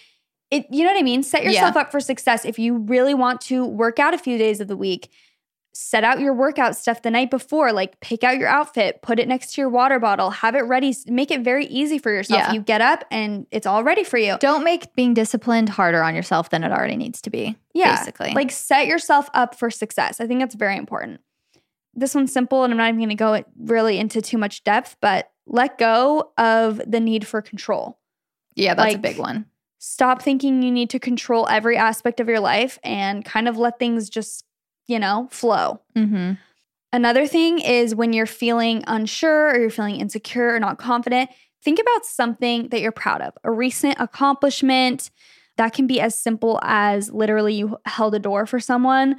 it, 0.50 0.66
you 0.72 0.84
know 0.86 0.92
what 0.92 1.00
I 1.00 1.04
mean? 1.04 1.24
Set 1.24 1.44
yourself 1.44 1.76
up 1.76 1.92
for 1.92 2.00
success. 2.00 2.46
If 2.46 2.58
you 2.58 2.78
really 2.78 3.14
want 3.14 3.42
to 3.42 3.66
work 3.66 4.00
out 4.00 4.14
a 4.14 4.18
few 4.18 4.38
days 4.38 4.62
of 4.62 4.68
the 4.70 4.78
week, 4.78 5.10
set 5.74 6.04
out 6.04 6.20
your 6.20 6.34
workout 6.34 6.76
stuff 6.76 7.02
the 7.02 7.12
night 7.12 7.30
before. 7.30 7.72
Like 7.74 8.00
pick 8.00 8.24
out 8.24 8.38
your 8.38 8.48
outfit, 8.48 9.02
put 9.02 9.20
it 9.20 9.28
next 9.28 9.54
to 9.54 9.62
your 9.62 9.70
water 9.70 10.00
bottle, 10.00 10.30
have 10.32 10.56
it 10.56 10.62
ready. 10.62 10.96
Make 11.06 11.30
it 11.32 11.42
very 11.42 11.66
easy 11.66 12.00
for 12.00 12.12
yourself. 12.12 12.40
Yeah. 12.40 12.54
You 12.54 12.62
get 12.62 12.82
up 12.82 13.04
and 13.12 13.46
it's 13.52 13.68
all 13.68 13.84
ready 13.84 14.04
for 14.04 14.18
you. 14.18 14.38
Don't 14.40 14.64
make 14.64 14.94
being 14.96 15.14
disciplined 15.14 15.70
harder 15.70 16.02
on 16.02 16.16
yourself 16.16 16.50
than 16.50 16.64
it 16.64 16.72
already 16.72 16.96
needs 16.96 17.22
to 17.24 17.30
be. 17.30 17.58
Yeah, 17.74 17.96
basically. 17.98 18.32
Like 18.32 18.52
set 18.52 18.88
yourself 18.88 19.30
up 19.34 19.54
for 19.54 19.70
success. 19.70 20.20
I 20.22 20.26
think 20.28 20.40
that's 20.40 20.56
very 20.56 20.78
important. 20.78 21.20
This 21.98 22.16
one's 22.16 22.32
simple 22.32 22.64
and 22.64 22.72
I'm 22.72 22.78
not 22.78 22.88
even 22.88 23.00
going 23.00 23.10
to 23.10 23.44
go 23.44 23.50
really 23.60 23.98
into 23.98 24.22
too 24.22 24.38
much 24.38 24.64
depth, 24.64 24.96
but 25.02 25.32
let 25.48 25.78
go 25.78 26.32
of 26.38 26.82
the 26.90 27.00
need 27.00 27.26
for 27.26 27.42
control. 27.42 28.00
yeah, 28.56 28.74
that's 28.76 28.96
a 28.96 29.00
big 29.00 29.18
one. 29.18 29.46
Stop 29.80 30.22
thinking 30.22 30.62
you 30.62 30.72
need 30.72 30.90
to 30.92 31.00
control 31.00 31.48
every 31.48 31.76
aspect 31.78 32.20
of 32.20 32.28
your 32.28 32.40
life 32.40 32.80
and 32.84 33.26
kind 33.26 33.48
of 33.48 33.58
let 33.58 33.80
things 33.80 34.10
just, 34.10 34.46
you 34.88 35.00
know, 35.00 35.28
flow. 35.32 35.82
Mm-hmm. 35.96 36.34
Another 36.94 37.28
thing 37.28 37.60
is 37.60 37.94
when 37.94 38.14
you're 38.14 38.26
feeling 38.26 38.84
unsure 38.88 39.52
or 39.52 39.60
you're 39.60 39.70
feeling 39.70 40.00
insecure 40.00 40.56
or 40.56 40.60
not 40.60 40.78
confident, 40.78 41.30
think 41.64 41.80
about 41.80 42.06
something 42.06 42.70
that 42.70 42.82
you're 42.82 42.92
proud 42.92 43.22
of, 43.22 43.34
a 43.44 43.52
recent 43.52 43.98
accomplishment. 44.00 45.12
That 45.58 45.74
can 45.74 45.88
be 45.88 46.00
as 46.00 46.18
simple 46.18 46.60
as 46.64 47.12
literally 47.12 47.56
you 47.56 47.78
held 47.86 48.16
a 48.16 48.20
door 48.20 48.46
for 48.46 48.60
someone, 48.60 49.18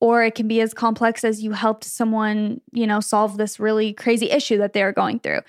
or 0.00 0.24
it 0.24 0.34
can 0.34 0.46
be 0.48 0.60
as 0.60 0.74
complex 0.74 1.24
as 1.24 1.42
you 1.42 1.52
helped 1.52 1.84
someone, 1.84 2.60
you 2.72 2.86
know, 2.86 3.00
solve 3.00 3.38
this 3.38 3.58
really 3.58 3.92
crazy 3.92 4.30
issue 4.30 4.58
that 4.58 4.72
they're 4.72 4.92
going 4.92 5.18
through. 5.20 5.40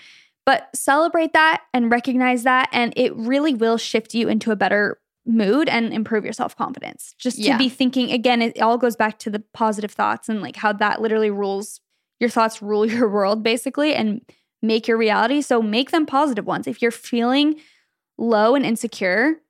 But 0.45 0.69
celebrate 0.73 1.33
that 1.33 1.63
and 1.73 1.91
recognize 1.91 2.43
that, 2.43 2.69
and 2.71 2.93
it 2.95 3.13
really 3.15 3.53
will 3.53 3.77
shift 3.77 4.13
you 4.13 4.29
into 4.29 4.51
a 4.51 4.55
better 4.55 4.97
mood 5.25 5.67
and 5.67 5.93
improve 5.93 6.23
your 6.23 6.31
self 6.31 6.55
confidence. 6.55 7.13
Just 7.17 7.35
to 7.37 7.43
Yeah. 7.43 7.57
be 7.57 7.67
thinking 7.67 8.11
again, 8.11 8.41
it 8.41 8.61
all 8.61 8.77
goes 8.77 8.95
back 8.95 9.19
to 9.19 9.29
the 9.29 9.43
positive 9.53 9.91
thoughts 9.91 10.29
and 10.29 10.41
like 10.41 10.55
how 10.55 10.71
that 10.73 11.01
literally 11.01 11.29
rules 11.29 11.81
your 12.21 12.29
thoughts, 12.29 12.61
rule 12.61 12.85
your 12.89 13.09
world 13.09 13.43
basically, 13.43 13.93
and 13.93 14.21
make 14.61 14.87
your 14.87 14.97
reality. 14.97 15.41
So 15.41 15.61
make 15.61 15.91
them 15.91 16.05
positive 16.05 16.45
ones. 16.45 16.65
If 16.65 16.81
you're 16.81 16.91
feeling 16.91 17.59
low 18.17 18.55
and 18.55 18.65
insecure, 18.65 19.41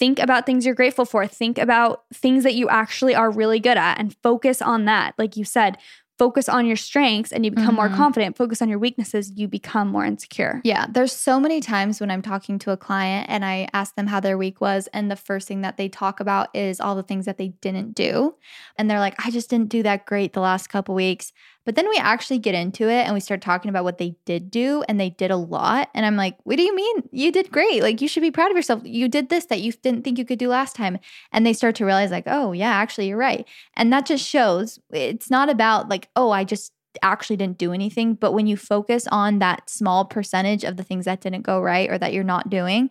think 0.00 0.18
about 0.18 0.46
things 0.46 0.66
you're 0.66 0.74
grateful 0.74 1.04
for. 1.04 1.26
Think 1.28 1.58
about 1.58 2.02
things 2.12 2.42
that 2.42 2.54
you 2.54 2.68
actually 2.68 3.14
are 3.14 3.30
really 3.30 3.60
good 3.60 3.76
at 3.76 4.00
and 4.00 4.16
focus 4.22 4.60
on 4.60 4.86
that. 4.86 5.14
Like 5.18 5.36
you 5.36 5.44
said, 5.44 5.76
focus 6.18 6.50
on 6.50 6.66
your 6.66 6.76
strengths 6.76 7.32
and 7.32 7.44
you 7.46 7.50
become 7.50 7.74
more 7.74 7.88
Mhm. 7.88 7.96
confident. 7.96 8.36
Focus 8.36 8.60
on 8.60 8.68
your 8.68 8.78
weaknesses, 8.78 9.32
you 9.36 9.48
become 9.48 9.88
more 9.88 10.04
insecure. 10.04 10.60
Yeah, 10.64 10.84
there's 10.90 11.12
so 11.12 11.40
many 11.40 11.60
times 11.60 11.98
when 11.98 12.10
I'm 12.10 12.20
talking 12.20 12.58
to 12.58 12.72
a 12.72 12.76
client 12.76 13.26
and 13.30 13.42
I 13.42 13.68
ask 13.72 13.94
them 13.94 14.06
how 14.08 14.20
their 14.20 14.36
week 14.36 14.60
was, 14.60 14.86
and 14.92 15.10
the 15.10 15.16
first 15.16 15.48
thing 15.48 15.62
that 15.62 15.78
they 15.78 15.88
talk 15.88 16.20
about 16.20 16.48
is 16.54 16.78
all 16.80 16.94
the 16.94 17.02
things 17.02 17.24
that 17.24 17.38
they 17.38 17.48
didn't 17.62 17.94
do. 17.94 18.34
And 18.76 18.90
they're 18.90 18.98
like, 19.00 19.14
I 19.24 19.30
just 19.30 19.48
didn't 19.48 19.70
do 19.70 19.82
that 19.82 20.04
great 20.04 20.34
the 20.34 20.40
last 20.40 20.66
couple 20.68 20.94
weeks. 20.94 21.32
But 21.70 21.76
then 21.76 21.88
we 21.88 21.98
actually 21.98 22.40
get 22.40 22.56
into 22.56 22.88
it 22.88 23.04
and 23.04 23.14
we 23.14 23.20
start 23.20 23.42
talking 23.42 23.68
about 23.68 23.84
what 23.84 23.98
they 23.98 24.16
did 24.24 24.50
do, 24.50 24.82
and 24.88 24.98
they 24.98 25.10
did 25.10 25.30
a 25.30 25.36
lot. 25.36 25.88
And 25.94 26.04
I'm 26.04 26.16
like, 26.16 26.36
what 26.42 26.56
do 26.56 26.64
you 26.64 26.74
mean? 26.74 27.08
You 27.12 27.30
did 27.30 27.52
great. 27.52 27.80
Like, 27.80 28.00
you 28.00 28.08
should 28.08 28.22
be 28.22 28.32
proud 28.32 28.50
of 28.50 28.56
yourself. 28.56 28.82
You 28.84 29.06
did 29.06 29.28
this 29.28 29.44
that 29.44 29.60
you 29.60 29.70
didn't 29.70 30.02
think 30.02 30.18
you 30.18 30.24
could 30.24 30.40
do 30.40 30.48
last 30.48 30.74
time. 30.74 30.98
And 31.30 31.46
they 31.46 31.52
start 31.52 31.76
to 31.76 31.84
realize, 31.84 32.10
like, 32.10 32.24
oh, 32.26 32.50
yeah, 32.50 32.72
actually, 32.72 33.06
you're 33.06 33.16
right. 33.16 33.46
And 33.74 33.92
that 33.92 34.04
just 34.04 34.26
shows 34.26 34.80
it's 34.90 35.30
not 35.30 35.48
about 35.48 35.88
like, 35.88 36.08
oh, 36.16 36.32
I 36.32 36.42
just 36.42 36.72
actually 37.02 37.36
didn't 37.36 37.58
do 37.58 37.72
anything. 37.72 38.14
But 38.14 38.32
when 38.32 38.48
you 38.48 38.56
focus 38.56 39.06
on 39.12 39.38
that 39.38 39.70
small 39.70 40.04
percentage 40.04 40.64
of 40.64 40.76
the 40.76 40.82
things 40.82 41.04
that 41.04 41.20
didn't 41.20 41.42
go 41.42 41.60
right 41.60 41.88
or 41.88 41.98
that 41.98 42.12
you're 42.12 42.24
not 42.24 42.50
doing, 42.50 42.90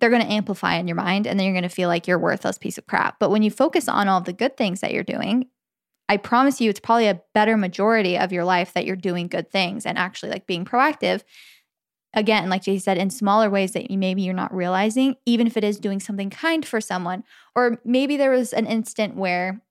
they're 0.00 0.10
going 0.10 0.20
to 0.20 0.30
amplify 0.30 0.74
in 0.74 0.86
your 0.86 0.96
mind 0.96 1.26
and 1.26 1.40
then 1.40 1.46
you're 1.46 1.54
going 1.54 1.62
to 1.62 1.70
feel 1.70 1.88
like 1.88 2.06
you're 2.06 2.18
worthless 2.18 2.58
piece 2.58 2.76
of 2.76 2.86
crap. 2.86 3.18
But 3.18 3.30
when 3.30 3.42
you 3.42 3.50
focus 3.50 3.88
on 3.88 4.06
all 4.06 4.20
the 4.20 4.34
good 4.34 4.58
things 4.58 4.80
that 4.80 4.92
you're 4.92 5.02
doing, 5.02 5.46
I 6.12 6.18
promise 6.18 6.60
you 6.60 6.68
it's 6.68 6.78
probably 6.78 7.06
a 7.06 7.22
better 7.32 7.56
majority 7.56 8.18
of 8.18 8.32
your 8.32 8.44
life 8.44 8.74
that 8.74 8.84
you're 8.84 8.96
doing 8.96 9.28
good 9.28 9.50
things 9.50 9.86
and 9.86 9.96
actually 9.96 10.28
like 10.30 10.46
being 10.46 10.66
proactive. 10.66 11.22
Again, 12.12 12.50
like 12.50 12.64
Jay 12.64 12.78
said, 12.78 12.98
in 12.98 13.08
smaller 13.08 13.48
ways 13.48 13.72
that 13.72 13.90
maybe 13.90 14.20
you're 14.20 14.34
not 14.34 14.54
realizing, 14.54 15.16
even 15.24 15.46
if 15.46 15.56
it 15.56 15.64
is 15.64 15.78
doing 15.78 16.00
something 16.00 16.28
kind 16.28 16.66
for 16.66 16.82
someone. 16.82 17.24
Or 17.54 17.80
maybe 17.82 18.18
there 18.18 18.30
was 18.30 18.52
an 18.52 18.66
instant 18.66 19.16
where, 19.16 19.62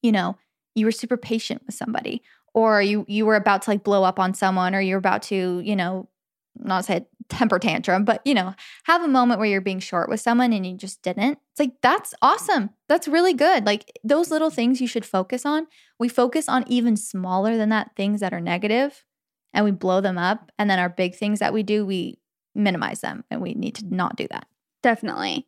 you 0.00 0.10
know, 0.10 0.38
you 0.74 0.86
were 0.86 0.90
super 0.90 1.18
patient 1.18 1.60
with 1.66 1.74
somebody 1.74 2.22
or 2.54 2.80
you 2.80 3.04
you 3.06 3.26
were 3.26 3.36
about 3.36 3.60
to 3.62 3.70
like 3.70 3.84
blow 3.84 4.04
up 4.04 4.18
on 4.18 4.32
someone 4.32 4.74
or 4.74 4.80
you're 4.80 4.98
about 4.98 5.22
to 5.24 5.60
you 5.64 5.76
know 5.76 6.08
not 6.56 6.84
say 6.84 7.06
temper 7.28 7.58
tantrum 7.58 8.04
but 8.04 8.20
you 8.24 8.34
know 8.34 8.54
have 8.84 9.02
a 9.02 9.08
moment 9.08 9.38
where 9.38 9.48
you're 9.48 9.60
being 9.60 9.78
short 9.78 10.08
with 10.08 10.20
someone 10.20 10.52
and 10.52 10.66
you 10.66 10.76
just 10.76 11.02
didn't 11.02 11.38
it's 11.50 11.60
like 11.60 11.72
that's 11.82 12.14
awesome 12.20 12.70
that's 12.88 13.08
really 13.08 13.32
good 13.32 13.64
like 13.64 13.98
those 14.04 14.30
little 14.30 14.50
things 14.50 14.80
you 14.80 14.86
should 14.86 15.06
focus 15.06 15.46
on 15.46 15.66
we 15.98 16.08
focus 16.08 16.48
on 16.48 16.64
even 16.66 16.96
smaller 16.96 17.56
than 17.56 17.70
that 17.70 17.90
things 17.96 18.20
that 18.20 18.34
are 18.34 18.40
negative 18.40 19.04
and 19.52 19.64
we 19.64 19.70
blow 19.70 20.00
them 20.00 20.18
up 20.18 20.52
and 20.58 20.68
then 20.68 20.78
our 20.78 20.88
big 20.88 21.14
things 21.14 21.38
that 21.38 21.52
we 21.52 21.62
do 21.62 21.86
we 21.86 22.18
minimize 22.54 23.00
them 23.00 23.24
and 23.30 23.40
we 23.40 23.54
need 23.54 23.74
to 23.74 23.86
not 23.86 24.16
do 24.16 24.28
that 24.28 24.46
Definitely. 24.84 25.46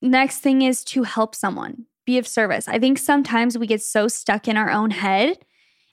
Next 0.00 0.38
thing 0.38 0.62
is 0.62 0.82
to 0.84 1.02
help 1.02 1.34
someone. 1.34 1.84
be 2.06 2.16
of 2.16 2.26
service. 2.26 2.66
I 2.66 2.78
think 2.78 2.98
sometimes 2.98 3.58
we 3.58 3.66
get 3.66 3.82
so 3.82 4.08
stuck 4.08 4.48
in 4.48 4.56
our 4.56 4.70
own 4.70 4.92
head 4.92 5.36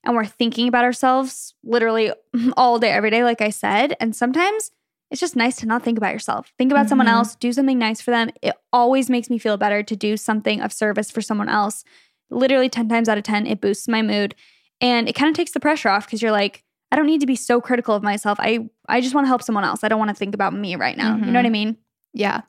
and 0.06 0.16
we're 0.16 0.26
thinking 0.26 0.68
about 0.68 0.84
ourselves 0.84 1.54
literally 1.64 2.12
all 2.58 2.80
day, 2.80 2.92
every 2.92 3.10
day, 3.12 3.24
like 3.24 3.42
I 3.42 3.50
said. 3.50 3.96
And 4.00 4.16
sometimes 4.16 4.72
it's 5.12 5.22
just 5.22 5.36
nice 5.36 5.56
to 5.58 5.66
not 5.66 5.84
think 5.84 5.98
about 5.98 6.14
yourself. 6.14 6.52
Think 6.58 6.72
about 6.72 6.90
someone 6.90 7.08
Mhm. 7.08 7.12
else, 7.14 7.36
do 7.36 7.52
something 7.54 7.78
nice 7.78 8.02
for 8.02 8.12
them. 8.12 8.30
It 8.42 8.56
always 8.74 9.10
makes 9.10 9.30
me 9.30 9.38
feel 9.38 9.58
better 9.58 9.84
to 9.84 9.96
do 9.96 10.18
something 10.18 10.62
of 10.62 10.74
service 10.74 11.12
for 11.12 11.22
someone 11.22 11.50
else. 11.50 11.84
Literally 12.32 12.70
10 12.70 12.90
times 12.90 13.08
out 13.08 13.18
of 13.18 13.24
10, 13.24 13.46
it 13.48 13.62
boosts 13.62 13.88
my 13.88 14.02
mood. 14.02 14.36
And 14.82 15.08
it 15.08 15.14
kind 15.14 15.30
of 15.30 15.36
takes 15.36 15.52
the 15.52 15.60
pressure 15.60 15.90
off 15.90 16.06
because 16.06 16.22
you're 16.22 16.32
like, 16.32 16.64
I 16.92 16.96
don't 16.96 17.06
need 17.06 17.22
to 17.22 17.28
be 17.28 17.36
so 17.36 17.62
critical 17.62 17.96
of 17.96 18.04
myself. 18.04 18.40
I 18.42 18.70
I 18.88 19.02
just 19.02 19.14
want 19.16 19.26
to 19.26 19.30
help 19.30 19.42
someone 19.44 19.64
else. 19.64 19.84
I 19.84 19.88
don't 19.88 20.00
want 20.00 20.10
to 20.10 20.16
think 20.16 20.34
about 20.36 20.54
me 20.54 20.76
right 20.76 20.98
now. 20.98 21.16
You 21.18 21.26
know 21.32 21.40
what 21.40 21.46
I 21.46 21.50
mean? 21.50 21.78
Yeah. 22.14 22.42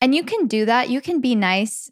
And 0.00 0.14
you 0.14 0.22
can 0.22 0.46
do 0.46 0.64
that. 0.66 0.90
You 0.90 1.00
can 1.00 1.20
be 1.20 1.34
nice 1.34 1.90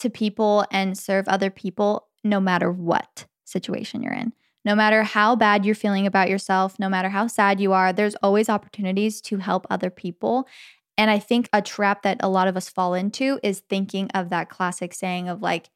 to 0.00 0.10
people 0.10 0.64
and 0.70 0.96
serve 0.98 1.28
other 1.28 1.50
people 1.50 2.08
no 2.22 2.40
matter 2.40 2.70
what 2.70 3.26
situation 3.44 4.02
you're 4.02 4.12
in. 4.12 4.32
No 4.64 4.74
matter 4.74 5.02
how 5.02 5.36
bad 5.36 5.66
you're 5.66 5.74
feeling 5.74 6.06
about 6.06 6.30
yourself, 6.30 6.78
no 6.78 6.88
matter 6.88 7.10
how 7.10 7.26
sad 7.26 7.60
you 7.60 7.72
are, 7.72 7.92
there's 7.92 8.14
always 8.16 8.48
opportunities 8.48 9.20
to 9.22 9.36
help 9.36 9.66
other 9.68 9.90
people. 9.90 10.48
And 10.96 11.10
I 11.10 11.18
think 11.18 11.48
a 11.52 11.60
trap 11.60 12.02
that 12.02 12.18
a 12.20 12.28
lot 12.28 12.48
of 12.48 12.56
us 12.56 12.68
fall 12.68 12.94
into 12.94 13.38
is 13.42 13.60
thinking 13.60 14.10
of 14.12 14.30
that 14.30 14.48
classic 14.48 14.94
saying 14.94 15.28
of 15.28 15.42
like, 15.42 15.68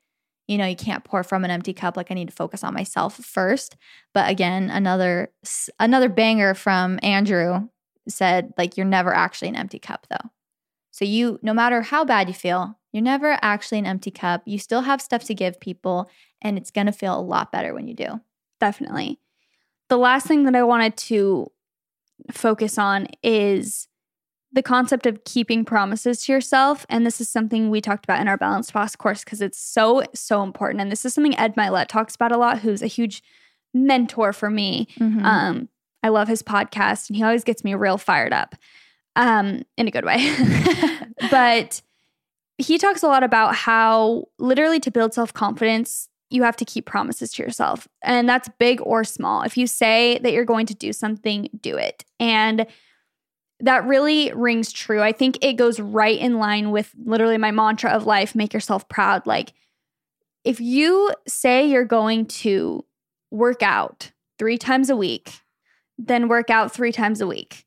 you 0.46 0.56
know, 0.56 0.66
you 0.66 0.76
can't 0.76 1.04
pour 1.04 1.22
from 1.22 1.44
an 1.44 1.50
empty 1.50 1.74
cup. 1.74 1.96
Like 1.96 2.10
I 2.10 2.14
need 2.14 2.28
to 2.28 2.34
focus 2.34 2.64
on 2.64 2.72
myself 2.72 3.16
first. 3.16 3.76
But 4.14 4.30
again, 4.30 4.70
another 4.70 5.30
another 5.78 6.08
banger 6.08 6.54
from 6.54 6.98
Andrew 7.02 7.68
said 8.08 8.54
like 8.56 8.76
you're 8.76 8.86
never 8.86 9.12
actually 9.12 9.48
an 9.48 9.56
empty 9.56 9.78
cup 9.78 10.06
though. 10.08 10.30
So 10.98 11.04
you 11.04 11.38
no 11.42 11.54
matter 11.54 11.82
how 11.82 12.04
bad 12.04 12.26
you 12.26 12.34
feel, 12.34 12.76
you're 12.90 13.04
never 13.04 13.38
actually 13.40 13.78
an 13.78 13.86
empty 13.86 14.10
cup. 14.10 14.42
You 14.46 14.58
still 14.58 14.80
have 14.80 15.00
stuff 15.00 15.22
to 15.24 15.34
give 15.34 15.60
people 15.60 16.10
and 16.42 16.58
it's 16.58 16.72
going 16.72 16.88
to 16.88 16.92
feel 16.92 17.16
a 17.16 17.22
lot 17.22 17.52
better 17.52 17.72
when 17.72 17.86
you 17.86 17.94
do. 17.94 18.20
Definitely. 18.58 19.20
The 19.90 19.96
last 19.96 20.26
thing 20.26 20.42
that 20.42 20.56
I 20.56 20.64
wanted 20.64 20.96
to 20.96 21.52
focus 22.32 22.78
on 22.78 23.06
is 23.22 23.86
the 24.50 24.60
concept 24.60 25.06
of 25.06 25.22
keeping 25.22 25.64
promises 25.64 26.22
to 26.22 26.32
yourself. 26.32 26.84
And 26.88 27.06
this 27.06 27.20
is 27.20 27.28
something 27.28 27.70
we 27.70 27.80
talked 27.80 28.04
about 28.04 28.20
in 28.20 28.26
our 28.26 28.36
balanced 28.36 28.72
boss 28.72 28.96
course 28.96 29.22
because 29.22 29.40
it's 29.40 29.58
so, 29.58 30.02
so 30.16 30.42
important. 30.42 30.80
And 30.80 30.90
this 30.90 31.04
is 31.04 31.14
something 31.14 31.38
Ed 31.38 31.54
Mylett 31.54 31.86
talks 31.86 32.16
about 32.16 32.32
a 32.32 32.36
lot, 32.36 32.58
who's 32.58 32.82
a 32.82 32.88
huge 32.88 33.22
mentor 33.72 34.32
for 34.32 34.50
me. 34.50 34.88
Mm-hmm. 34.98 35.24
Um, 35.24 35.68
I 36.02 36.08
love 36.08 36.26
his 36.26 36.42
podcast 36.42 37.08
and 37.08 37.16
he 37.16 37.22
always 37.22 37.44
gets 37.44 37.62
me 37.62 37.76
real 37.76 37.98
fired 37.98 38.32
up 38.32 38.56
um, 39.18 39.62
in 39.76 39.88
a 39.88 39.90
good 39.90 40.06
way. 40.06 40.34
but 41.30 41.82
he 42.56 42.78
talks 42.78 43.02
a 43.02 43.08
lot 43.08 43.22
about 43.22 43.54
how 43.54 44.28
literally 44.38 44.80
to 44.80 44.90
build 44.90 45.12
self 45.12 45.34
confidence, 45.34 46.08
you 46.30 46.44
have 46.44 46.56
to 46.56 46.64
keep 46.64 46.86
promises 46.86 47.32
to 47.32 47.42
yourself. 47.42 47.88
And 48.02 48.28
that's 48.28 48.48
big 48.58 48.80
or 48.82 49.04
small. 49.04 49.42
If 49.42 49.56
you 49.56 49.66
say 49.66 50.18
that 50.22 50.32
you're 50.32 50.44
going 50.44 50.66
to 50.66 50.74
do 50.74 50.92
something, 50.92 51.50
do 51.60 51.76
it. 51.76 52.04
And 52.20 52.66
that 53.60 53.84
really 53.86 54.32
rings 54.34 54.72
true. 54.72 55.02
I 55.02 55.12
think 55.12 55.38
it 55.42 55.54
goes 55.54 55.80
right 55.80 56.18
in 56.18 56.38
line 56.38 56.70
with 56.70 56.94
literally 57.04 57.38
my 57.38 57.50
mantra 57.50 57.90
of 57.90 58.06
life 58.06 58.34
make 58.34 58.54
yourself 58.54 58.88
proud. 58.88 59.26
Like, 59.26 59.52
if 60.44 60.60
you 60.60 61.12
say 61.26 61.66
you're 61.66 61.84
going 61.84 62.26
to 62.26 62.84
work 63.32 63.62
out 63.62 64.12
three 64.38 64.58
times 64.58 64.90
a 64.90 64.96
week, 64.96 65.40
then 65.98 66.28
work 66.28 66.50
out 66.50 66.72
three 66.72 66.92
times 66.92 67.20
a 67.20 67.26
week. 67.26 67.66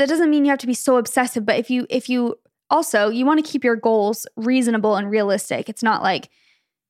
That 0.00 0.08
doesn't 0.08 0.30
mean 0.30 0.46
you 0.46 0.50
have 0.50 0.58
to 0.60 0.66
be 0.66 0.72
so 0.72 0.96
obsessive, 0.96 1.44
but 1.44 1.58
if 1.58 1.68
you, 1.68 1.86
if 1.90 2.08
you 2.08 2.36
also, 2.70 3.10
you 3.10 3.26
want 3.26 3.44
to 3.44 3.50
keep 3.50 3.62
your 3.62 3.76
goals 3.76 4.26
reasonable 4.34 4.96
and 4.96 5.10
realistic. 5.10 5.68
It's 5.68 5.82
not 5.82 6.02
like, 6.02 6.30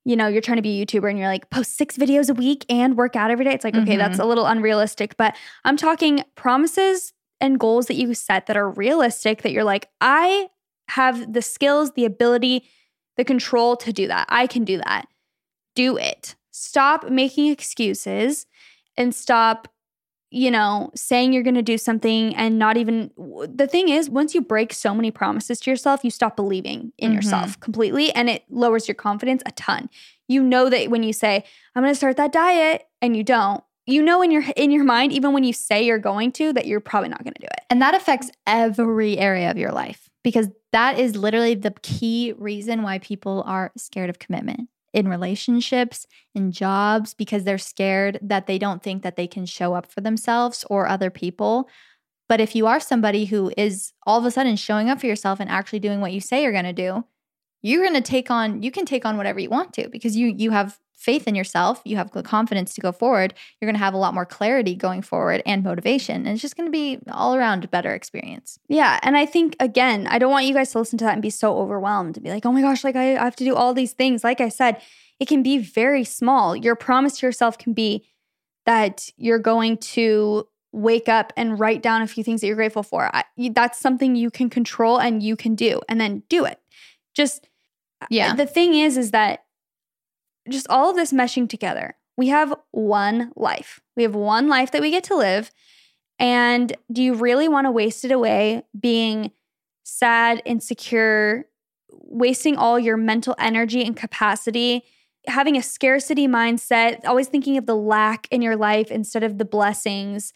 you 0.04 0.14
know, 0.14 0.28
you're 0.28 0.40
trying 0.40 0.58
to 0.58 0.62
be 0.62 0.80
a 0.80 0.86
YouTuber 0.86 1.10
and 1.10 1.18
you're 1.18 1.26
like, 1.26 1.50
post 1.50 1.76
six 1.76 1.96
videos 1.96 2.30
a 2.30 2.34
week 2.34 2.64
and 2.68 2.96
work 2.96 3.16
out 3.16 3.32
every 3.32 3.44
day. 3.44 3.52
It's 3.52 3.64
like, 3.64 3.74
okay, 3.74 3.96
that's 3.96 4.12
mm-hmm. 4.12 4.22
a 4.22 4.26
little 4.26 4.46
unrealistic. 4.46 5.16
But 5.16 5.34
I'm 5.64 5.76
talking 5.76 6.22
promises 6.36 7.12
and 7.40 7.58
goals 7.58 7.86
that 7.86 7.94
you 7.94 8.14
set 8.14 8.46
that 8.46 8.56
are 8.56 8.70
realistic, 8.70 9.42
that 9.42 9.50
you're 9.50 9.64
like, 9.64 9.88
I 10.00 10.48
have 10.90 11.32
the 11.32 11.42
skills, 11.42 11.94
the 11.94 12.04
ability, 12.04 12.64
the 13.16 13.24
control 13.24 13.76
to 13.78 13.92
do 13.92 14.06
that. 14.06 14.26
I 14.28 14.46
can 14.46 14.64
do 14.64 14.78
that. 14.78 15.08
Do 15.74 15.96
it. 15.96 16.36
Stop 16.52 17.10
making 17.10 17.50
excuses 17.50 18.46
and 18.96 19.12
stop, 19.12 19.66
you 20.30 20.50
know, 20.50 20.90
saying 20.94 21.32
you're 21.32 21.42
going 21.42 21.54
to 21.56 21.62
do 21.62 21.76
something 21.76 22.34
and 22.36 22.58
not 22.58 22.76
even. 22.76 23.10
The 23.16 23.66
thing 23.66 23.88
is, 23.88 24.08
once 24.08 24.34
you 24.34 24.40
break 24.40 24.72
so 24.72 24.94
many 24.94 25.10
promises 25.10 25.58
to 25.60 25.70
yourself, 25.70 26.04
you 26.04 26.10
stop 26.10 26.36
believing 26.36 26.92
in 26.98 27.10
Mhm. 27.10 27.14
yourself 27.16 27.58
completely 27.60 28.12
and 28.12 28.30
it 28.30 28.44
lowers 28.48 28.86
your 28.86 28.94
confidence 28.94 29.42
a 29.46 29.50
ton. 29.52 29.90
You 30.28 30.42
know 30.42 30.70
that 30.70 30.88
when 30.90 31.02
you 31.02 31.12
say, 31.12 31.44
I'm 31.74 31.82
going 31.82 31.92
to 31.92 31.96
start 31.96 32.16
that 32.18 32.32
diet 32.32 32.86
and 33.02 33.16
you 33.16 33.24
don't, 33.24 33.62
you 33.86 34.02
know 34.02 34.22
in 34.22 34.30
your 34.30 34.44
in 34.56 34.70
your 34.70 34.84
mind 34.84 35.10
even 35.12 35.32
when 35.32 35.42
you 35.42 35.52
say 35.52 35.82
you're 35.82 35.98
going 35.98 36.30
to 36.32 36.52
that 36.52 36.66
you're 36.66 36.78
probably 36.80 37.08
not 37.08 37.24
going 37.24 37.34
to 37.34 37.40
do 37.40 37.46
it. 37.50 37.64
And 37.70 37.82
that 37.82 37.94
affects 37.94 38.30
every 38.46 39.18
area 39.18 39.50
of 39.50 39.56
your 39.56 39.72
life 39.72 40.08
because 40.22 40.48
that 40.70 40.98
is 40.98 41.16
literally 41.16 41.54
the 41.56 41.74
key 41.82 42.34
reason 42.38 42.82
why 42.82 42.98
people 43.00 43.42
are 43.46 43.72
scared 43.76 44.10
of 44.10 44.20
commitment 44.20 44.68
in 44.92 45.08
relationships, 45.08 46.06
in 46.34 46.52
jobs, 46.52 47.14
because 47.14 47.44
they're 47.44 47.58
scared 47.58 48.18
that 48.22 48.46
they 48.46 48.58
don't 48.58 48.82
think 48.82 49.02
that 49.02 49.16
they 49.16 49.26
can 49.26 49.46
show 49.46 49.74
up 49.74 49.86
for 49.86 50.00
themselves 50.00 50.64
or 50.68 50.86
other 50.86 51.10
people. 51.10 51.68
But 52.28 52.40
if 52.40 52.54
you 52.54 52.66
are 52.66 52.80
somebody 52.80 53.24
who 53.24 53.52
is 53.56 53.92
all 54.06 54.18
of 54.18 54.24
a 54.24 54.30
sudden 54.30 54.56
showing 54.56 54.88
up 54.88 55.00
for 55.00 55.06
yourself 55.06 55.40
and 55.40 55.50
actually 55.50 55.80
doing 55.80 56.00
what 56.00 56.12
you 56.12 56.20
say 56.20 56.42
you're 56.42 56.52
going 56.52 56.64
to 56.64 56.72
do, 56.72 57.04
you're 57.62 57.82
going 57.82 57.94
to 57.94 58.00
take 58.00 58.30
on 58.30 58.62
you 58.62 58.70
can 58.70 58.86
take 58.86 59.04
on 59.04 59.16
whatever 59.16 59.38
you 59.40 59.50
want 59.50 59.72
to 59.74 59.88
because 59.88 60.16
you 60.16 60.28
you 60.28 60.50
have 60.50 60.78
faith 61.00 61.26
in 61.26 61.34
yourself, 61.34 61.80
you 61.84 61.96
have 61.96 62.10
the 62.10 62.22
confidence 62.22 62.74
to 62.74 62.80
go 62.80 62.92
forward. 62.92 63.32
You're 63.58 63.66
going 63.66 63.74
to 63.74 63.84
have 63.84 63.94
a 63.94 63.96
lot 63.96 64.12
more 64.12 64.26
clarity 64.26 64.74
going 64.74 65.00
forward 65.00 65.42
and 65.46 65.64
motivation. 65.64 66.16
And 66.26 66.28
it's 66.28 66.42
just 66.42 66.56
going 66.56 66.66
to 66.66 66.70
be 66.72 66.98
all 67.10 67.34
around 67.34 67.64
a 67.64 67.68
better 67.68 67.94
experience. 67.94 68.58
Yeah. 68.68 69.00
And 69.02 69.16
I 69.16 69.24
think, 69.24 69.56
again, 69.60 70.06
I 70.08 70.18
don't 70.18 70.30
want 70.30 70.44
you 70.44 70.52
guys 70.52 70.72
to 70.72 70.78
listen 70.78 70.98
to 70.98 71.04
that 71.06 71.14
and 71.14 71.22
be 71.22 71.30
so 71.30 71.56
overwhelmed 71.58 72.16
and 72.18 72.24
be 72.24 72.30
like, 72.30 72.44
oh 72.44 72.52
my 72.52 72.60
gosh, 72.60 72.84
like 72.84 72.96
I, 72.96 73.16
I 73.16 73.24
have 73.24 73.36
to 73.36 73.44
do 73.44 73.54
all 73.56 73.72
these 73.72 73.92
things. 73.92 74.22
Like 74.22 74.42
I 74.42 74.50
said, 74.50 74.80
it 75.18 75.26
can 75.26 75.42
be 75.42 75.56
very 75.56 76.04
small. 76.04 76.54
Your 76.54 76.76
promise 76.76 77.18
to 77.18 77.26
yourself 77.26 77.56
can 77.56 77.72
be 77.72 78.06
that 78.66 79.08
you're 79.16 79.38
going 79.38 79.78
to 79.78 80.46
wake 80.72 81.08
up 81.08 81.32
and 81.36 81.58
write 81.58 81.82
down 81.82 82.02
a 82.02 82.06
few 82.06 82.22
things 82.22 82.40
that 82.42 82.46
you're 82.46 82.56
grateful 82.56 82.82
for. 82.82 83.10
I, 83.14 83.24
that's 83.52 83.80
something 83.80 84.14
you 84.16 84.30
can 84.30 84.50
control 84.50 84.98
and 85.00 85.22
you 85.22 85.34
can 85.34 85.54
do, 85.54 85.80
and 85.88 86.00
then 86.00 86.22
do 86.28 86.44
it. 86.44 86.60
Just 87.14 87.48
uh, 88.00 88.06
Yeah. 88.10 88.34
the 88.34 88.46
thing 88.46 88.74
is, 88.74 88.96
is 88.96 89.10
that 89.10 89.44
just 90.50 90.68
all 90.68 90.90
of 90.90 90.96
this 90.96 91.12
meshing 91.12 91.48
together. 91.48 91.96
We 92.16 92.28
have 92.28 92.54
one 92.70 93.32
life. 93.36 93.80
We 93.96 94.02
have 94.02 94.14
one 94.14 94.48
life 94.48 94.72
that 94.72 94.82
we 94.82 94.90
get 94.90 95.04
to 95.04 95.16
live. 95.16 95.50
And 96.18 96.76
do 96.92 97.02
you 97.02 97.14
really 97.14 97.48
want 97.48 97.66
to 97.66 97.70
waste 97.70 98.04
it 98.04 98.12
away 98.12 98.62
being 98.78 99.30
sad, 99.84 100.42
insecure, 100.44 101.46
wasting 101.90 102.56
all 102.56 102.78
your 102.78 102.96
mental 102.96 103.34
energy 103.38 103.82
and 103.82 103.96
capacity, 103.96 104.82
having 105.26 105.56
a 105.56 105.62
scarcity 105.62 106.28
mindset, 106.28 107.00
always 107.06 107.28
thinking 107.28 107.56
of 107.56 107.66
the 107.66 107.76
lack 107.76 108.28
in 108.30 108.42
your 108.42 108.56
life 108.56 108.90
instead 108.90 109.22
of 109.22 109.38
the 109.38 109.44
blessings? 109.46 110.34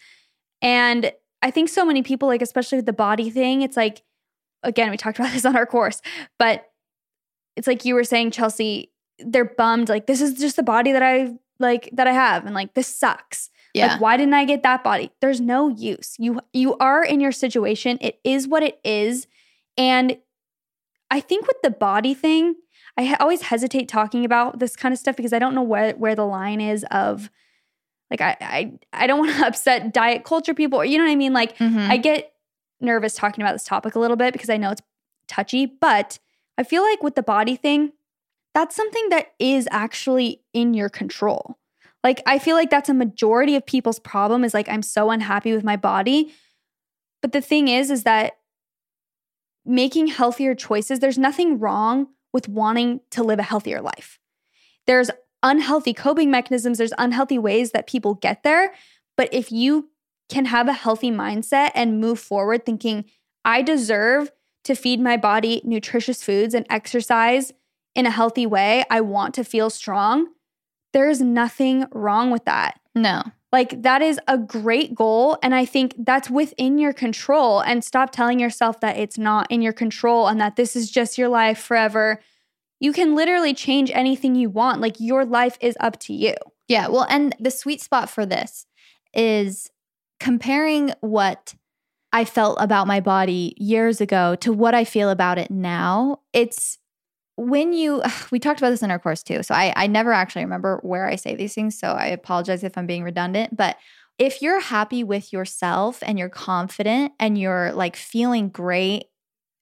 And 0.62 1.12
I 1.42 1.50
think 1.50 1.68
so 1.68 1.84
many 1.84 2.02
people, 2.02 2.28
like, 2.28 2.40
especially 2.40 2.76
with 2.78 2.86
the 2.86 2.94
body 2.94 3.28
thing, 3.28 3.60
it's 3.60 3.76
like, 3.76 4.02
again, 4.62 4.90
we 4.90 4.96
talked 4.96 5.18
about 5.18 5.32
this 5.34 5.44
on 5.44 5.54
our 5.54 5.66
course, 5.66 6.00
but 6.38 6.64
it's 7.56 7.66
like 7.66 7.84
you 7.84 7.94
were 7.94 8.04
saying, 8.04 8.30
Chelsey, 8.30 8.90
they're 9.18 9.44
bummed. 9.44 9.88
Like, 9.88 10.06
this 10.06 10.20
is 10.20 10.34
just 10.38 10.56
the 10.56 10.62
body 10.62 10.92
that 10.92 11.02
I 11.02 11.34
like, 11.58 11.88
that 11.92 12.06
I 12.06 12.12
have. 12.12 12.44
And 12.46 12.54
like, 12.54 12.74
this 12.74 12.86
sucks. 12.88 13.50
Yeah. 13.74 13.88
Like, 13.92 14.00
why 14.00 14.16
didn't 14.16 14.34
I 14.34 14.44
get 14.44 14.62
that 14.62 14.84
body? 14.84 15.10
There's 15.20 15.40
no 15.40 15.68
use. 15.68 16.14
You 16.18 16.40
you 16.52 16.76
are 16.78 17.02
in 17.02 17.20
your 17.20 17.32
situation. 17.32 17.98
It 18.00 18.20
is 18.24 18.46
what 18.46 18.62
it 18.62 18.78
is. 18.84 19.26
And 19.76 20.18
I 21.10 21.20
think 21.20 21.46
with 21.46 21.56
the 21.62 21.70
body 21.70 22.14
thing, 22.14 22.54
I 22.96 23.04
ha- 23.04 23.16
always 23.18 23.42
hesitate 23.42 23.88
talking 23.88 24.24
about 24.24 24.60
this 24.60 24.76
kind 24.76 24.92
of 24.92 24.98
stuff 24.98 25.16
because 25.16 25.32
I 25.32 25.38
don't 25.40 25.54
know 25.54 25.62
where 25.62 25.92
where 25.94 26.14
the 26.14 26.24
line 26.26 26.60
is 26.60 26.84
of 26.92 27.30
like 28.12 28.20
I 28.20 28.36
I 28.40 28.72
I 28.92 29.06
don't 29.08 29.18
want 29.26 29.36
to 29.36 29.46
upset 29.46 29.92
diet 29.92 30.22
culture 30.24 30.54
people 30.54 30.80
or 30.80 30.84
you 30.84 30.96
know 30.98 31.04
what 31.04 31.10
I 31.10 31.16
mean? 31.16 31.32
Like 31.32 31.56
Mhm. 31.58 31.88
I 31.90 31.96
get 31.96 32.32
nervous 32.80 33.14
talking 33.14 33.42
about 33.42 33.52
this 33.54 33.64
topic 33.64 33.96
a 33.96 33.98
little 33.98 34.16
bit 34.16 34.32
because 34.32 34.50
I 34.50 34.56
know 34.56 34.70
it's 34.70 34.82
touchy, 35.26 35.66
but 35.66 36.18
I 36.58 36.62
feel 36.62 36.82
like 36.82 37.02
with 37.02 37.16
the 37.16 37.22
body 37.24 37.56
thing, 37.56 37.92
that's 38.55 38.76
something 38.76 39.09
that 39.11 39.32
is 39.38 39.68
actually 39.70 40.40
in 40.52 40.74
your 40.74 40.88
control. 40.88 41.59
Like 42.05 42.22
I 42.26 42.38
feel 42.38 42.55
like 42.55 42.70
that's 42.70 42.88
a 42.88 42.94
majority 42.94 43.57
of 43.57 43.66
people's 43.66 43.98
problem 43.98 44.44
is 44.44 44.55
like 44.55 44.68
I'm 44.68 44.82
so 44.82 45.11
unhappy 45.11 45.52
with 45.52 45.64
my 45.64 45.76
body. 45.76 46.32
But 47.20 47.32
the 47.32 47.40
thing 47.40 47.68
is 47.68 47.90
is 47.90 48.05
that 48.05 48.34
making 49.64 50.09
healthier 50.09 50.55
choices, 50.55 51.00
there's 51.00 51.18
nothing 51.18 51.59
wrong 51.59 52.09
with 52.32 52.48
wanting 52.48 53.00
to 53.11 53.22
live 53.22 53.38
a 53.38 53.44
healthier 53.44 53.80
life. 53.80 54.18
There's 54.86 55.11
unhealthy 55.42 55.94
coping 55.94 56.30
mechanisms, 56.30 56.78
there's 56.78 56.92
unhealthy 56.98 57.38
ways 57.38 57.72
that 57.72 57.86
people 57.86 58.14
get 58.14 58.42
there, 58.42 58.74
but 59.16 59.32
if 59.32 59.50
you 59.50 59.90
can 60.28 60.46
have 60.46 60.68
a 60.68 60.72
healthy 60.72 61.11
mindset 61.11 61.70
and 61.74 62.00
move 62.00 62.18
forward 62.18 62.64
thinking 62.64 63.05
I 63.44 63.62
deserve 63.62 64.30
to 64.64 64.74
feed 64.74 65.00
my 65.00 65.16
body 65.16 65.61
nutritious 65.64 66.22
foods 66.22 66.55
and 66.55 66.66
exercise 66.70 67.52
in 67.95 68.07
a 68.07 68.11
healthy 68.11 68.47
way. 68.47 68.84
I 68.90 69.01
want 69.01 69.34
to 69.34 69.45
feel 69.45 69.70
strong. 69.70 70.28
There's 70.92 71.20
nothing 71.20 71.86
wrong 71.92 72.30
with 72.30 72.45
that. 72.45 72.80
No. 72.95 73.22
Like 73.53 73.82
that 73.82 74.03
is 74.03 74.18
a 74.26 74.36
great 74.36 74.95
goal. 74.95 75.38
And 75.42 75.55
I 75.55 75.64
think 75.64 75.95
that's 75.99 76.28
within 76.28 76.78
your 76.78 76.92
control. 76.92 77.61
And 77.61 77.84
stop 77.84 78.11
telling 78.11 78.40
yourself 78.40 78.80
that 78.80 78.97
it's 78.97 79.18
not 79.18 79.51
in 79.51 79.62
your 79.62 79.72
control 79.72 80.26
and 80.26 80.40
that 80.40 80.57
this 80.57 80.74
is 80.74 80.90
just 80.90 81.18
your 81.18 81.28
life 81.28 81.59
forever. 81.59 82.20
You 82.80 82.92
can 82.92 83.14
literally 83.14 83.55
change 83.55 83.90
anything 83.92 84.34
you 84.34 84.51
want. 84.51 84.80
Like 84.80 84.97
your 84.99 85.24
life 85.24 85.57
is 85.61 85.76
up 85.80 86.01
to 86.01 86.12
you. 86.12 86.34
Yeah. 86.66 86.88
Well, 86.88 87.07
and 87.09 87.34
the 87.38 87.51
sweet 87.51 87.80
spot 87.80 88.11
for 88.11 88.26
this 88.26 88.66
is 89.12 89.70
comparing 90.18 90.92
what 91.01 91.55
I 92.12 92.24
felt 92.24 92.59
about 92.61 92.86
my 92.86 93.01
body 93.01 93.55
years 93.57 94.01
ago 94.01 94.36
to 94.36 94.53
what 94.53 94.74
I 94.74 94.84
feel 94.84 95.11
about 95.11 95.38
it 95.38 95.51
now. 95.51 96.20
It's 96.32 96.78
when 97.37 97.72
you 97.72 98.03
we 98.30 98.39
talked 98.39 98.61
about 98.61 98.70
this 98.70 98.82
in 98.82 98.91
our 98.91 98.99
course 98.99 99.22
too 99.22 99.43
so 99.43 99.55
I, 99.55 99.72
I 99.76 99.87
never 99.87 100.12
actually 100.12 100.45
remember 100.45 100.80
where 100.82 101.07
i 101.07 101.16
say 101.16 101.35
these 101.35 101.55
things 101.55 101.78
so 101.78 101.89
i 101.89 102.07
apologize 102.07 102.64
if 102.64 102.76
i'm 102.76 102.87
being 102.87 103.05
redundant 103.05 103.57
but 103.57 103.76
if 104.18 104.41
you're 104.41 104.61
happy 104.61 105.03
with 105.03 105.32
yourself 105.32 105.99
and 106.03 106.18
you're 106.18 106.28
confident 106.28 107.12
and 107.18 107.37
you're 107.37 107.72
like 107.72 107.97
feeling 107.97 108.49
great 108.49 109.07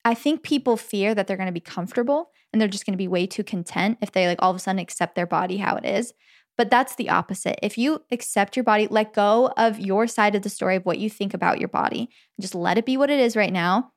i 0.04 0.14
think 0.14 0.42
people 0.42 0.76
fear 0.76 1.14
that 1.14 1.26
they're 1.26 1.36
going 1.36 1.46
to 1.46 1.52
be 1.52 1.60
comfortable 1.60 2.30
and 2.52 2.60
they're 2.60 2.68
just 2.68 2.84
going 2.84 2.92
to 2.92 2.98
be 2.98 3.08
way 3.08 3.26
too 3.26 3.44
content 3.44 3.98
if 4.00 4.12
they 4.12 4.26
like 4.26 4.42
all 4.42 4.50
of 4.50 4.56
a 4.56 4.60
sudden 4.60 4.78
accept 4.78 5.14
their 5.14 5.26
body 5.26 5.58
how 5.58 5.76
it 5.76 5.84
is 5.84 6.12
but 6.58 6.70
that's 6.70 6.96
the 6.96 7.08
opposite. 7.08 7.58
If 7.62 7.78
you 7.78 8.02
accept 8.10 8.56
your 8.56 8.64
body 8.64 8.86
let 8.90 9.14
go 9.14 9.52
of 9.56 9.80
your 9.80 10.06
side 10.06 10.34
of 10.34 10.42
the 10.42 10.50
story 10.50 10.76
of 10.76 10.84
what 10.84 10.98
you 10.98 11.08
think 11.08 11.34
about 11.34 11.58
your 11.58 11.68
body. 11.68 12.10
Just 12.40 12.54
let 12.54 12.78
it 12.78 12.84
be 12.84 12.96
what 12.96 13.10
it 13.10 13.20
is 13.20 13.36
right 13.36 13.52
now 13.52 13.91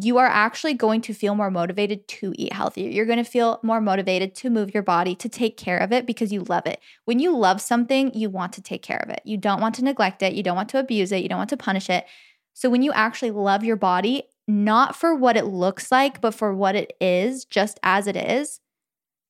you 0.00 0.18
are 0.18 0.26
actually 0.26 0.74
going 0.74 1.00
to 1.02 1.14
feel 1.14 1.34
more 1.34 1.50
motivated 1.50 2.06
to 2.08 2.34
eat 2.36 2.52
healthier. 2.52 2.90
You're 2.90 3.06
going 3.06 3.22
to 3.22 3.30
feel 3.30 3.58
more 3.62 3.80
motivated 3.80 4.34
to 4.36 4.50
move 4.50 4.74
your 4.74 4.82
body, 4.82 5.14
to 5.16 5.28
take 5.28 5.56
care 5.56 5.78
of 5.78 5.92
it 5.92 6.06
because 6.06 6.32
you 6.32 6.42
love 6.42 6.66
it. 6.66 6.80
When 7.04 7.18
you 7.18 7.36
love 7.36 7.60
something, 7.60 8.12
you 8.14 8.28
want 8.28 8.52
to 8.54 8.62
take 8.62 8.82
care 8.82 9.02
of 9.02 9.10
it. 9.10 9.22
You 9.24 9.36
don't 9.36 9.60
want 9.60 9.74
to 9.76 9.84
neglect 9.84 10.22
it. 10.22 10.34
You 10.34 10.42
don't 10.42 10.56
want 10.56 10.68
to 10.70 10.78
abuse 10.78 11.12
it. 11.12 11.22
You 11.22 11.28
don't 11.28 11.38
want 11.38 11.50
to 11.50 11.56
punish 11.56 11.88
it. 11.88 12.06
So 12.54 12.68
when 12.68 12.82
you 12.82 12.92
actually 12.92 13.30
love 13.30 13.64
your 13.64 13.76
body, 13.76 14.24
not 14.46 14.96
for 14.96 15.14
what 15.14 15.36
it 15.36 15.44
looks 15.44 15.92
like, 15.92 16.20
but 16.20 16.34
for 16.34 16.52
what 16.54 16.74
it 16.74 16.92
is, 17.00 17.44
just 17.44 17.78
as 17.82 18.06
it 18.06 18.16
is, 18.16 18.60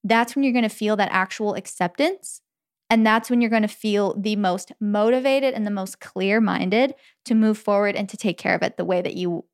that's 0.03 0.35
when 0.35 0.43
you're 0.43 0.53
going 0.53 0.63
to 0.63 0.69
feel 0.69 0.97
that 0.97 1.11
actual 1.13 1.55
acceptance. 1.55 2.41
And 2.91 3.07
that's 3.07 3.29
when 3.29 3.41
you're 3.41 3.51
going 3.51 3.63
to 3.63 3.69
feel 3.69 4.15
the 4.19 4.37
most 4.37 4.73
motivated 4.81 5.53
and 5.53 5.67
the 5.67 5.71
most 5.71 6.01
clear 6.01 6.41
minded 6.41 6.95
to 7.27 7.35
move 7.35 7.59
forward 7.59 7.97
and 7.97 8.09
to 8.09 8.17
take 8.17 8.39
care 8.39 8.55
of 8.55 8.63
it 8.63 8.77
the 8.77 8.85
way 8.85 9.03
that 9.03 9.15
you 9.15 9.45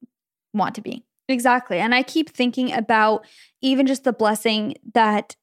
want 0.55 0.75
to 0.77 0.81
be. 0.81 1.05
Exactly. 1.29 1.79
And 1.79 1.95
I 1.95 2.03
keep 2.03 2.31
thinking 2.31 2.73
about 2.73 3.27
even 3.63 3.87
just 3.87 4.05
the 4.05 4.13
blessing 4.13 4.75
that 4.95 5.37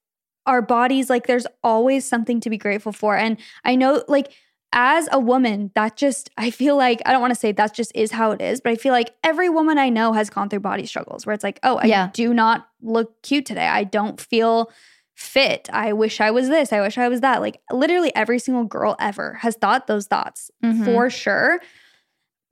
our 0.46 0.62
bodies, 0.62 1.10
like, 1.10 1.28
there's 1.28 1.46
always 1.64 2.08
something 2.08 2.40
to 2.42 2.50
be 2.50 2.58
grateful 2.58 2.92
for. 2.92 3.16
And 3.16 3.38
I 3.64 3.76
know, 3.76 4.04
like, 4.08 4.32
as 4.74 5.10
a 5.12 5.20
woman, 5.20 5.70
that 5.76 5.98
just, 5.98 6.30
I 6.38 6.50
feel 6.50 6.78
like, 6.78 7.02
I 7.06 7.12
don't 7.12 7.22
want 7.22 7.34
to 7.34 7.40
say 7.40 7.52
that 7.52 7.74
just 7.74 7.92
is 7.94 8.12
how 8.12 8.32
it 8.32 8.42
is, 8.42 8.62
but 8.62 8.72
I 8.72 8.76
feel 8.76 8.94
like 8.94 9.14
every 9.24 9.50
woman 9.50 9.78
I 9.78 9.90
know 9.90 10.14
has 10.14 10.30
gone 10.30 10.50
through 10.50 10.62
body 10.62 10.86
struggles 10.86 11.26
where 11.26 11.34
it's 11.34 11.44
like, 11.44 11.60
oh, 11.64 11.78
I 11.78 11.86
Yeah. 11.86 12.10
do 12.14 12.34
not 12.34 12.68
look 12.82 13.22
cute 13.22 13.46
today. 13.46 13.68
I 13.68 13.84
don't 13.84 14.20
feel 14.20 14.72
fit. 15.14 15.70
I 15.74 15.94
wish 15.94 16.22
I 16.22 16.32
was 16.32 16.48
this. 16.48 16.72
I 16.72 16.80
wish 16.82 16.98
I 16.98 17.08
was 17.10 17.22
that. 17.22 17.42
Like, 17.42 17.60
literally 17.72 18.16
every 18.16 18.40
single 18.40 18.64
girl 18.64 18.96
ever 19.00 19.34
has 19.42 19.56
thought 19.56 19.88
those 19.88 20.08
thoughts 20.08 20.50
Mhm. 20.64 20.86
for 20.86 21.10
sure. 21.10 21.60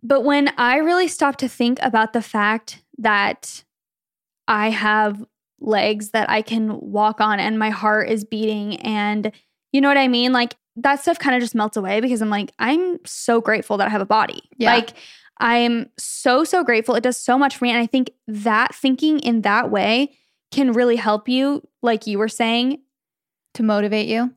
But 0.02 0.22
when 0.22 0.52
I 0.58 0.78
really 0.78 1.08
stopped 1.08 1.40
to 1.40 1.50
think 1.50 1.80
about 1.82 2.14
the 2.14 2.22
fact 2.22 2.82
that 2.98 3.64
I 4.48 4.70
have 4.70 5.24
legs 5.60 6.12
that 6.12 6.30
I 6.30 6.42
can 6.42 6.80
walk 6.80 7.20
on 7.22 7.40
and 7.40 7.60
my 7.60 7.70
heart 7.70 8.10
is 8.10 8.24
beating, 8.24 8.78
and 8.78 9.32
you 9.74 9.82
know 9.82 9.88
what 9.90 9.98
I 9.98 10.08
mean? 10.08 10.32
Like 10.32 10.56
that 10.78 11.02
stuff 11.02 11.20
kind 11.20 11.36
of 11.36 11.42
just 11.42 11.56
melts 11.56 11.76
away 11.78 12.00
because 12.00 12.22
I'm 12.22 12.30
like, 12.30 12.52
I'm 12.60 13.00
so 13.06 13.42
grateful 13.42 13.78
that 13.78 13.88
I 13.88 13.92
have 13.92 14.02
a 14.02 14.06
body. 14.06 14.42
Yeah. 14.58 14.74
Like, 14.74 14.94
I'm 15.42 15.90
so, 15.98 16.44
so 16.44 16.64
grateful. 16.64 16.96
It 16.96 17.04
does 17.04 17.18
so 17.18 17.38
much 17.38 17.58
for 17.58 17.66
me. 17.66 17.72
And 17.72 17.80
I 17.80 17.86
think 17.86 18.12
that 18.28 18.74
thinking 18.76 19.20
in 19.20 19.42
that 19.42 19.70
way 19.72 20.14
can 20.52 20.72
really 20.74 20.96
help 20.96 21.28
you, 21.30 21.68
like 21.82 22.08
you 22.08 22.18
were 22.18 22.28
saying, 22.30 22.82
To 23.56 23.64
motivate 23.64 24.08
you. 24.08 24.34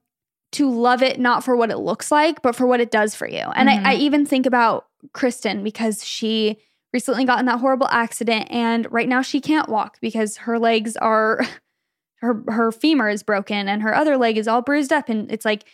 to 0.53 0.69
love 0.71 1.03
it 1.03 1.19
not 1.19 1.43
for 1.45 1.57
what 1.57 1.71
it 1.71 1.79
looks 1.79 2.11
like, 2.13 2.43
but 2.43 2.55
for 2.55 2.67
what 2.67 2.81
it 2.81 2.91
does 2.91 3.15
for 3.15 3.27
you. 3.29 3.39
And 3.57 3.69
Mhm. 3.69 3.87
I, 3.87 3.93
I 3.93 3.95
even 3.97 4.27
think 4.27 4.45
about 4.47 4.87
Kristen 5.13 5.63
because 5.63 6.05
she 6.05 6.59
recently 6.93 7.25
got 7.25 7.41
in 7.41 7.47
that 7.47 7.61
horrible 7.61 7.89
accident 7.89 8.47
and 8.51 8.91
right 8.93 9.09
now 9.09 9.23
she 9.23 9.41
can't 9.41 9.69
walk 9.69 9.99
because 10.01 10.39
her 10.39 10.59
legs 10.59 10.97
are 10.97 11.41
her 12.21 12.43
her 12.49 12.71
femur 12.71 13.09
is 13.09 13.23
broken 13.23 13.69
and 13.69 13.83
her 13.83 13.95
other 13.95 14.17
leg 14.17 14.39
is 14.39 14.47
all 14.47 14.63
bruised 14.63 14.93
up 14.93 15.09
and 15.09 15.31
it's 15.33 15.45
like 15.45 15.65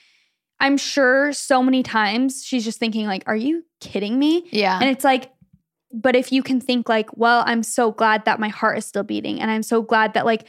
I'm 0.61 0.76
sure 0.76 1.33
so 1.33 1.62
many 1.62 1.83
times 1.83 2.45
she's 2.45 2.64
just 2.64 2.79
thinking 2.79 3.07
like 3.07 3.22
are 3.26 3.37
you 3.37 3.64
kidding 3.81 4.18
me? 4.18 4.47
Yeah. 4.51 4.79
And 4.81 4.89
it's 4.89 5.05
like, 5.05 5.31
but 5.93 6.16
if 6.16 6.33
you 6.33 6.43
can 6.43 6.61
think 6.61 6.89
like, 6.89 7.16
well, 7.16 7.43
I'm 7.47 7.62
so 7.62 7.93
glad 7.93 8.24
that 8.24 8.41
my 8.41 8.49
heart 8.49 8.79
is 8.79 8.87
still 8.87 9.03
beating 9.03 9.41
and 9.41 9.51
I'm 9.51 9.62
so 9.62 9.83
glad 9.83 10.14
that 10.14 10.26
like, 10.26 10.47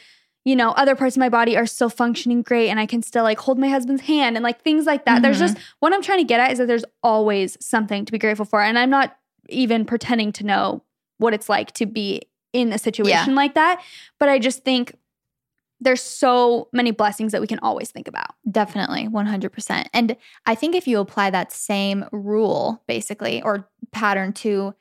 you 0.50 0.56
know, 0.56 0.72
other 0.72 0.96
parts 0.96 1.16
of 1.16 1.20
my 1.20 1.30
body 1.30 1.56
are 1.56 1.68
still 1.68 1.92
functioning 1.92 2.42
great 2.42 2.70
and 2.70 2.80
I 2.80 2.88
can 2.88 3.04
still 3.04 3.22
like 3.24 3.38
hold 3.38 3.60
my 3.60 3.68
husband's 3.70 4.02
hand 4.02 4.36
and 4.36 4.44
like 4.44 4.64
things 4.64 4.88
like 4.88 5.06
that. 5.06 5.22
There's 5.22 5.38
Mhm. 5.38 5.42
just 5.42 5.58
what 5.80 5.94
I'm 5.94 6.02
trying 6.02 6.18
to 6.18 6.24
get 6.24 6.40
at 6.40 6.52
is 6.52 6.58
that 6.58 6.66
there's 6.66 6.86
always 7.04 7.56
something 7.64 8.04
to 8.04 8.12
be 8.12 8.18
grateful 8.18 8.46
for. 8.46 8.60
And 8.60 8.80
I'm 8.80 8.90
not 8.90 9.16
even 9.48 9.86
pretending 9.86 10.32
to 10.32 10.44
know 10.44 10.82
what 11.20 11.36
it's 11.36 11.50
like 11.50 11.72
to 11.74 11.86
be 11.86 12.24
in 12.52 12.74
a 12.74 12.80
situation 12.80 13.36
like 13.36 13.54
that. 13.54 13.80
But 14.18 14.30
I 14.30 14.40
just 14.40 14.64
think 14.64 14.96
there's 15.80 16.02
so 16.02 16.68
many 16.74 16.90
blessings 16.90 17.32
that 17.32 17.42
we 17.42 17.48
can 17.48 17.60
always 17.60 17.92
think 17.92 18.08
about. 18.08 18.34
Definitely, 18.50 19.08
100%. 19.08 19.88
And 19.94 20.18
I 20.48 20.56
think 20.56 20.74
if 20.74 20.88
you 20.88 21.00
apply 21.00 21.30
that 21.30 21.52
same 21.52 22.06
rule, 22.12 22.82
basically, 22.88 23.40
or 23.44 23.70
pattern 23.92 24.34
to 24.34 24.74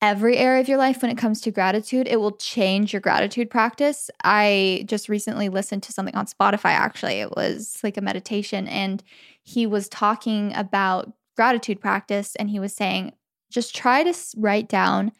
every 0.00 0.36
area 0.36 0.60
of 0.60 0.68
your 0.68 0.78
life 0.78 1.02
when 1.02 1.10
it 1.10 1.18
comes 1.18 1.40
to 1.42 1.50
gratitude, 1.50 2.06
it 2.08 2.20
will 2.20 2.36
change 2.36 2.92
your 2.92 3.00
gratitude 3.00 3.50
practice. 3.50 4.10
I 4.22 4.84
just 4.86 5.08
recently 5.08 5.48
listened 5.48 5.82
to 5.84 5.92
something 5.92 6.14
on 6.14 6.26
Spotify, 6.26 6.70
actually. 6.70 7.20
It 7.20 7.36
was 7.36 7.78
like 7.82 7.96
a 7.96 8.02
meditation, 8.02 8.68
and 8.68 9.02
he 9.42 9.66
was 9.66 9.88
talking 9.88 10.52
about 10.54 11.12
gratitude 11.36 11.80
practice. 11.80 12.36
And 12.36 12.50
he 12.50 12.60
was 12.60 12.74
saying, 12.74 13.12
just 13.50 13.74
try 13.74 14.02
to 14.04 14.14
write 14.36 14.68
down 14.68 15.12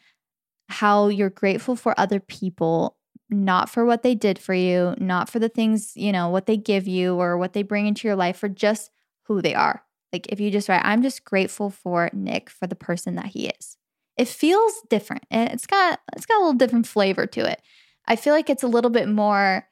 how 0.69 1.07
you're 1.07 1.29
grateful 1.29 1.75
for 1.75 1.99
other 1.99 2.19
people 2.19 2.95
not 3.29 3.69
for 3.69 3.85
what 3.85 4.03
they 4.03 4.15
did 4.15 4.39
for 4.39 4.53
you, 4.53 4.95
not 4.97 5.29
for 5.29 5.39
the 5.39 5.49
things, 5.49 5.93
you 5.95 6.11
know, 6.11 6.29
what 6.29 6.47
they 6.47 6.57
give 6.57 6.87
you 6.87 7.15
or 7.15 7.37
what 7.37 7.53
they 7.53 7.63
bring 7.63 7.85
into 7.85 8.07
your 8.07 8.15
life, 8.15 8.37
for 8.37 8.49
just 8.49 8.91
who 9.23 9.41
they 9.41 9.53
are. 9.53 9.83
Like 10.11 10.27
if 10.29 10.39
you 10.39 10.49
just 10.49 10.67
write, 10.67 10.81
I'm 10.83 11.03
just 11.03 11.23
grateful 11.23 11.69
for 11.69 12.09
Nick 12.13 12.49
for 12.49 12.65
the 12.65 12.75
person 12.75 13.15
that 13.15 13.27
he 13.27 13.47
is. 13.47 13.77
It 14.19 14.27
feels 14.27 14.81
different. 14.89 15.23
It's 15.31 15.65
got 15.65 16.01
it's 16.13 16.25
got 16.25 16.39
a 16.39 16.41
little 16.41 16.53
different 16.57 16.85
flavor 16.85 17.25
to 17.25 17.49
it. 17.49 17.61
I 18.05 18.17
feel 18.17 18.33
like 18.33 18.49
it's 18.49 18.63
a 18.63 18.67
little 18.67 18.91
bit 18.91 19.07
more 19.07 19.65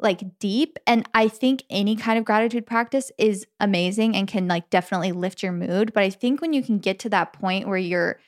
like 0.00 0.40
deep 0.40 0.76
and 0.88 1.08
I 1.14 1.28
think 1.28 1.62
any 1.70 1.94
kind 1.94 2.18
of 2.18 2.24
gratitude 2.24 2.66
practice 2.66 3.12
is 3.16 3.46
amazing 3.60 4.16
and 4.16 4.26
can 4.26 4.48
like 4.48 4.70
definitely 4.70 5.12
lift 5.12 5.40
your 5.40 5.52
mood, 5.52 5.92
but 5.94 6.02
I 6.02 6.10
think 6.10 6.40
when 6.40 6.52
you 6.52 6.64
can 6.64 6.80
get 6.80 6.98
to 7.00 7.08
that 7.10 7.32
point 7.32 7.68
where 7.68 7.78
you're 7.78 8.18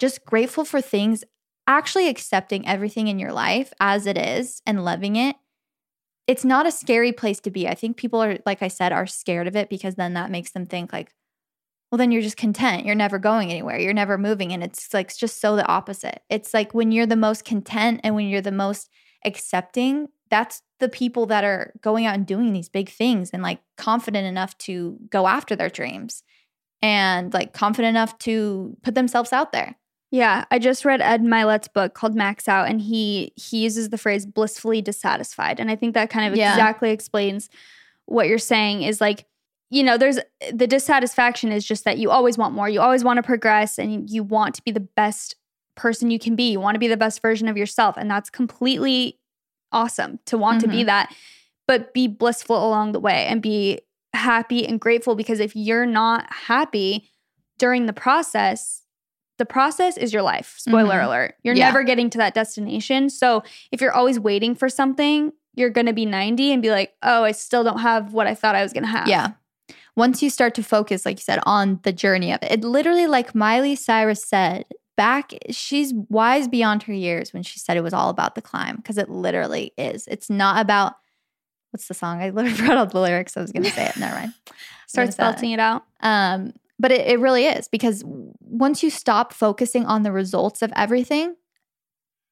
just 0.00 0.24
grateful 0.24 0.64
for 0.64 0.80
things 0.80 1.22
actually 1.68 2.08
accepting 2.08 2.66
everything 2.66 3.06
in 3.06 3.20
your 3.20 3.32
life 3.32 3.72
as 3.78 4.06
it 4.06 4.18
is 4.18 4.60
and 4.66 4.84
loving 4.84 5.14
it 5.16 5.36
it's 6.26 6.44
not 6.44 6.66
a 6.66 6.70
scary 6.70 7.12
place 7.12 7.40
to 7.40 7.50
be 7.50 7.68
i 7.68 7.74
think 7.74 7.96
people 7.96 8.22
are 8.22 8.38
like 8.46 8.62
i 8.62 8.68
said 8.68 8.92
are 8.92 9.06
scared 9.06 9.48
of 9.48 9.56
it 9.56 9.68
because 9.68 9.96
then 9.96 10.14
that 10.14 10.30
makes 10.30 10.52
them 10.52 10.66
think 10.66 10.92
like 10.92 11.12
well 11.90 11.98
then 11.98 12.10
you're 12.12 12.22
just 12.22 12.36
content 12.36 12.84
you're 12.86 12.94
never 12.94 13.18
going 13.18 13.50
anywhere 13.50 13.78
you're 13.78 13.92
never 13.92 14.18
moving 14.18 14.52
and 14.52 14.62
it's 14.62 14.92
like 14.94 15.06
it's 15.06 15.16
just 15.16 15.40
so 15.40 15.56
the 15.56 15.66
opposite 15.66 16.22
it's 16.28 16.52
like 16.54 16.74
when 16.74 16.92
you're 16.92 17.06
the 17.06 17.16
most 17.16 17.44
content 17.44 18.00
and 18.04 18.14
when 18.14 18.26
you're 18.28 18.40
the 18.40 18.52
most 18.52 18.88
accepting 19.24 20.08
that's 20.30 20.62
the 20.80 20.88
people 20.88 21.26
that 21.26 21.44
are 21.44 21.72
going 21.80 22.04
out 22.06 22.14
and 22.14 22.26
doing 22.26 22.52
these 22.52 22.68
big 22.68 22.88
things 22.88 23.30
and 23.30 23.42
like 23.42 23.60
confident 23.76 24.26
enough 24.26 24.56
to 24.58 24.98
go 25.10 25.26
after 25.26 25.54
their 25.56 25.70
dreams 25.70 26.22
and 26.82 27.32
like 27.32 27.52
confident 27.52 27.90
enough 27.90 28.18
to 28.18 28.76
put 28.82 28.94
themselves 28.94 29.32
out 29.32 29.52
there 29.52 29.76
Yeah, 30.10 30.44
I 30.50 30.58
just 30.58 30.84
read 30.84 31.00
Ed 31.00 31.22
Mylett's 31.22 31.68
book 31.68 31.94
called 31.94 32.14
Max 32.14 32.48
Out, 32.48 32.68
and 32.68 32.80
he 32.80 33.32
he 33.36 33.64
uses 33.64 33.88
the 33.88 33.98
phrase 33.98 34.24
blissfully 34.24 34.80
dissatisfied, 34.80 35.58
and 35.58 35.68
I 35.70 35.76
think 35.76 35.94
that 35.94 36.10
kind 36.10 36.30
of 36.32 36.38
Yeah. 36.38 36.52
exactly 36.52 36.90
explains 36.90 37.48
what 38.04 38.28
you're 38.28 38.38
saying. 38.38 38.82
Is 38.82 39.00
like, 39.00 39.26
you 39.70 39.82
know, 39.82 39.98
there's 39.98 40.18
the 40.52 40.66
dissatisfaction 40.66 41.50
is 41.52 41.64
just 41.64 41.84
that 41.84 41.98
you 41.98 42.10
always 42.10 42.38
want 42.38 42.54
more, 42.54 42.68
you 42.68 42.80
always 42.80 43.02
want 43.04 43.16
to 43.18 43.22
progress, 43.22 43.78
and 43.78 44.08
you 44.08 44.22
want 44.22 44.54
to 44.56 44.62
be 44.62 44.70
the 44.70 44.80
best 44.80 45.36
person 45.74 46.10
you 46.10 46.18
can 46.18 46.36
be. 46.36 46.50
You 46.52 46.60
want 46.60 46.74
to 46.76 46.78
be 46.80 46.88
the 46.88 46.96
best 46.96 47.20
version 47.20 47.48
of 47.48 47.56
yourself, 47.56 47.96
and 47.96 48.10
that's 48.10 48.30
completely 48.30 49.18
awesome 49.72 50.18
to 50.26 50.38
want 50.38 50.60
to 50.60 50.68
be 50.68 50.84
that. 50.84 51.14
But 51.66 51.92
be 51.92 52.06
blissful 52.06 52.56
along 52.66 52.92
the 52.92 53.00
way, 53.00 53.26
and 53.26 53.42
be 53.42 53.80
happy 54.14 54.66
and 54.66 54.80
grateful 54.80 55.14
because 55.14 55.40
if 55.40 55.54
you're 55.54 55.84
not 55.86 56.32
happy 56.32 57.10
during 57.58 57.86
the 57.86 57.92
process 57.92 58.82
the 59.38 59.44
process 59.44 59.98
is 59.98 60.14
your 60.14 60.22
life. 60.22 60.54
Spoiler 60.56 60.94
Mhm. 60.98 61.04
alert. 61.04 61.34
You're 61.42 61.54
Yeah. 61.54 61.66
never 61.66 61.82
getting 61.82 62.08
to 62.08 62.16
that 62.16 62.32
destination. 62.32 63.10
So 63.10 63.42
if 63.70 63.82
you're 63.82 63.92
always 63.92 64.18
waiting 64.18 64.54
for 64.54 64.70
something, 64.70 65.30
you're 65.54 65.68
going 65.68 65.84
to 65.84 65.92
be 65.92 66.06
90 66.06 66.52
and 66.54 66.62
be 66.62 66.70
like, 66.70 66.94
oh, 67.02 67.22
I 67.22 67.32
still 67.32 67.62
don't 67.62 67.80
have 67.80 68.14
what 68.14 68.26
I 68.26 68.34
thought 68.34 68.54
I 68.54 68.62
was 68.62 68.72
going 68.72 68.84
to 68.84 68.88
have. 68.88 69.08
Yeah. 69.08 69.32
Once 69.96 70.22
you 70.22 70.30
start 70.30 70.54
to 70.54 70.62
focus, 70.62 71.06
like 71.06 71.18
you 71.18 71.22
said, 71.22 71.40
on 71.44 71.80
the 71.82 71.92
journey 71.92 72.32
of 72.32 72.42
it, 72.42 72.52
it 72.52 72.64
literally, 72.64 73.06
like 73.06 73.34
Miley 73.34 73.74
Cyrus 73.74 74.22
said, 74.22 74.66
back, 74.96 75.32
she's 75.50 75.92
wise 76.08 76.48
beyond 76.48 76.82
her 76.84 76.92
years 76.92 77.32
when 77.32 77.42
she 77.42 77.58
said 77.58 77.76
it 77.76 77.82
was 77.82 77.94
all 77.94 78.10
about 78.10 78.34
the 78.34 78.42
climb 78.42 78.76
because 78.76 78.98
it 78.98 79.08
literally 79.08 79.72
is. 79.76 80.06
It's 80.06 80.30
not 80.30 80.60
about 80.60 80.94
what's 81.70 81.88
the 81.88 81.94
song? 81.94 82.22
I 82.22 82.30
literally 82.30 82.56
brought 82.56 82.78
out 82.78 82.90
the 82.90 83.00
lyrics. 83.00 83.36
I 83.36 83.42
was 83.42 83.52
going 83.52 83.64
to 83.64 83.70
say 83.70 83.86
it. 83.86 83.96
Never 83.96 84.14
mind. 84.14 84.34
Start 84.86 85.12
spelling 85.12 85.52
it 85.52 85.60
out. 85.60 85.84
Um, 86.00 86.52
but 86.78 86.92
it, 86.92 87.06
it 87.06 87.20
really 87.20 87.46
is 87.46 87.68
because 87.68 88.02
once 88.40 88.82
you 88.82 88.90
stop 88.90 89.32
focusing 89.32 89.84
on 89.86 90.02
the 90.02 90.12
results 90.12 90.62
of 90.62 90.72
everything, 90.76 91.34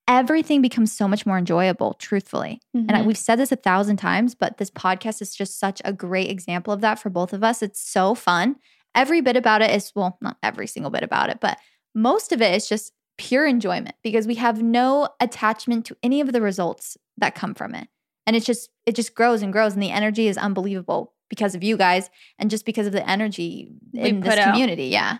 everything 0.07 0.61
becomes 0.62 0.92
so 0.92 1.09
much 1.09 1.24
more 1.24 1.38
enjoyable, 1.38 1.94
truthfully. 1.94 2.61
And 2.74 2.92
I, 2.92 3.00
Mhm. 3.00 3.07
we've 3.07 3.18
said 3.18 3.36
this 3.36 3.52
a 3.52 3.57
thousand 3.57 3.96
times, 3.96 4.34
but 4.34 4.59
this 4.59 4.70
podcast 4.70 5.22
is 5.22 5.34
just 5.34 5.59
such 5.59 5.80
a 5.84 5.92
great 5.92 6.30
example 6.30 6.72
of 6.74 6.80
that 6.82 6.98
for 6.98 7.09
both 7.11 7.32
of 7.32 7.42
us. 7.42 7.62
It's 7.62 7.80
so 7.80 8.14
fun. 8.14 8.57
Every 8.94 9.20
bit 9.20 9.36
about 9.36 9.62
it 9.62 9.70
is, 9.70 9.92
well, 9.94 10.18
not 10.20 10.36
every 10.42 10.66
single 10.66 10.90
bit 10.90 11.02
about 11.02 11.30
it, 11.30 11.38
but 11.40 11.59
most 11.94 12.32
of 12.32 12.42
it 12.42 12.55
is 12.55 12.68
just 12.68 12.92
pure 13.16 13.46
enjoyment 13.46 13.94
because 14.02 14.26
we 14.26 14.34
have 14.34 14.62
no 14.62 15.09
attachment 15.20 15.86
to 15.86 15.96
any 16.02 16.20
of 16.20 16.32
the 16.32 16.40
results 16.42 16.96
that 17.16 17.34
come 17.34 17.55
from 17.55 17.74
it. 17.74 17.88
And 18.26 18.36
it's 18.36 18.46
just, 18.46 18.70
it 18.86 18.94
just 18.94 19.14
grows 19.14 19.40
and 19.42 19.52
grows. 19.52 19.74
And 19.74 19.82
the 19.82 19.90
energy 19.90 20.28
is 20.28 20.36
unbelievable 20.36 21.12
because 21.30 21.55
of 21.55 21.62
you 21.64 21.76
guys 21.76 22.11
and 22.38 22.50
just 22.50 22.64
because 22.66 22.86
of 22.86 22.92
the 22.92 23.09
energy 23.09 23.72
We 23.92 24.00
in 24.11 24.20
this 24.20 24.36
out. 24.38 24.52
community. 24.52 24.86
Yeah. 24.86 25.18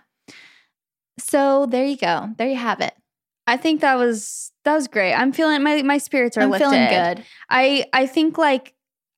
So 1.17 1.65
there 1.65 1.85
you 1.85 1.97
go. 1.97 2.29
There 2.37 2.47
you 2.47 2.55
have 2.57 2.81
it. 2.81 2.93
I 3.47 3.57
think 3.57 3.81
that 3.81 3.95
was 3.95 4.51
that 4.63 4.73
was 4.73 4.87
great. 4.87 5.13
I'm 5.13 5.31
feeling 5.31 5.63
my 5.63 5.81
my 5.83 5.97
spirits 5.97 6.37
are 6.37 6.41
I'm 6.41 6.51
lifted. 6.51 6.69
feeling 6.69 6.87
good. 6.89 7.25
I 7.49 7.85
I 7.93 8.05
think 8.07 8.37
like 8.37 8.73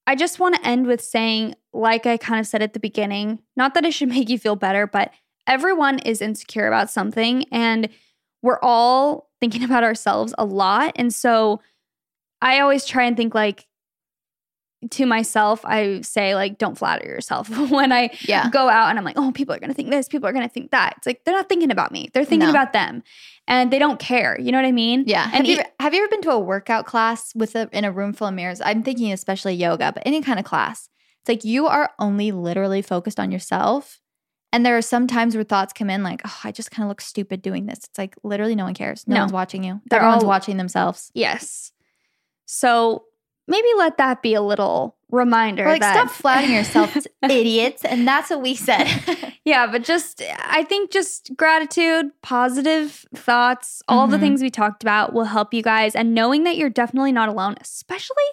I 0.05 0.15
just 0.15 0.39
want 0.39 0.55
to 0.55 0.65
end 0.65 0.87
with 0.87 1.01
saying 1.01 1.55
like 1.73 2.05
I 2.05 2.17
kind 2.17 2.39
of 2.39 2.47
said 2.47 2.61
at 2.61 2.73
the 2.73 2.79
beginning, 2.79 3.39
not 3.55 3.73
that 3.73 3.85
it 3.85 3.93
should 3.93 4.09
make 4.15 4.29
you 4.29 4.37
feel 4.37 4.55
better, 4.55 4.87
but 4.87 5.11
everyone 5.45 5.99
is 5.99 6.21
insecure 6.21 6.67
about 6.67 6.89
something 6.89 7.45
and 7.51 7.89
we're 8.41 8.59
all 8.61 9.29
thinking 9.39 9.63
about 9.65 9.83
ourselves 9.83 10.33
a 10.37 10.45
lot 10.45 10.91
and 10.95 11.13
so 11.13 11.61
I 12.41 12.59
always 12.59 12.85
try 12.85 13.03
and 13.05 13.17
think 13.17 13.33
like 13.33 13.65
to 14.91 15.05
myself, 15.05 15.61
I 15.65 16.01
say 16.01 16.35
like 16.35 16.57
don't 16.59 16.77
flatter 16.77 17.05
yourself 17.05 17.49
when 17.71 17.91
I 17.91 18.11
Yeah. 18.21 18.49
go 18.49 18.69
out 18.69 18.89
and 18.89 18.99
I'm 18.99 19.05
like, 19.05 19.17
oh, 19.17 19.31
people 19.31 19.55
are 19.55 19.59
gonna 19.59 19.73
think 19.73 19.89
this, 19.89 20.07
people 20.07 20.29
are 20.29 20.33
gonna 20.33 20.47
think 20.49 20.71
that. 20.71 20.93
It's 20.97 21.07
like 21.07 21.23
they're 21.25 21.33
not 21.35 21.49
thinking 21.49 21.71
about 21.71 21.91
me. 21.91 22.09
They're 22.13 22.25
thinking 22.25 22.47
No. 22.47 22.51
about 22.51 22.73
them. 22.73 23.01
And 23.47 23.71
they 23.71 23.79
don't 23.79 23.99
care. 23.99 24.39
You 24.39 24.51
know 24.51 24.57
what 24.59 24.67
I 24.67 24.71
mean? 24.71 25.05
Yeah. 25.07 25.23
And 25.25 25.33
have, 25.33 25.45
you, 25.45 25.53
ever- 25.57 25.69
have 25.79 25.93
you 25.93 26.01
ever 26.03 26.09
been 26.09 26.21
to 26.23 26.31
a 26.31 26.39
workout 26.39 26.85
class 26.85 27.33
with 27.35 27.55
a 27.55 27.69
in 27.71 27.85
a 27.85 27.91
room 27.91 28.13
full 28.13 28.27
of 28.27 28.33
mirrors? 28.33 28.61
I'm 28.61 28.83
thinking 28.83 29.11
especially 29.11 29.53
yoga, 29.55 29.91
but 29.93 30.03
any 30.05 30.21
kind 30.21 30.37
of 30.37 30.45
class. 30.45 30.89
It's 31.21 31.29
like 31.29 31.43
you 31.43 31.65
are 31.67 31.91
only 31.99 32.31
literally 32.31 32.81
focused 32.81 33.19
on 33.19 33.31
yourself. 33.31 33.99
And 34.53 34.65
there 34.65 34.77
are 34.77 34.81
some 34.81 35.07
times 35.07 35.35
where 35.35 35.43
thoughts 35.43 35.73
come 35.73 35.89
in 35.89 36.03
like, 36.03 36.21
oh, 36.25 36.39
I 36.43 36.51
just 36.53 36.71
kind 36.71 36.85
of 36.85 36.89
look 36.89 37.01
stupid 37.01 37.41
doing 37.41 37.65
this. 37.65 37.79
It's 37.79 37.97
like 37.97 38.15
literally 38.23 38.55
no 38.55 38.63
one 38.63 38.73
cares. 38.75 39.05
No, 39.07 39.15
No. 39.15 39.21
one's 39.23 39.33
watching 39.33 39.63
you. 39.63 39.81
They're 39.89 39.99
Everyone's 39.99 40.23
all- 40.23 40.29
watching 40.29 40.55
themselves. 40.57 41.11
Yes. 41.13 41.71
So 42.45 43.03
maybe 43.47 43.67
let 43.77 43.97
that 43.97 44.21
be 44.21 44.33
a 44.33 44.41
little 44.41 44.95
reminder. 45.09 45.65
Like, 45.65 45.81
that, 45.81 45.93
stop 45.93 46.09
flattering 46.11 46.53
yourselves, 46.53 47.07
idiots. 47.23 47.85
And 47.85 48.07
that's 48.07 48.29
what 48.29 48.41
we 48.41 48.55
said. 48.55 48.87
yeah, 49.45 49.65
but 49.67 49.83
just 49.83 50.21
I 50.41 50.63
think 50.63 50.91
just 50.91 51.31
gratitude, 51.37 52.11
positive 52.21 53.05
thoughts, 53.15 53.81
all 53.87 54.07
the 54.07 54.17
Mhm. 54.17 54.21
things 54.21 54.41
we 54.41 54.49
talked 54.49 54.83
about 54.83 55.13
will 55.13 55.25
help 55.25 55.53
you 55.53 55.61
guys. 55.63 55.95
And 55.95 56.13
knowing 56.13 56.43
that 56.43 56.57
you're 56.57 56.69
definitely 56.69 57.11
not 57.13 57.29
alone, 57.29 57.55
especially 57.61 58.23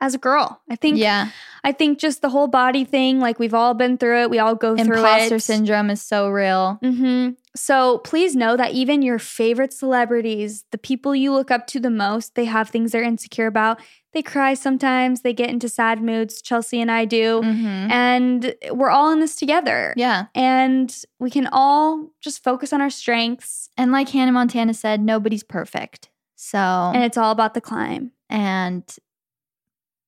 as 0.00 0.14
a 0.14 0.18
girl. 0.18 0.60
I 0.70 0.76
think 0.76 0.98
yeah. 0.98 1.30
I 1.64 1.72
think 1.72 1.98
just 1.98 2.22
the 2.22 2.28
whole 2.28 2.46
body 2.48 2.84
thing, 2.84 3.18
like 3.18 3.38
we've 3.40 3.54
all 3.54 3.74
been 3.74 3.98
through 3.98 4.22
it. 4.22 4.30
We 4.30 4.38
all 4.38 4.54
go 4.54 4.76
through 4.76 4.94
it. 4.94 4.98
Imposter 4.98 5.38
syndrome 5.40 5.90
is 5.90 6.00
so 6.02 6.28
real. 6.28 6.78
hmm 6.82 7.30
So 7.56 7.98
please 7.98 8.36
know 8.36 8.56
that 8.56 8.72
even 8.72 9.02
your 9.02 9.18
favorite 9.18 9.72
celebrities, 9.72 10.64
the 10.70 10.78
people 10.78 11.16
you 11.16 11.32
look 11.32 11.50
up 11.50 11.66
to 11.68 11.80
the 11.80 11.90
most, 11.90 12.34
they 12.36 12.44
have 12.44 12.68
things 12.68 12.92
they're 12.92 13.02
insecure 13.02 13.46
about. 13.48 13.80
They 14.12 14.22
cry 14.22 14.54
sometimes, 14.54 15.22
they 15.22 15.32
get 15.34 15.50
into 15.50 15.68
sad 15.68 16.00
moods. 16.02 16.40
Chelsey 16.40 16.80
and 16.80 16.90
I 16.90 17.04
do. 17.04 17.40
Mhm. 17.42 17.90
And 17.90 18.54
we're 18.70 18.90
all 18.90 19.10
in 19.12 19.18
this 19.20 19.34
together. 19.34 19.92
Yeah. 19.96 20.26
And 20.34 20.94
we 21.18 21.30
can 21.30 21.48
all 21.50 22.10
just 22.20 22.44
focus 22.44 22.72
on 22.72 22.80
our 22.80 22.90
strengths. 22.90 23.70
And 23.76 23.90
like 23.92 24.08
Hannah 24.10 24.32
Montana 24.32 24.72
said, 24.74 25.00
nobody's 25.00 25.42
perfect. 25.42 26.10
So, 26.36 26.58
And 26.58 27.02
it's 27.02 27.16
all 27.16 27.32
about 27.32 27.54
the 27.54 27.60
climb. 27.60 28.12
and 28.28 28.84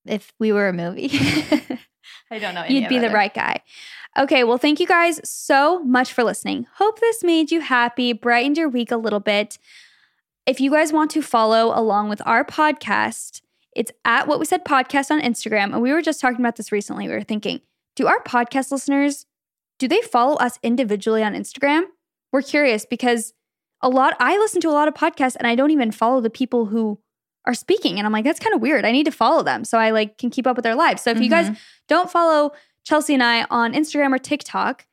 if 0.09 0.33
we 0.39 0.53
were 0.53 0.69
a 0.69 0.73
movie, 0.73 1.11
I 2.31 2.39
don't 2.39 2.55
know. 2.55 2.65
You'd 2.65 2.89
be 2.89 2.99
the 2.99 3.07
other- 3.07 3.15
right 3.15 3.33
guy. 3.33 3.63
Okay, 4.19 4.43
well, 4.43 4.59
thank 4.59 4.81
you 4.81 4.87
guys 4.87 5.21
so 5.29 5.83
much 5.85 6.13
for 6.13 6.25
listening. 6.25 6.67
Hope 6.77 6.99
this 7.01 7.23
made 7.23 7.51
you 7.51 7.61
happy, 7.61 8.13
brightened 8.13 8.57
your 8.57 8.69
week 8.69 8.91
a 8.91 8.97
little 8.97 9.21
bit. 9.21 9.59
If 10.47 10.61
you 10.61 10.71
guys 10.71 10.93
want 10.93 11.11
to 11.13 11.23
follow 11.23 11.79
along 11.79 12.09
with 12.09 12.23
our 12.27 12.45
podcast, 12.45 13.43
it's 13.77 13.93
at 14.05 14.27
What 14.27 14.41
We 14.41 14.47
Said 14.47 14.65
Podcast 14.65 15.11
on 15.11 15.21
Instagram. 15.21 15.73
And 15.73 15.83
we 15.83 15.93
were 15.93 16.03
just 16.03 16.21
talking 16.21 16.41
about 16.41 16.57
this 16.57 16.73
recently. 16.73 17.07
We 17.07 17.15
were 17.15 17.23
thinking, 17.23 17.61
do 17.95 18.07
our 18.07 18.21
podcast 18.23 18.73
listeners, 18.73 19.27
do 19.79 19.87
they 19.87 20.01
follow 20.01 20.35
us 20.37 20.59
individually 20.63 21.23
on 21.23 21.35
Instagram? 21.35 21.83
We're 22.33 22.43
curious 22.43 22.87
because 22.87 23.35
a 23.83 23.89
lot, 23.89 24.17
I 24.19 24.37
listen 24.39 24.61
to 24.63 24.69
a 24.69 24.73
lot 24.73 24.89
of 24.89 24.95
podcasts 24.95 25.37
and 25.37 25.47
I 25.47 25.55
don't 25.55 25.71
even 25.71 25.93
follow 25.93 26.21
the 26.21 26.31
people 26.31 26.67
who 26.67 26.99
are 27.47 27.55
speaking. 27.55 27.99
And 27.99 28.07
I'm 28.07 28.13
like, 28.13 28.25
that's 28.25 28.41
kind 28.41 28.55
of 28.55 28.61
weird. 28.61 28.85
I 28.85 28.93
need 28.93 29.05
to 29.05 29.11
follow 29.13 29.43
them 29.43 29.65
so 29.65 29.79
I 29.79 29.91
like 29.91 30.19
can 30.19 30.31
keep 30.31 30.47
up 30.47 30.57
with 30.57 30.65
their 30.65 30.75
lives. 30.75 31.03
So 31.03 31.11
if 31.11 31.21
you 31.21 31.31
guys 31.31 31.49
Mhm. 31.49 31.59
don't 31.89 32.11
follow 32.11 32.53
Chelsey 32.85 33.15
and 33.15 33.23
I 33.23 33.45
on 33.51 33.73
Instagram 33.73 34.15
or 34.15 34.19
TikTok, 34.19 34.87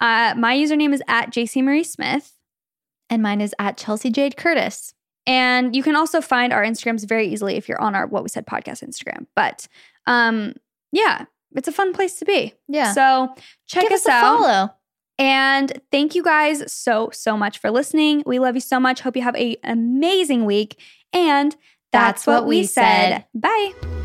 uh, 0.00 0.34
my 0.36 0.56
username 0.56 0.92
is 0.92 1.02
at 1.08 1.30
Jaci 1.30 1.62
Marie 1.62 1.84
Smith. 1.84 2.32
And 3.10 3.22
mine 3.22 3.40
is 3.42 3.54
at 3.58 3.76
Chelsey 3.76 4.10
Jade 4.10 4.36
Curtis. 4.38 4.94
And 5.26 5.76
you 5.76 5.82
can 5.82 5.94
also 5.94 6.20
find 6.22 6.52
our 6.52 6.64
Instagrams 6.64 7.06
very 7.06 7.28
easily 7.28 7.56
if 7.56 7.68
you're 7.68 7.80
on 7.80 7.94
our 7.94 8.06
What 8.06 8.22
We 8.22 8.28
Said 8.30 8.46
podcast 8.46 8.82
Instagram. 8.82 9.26
But 9.36 9.68
um, 10.06 10.54
yeah, 10.92 11.26
it's 11.54 11.68
a 11.68 11.72
fun 11.72 11.92
place 11.92 12.16
to 12.16 12.24
be. 12.24 12.54
Yeah. 12.68 12.92
So 12.92 13.34
check 13.66 13.82
Give 13.84 13.92
us, 13.92 14.06
us, 14.06 14.08
out. 14.08 14.38
follow. 14.38 14.70
And 15.18 15.80
thank 15.92 16.14
you 16.14 16.22
guys 16.24 16.72
so, 16.72 17.10
so 17.12 17.36
much 17.36 17.58
for 17.58 17.70
listening. 17.70 18.22
We 18.26 18.38
love 18.38 18.54
you 18.54 18.60
so 18.62 18.80
much. 18.80 19.00
Hope 19.02 19.14
you 19.14 19.22
have 19.22 19.36
a, 19.36 19.56
an 19.62 19.72
amazing 19.78 20.44
week. 20.46 20.80
And 21.12 21.54
That's 21.92 22.26
what 22.26 22.46
we 22.46 22.64
said. 22.64 23.24
Bye. 23.34 24.01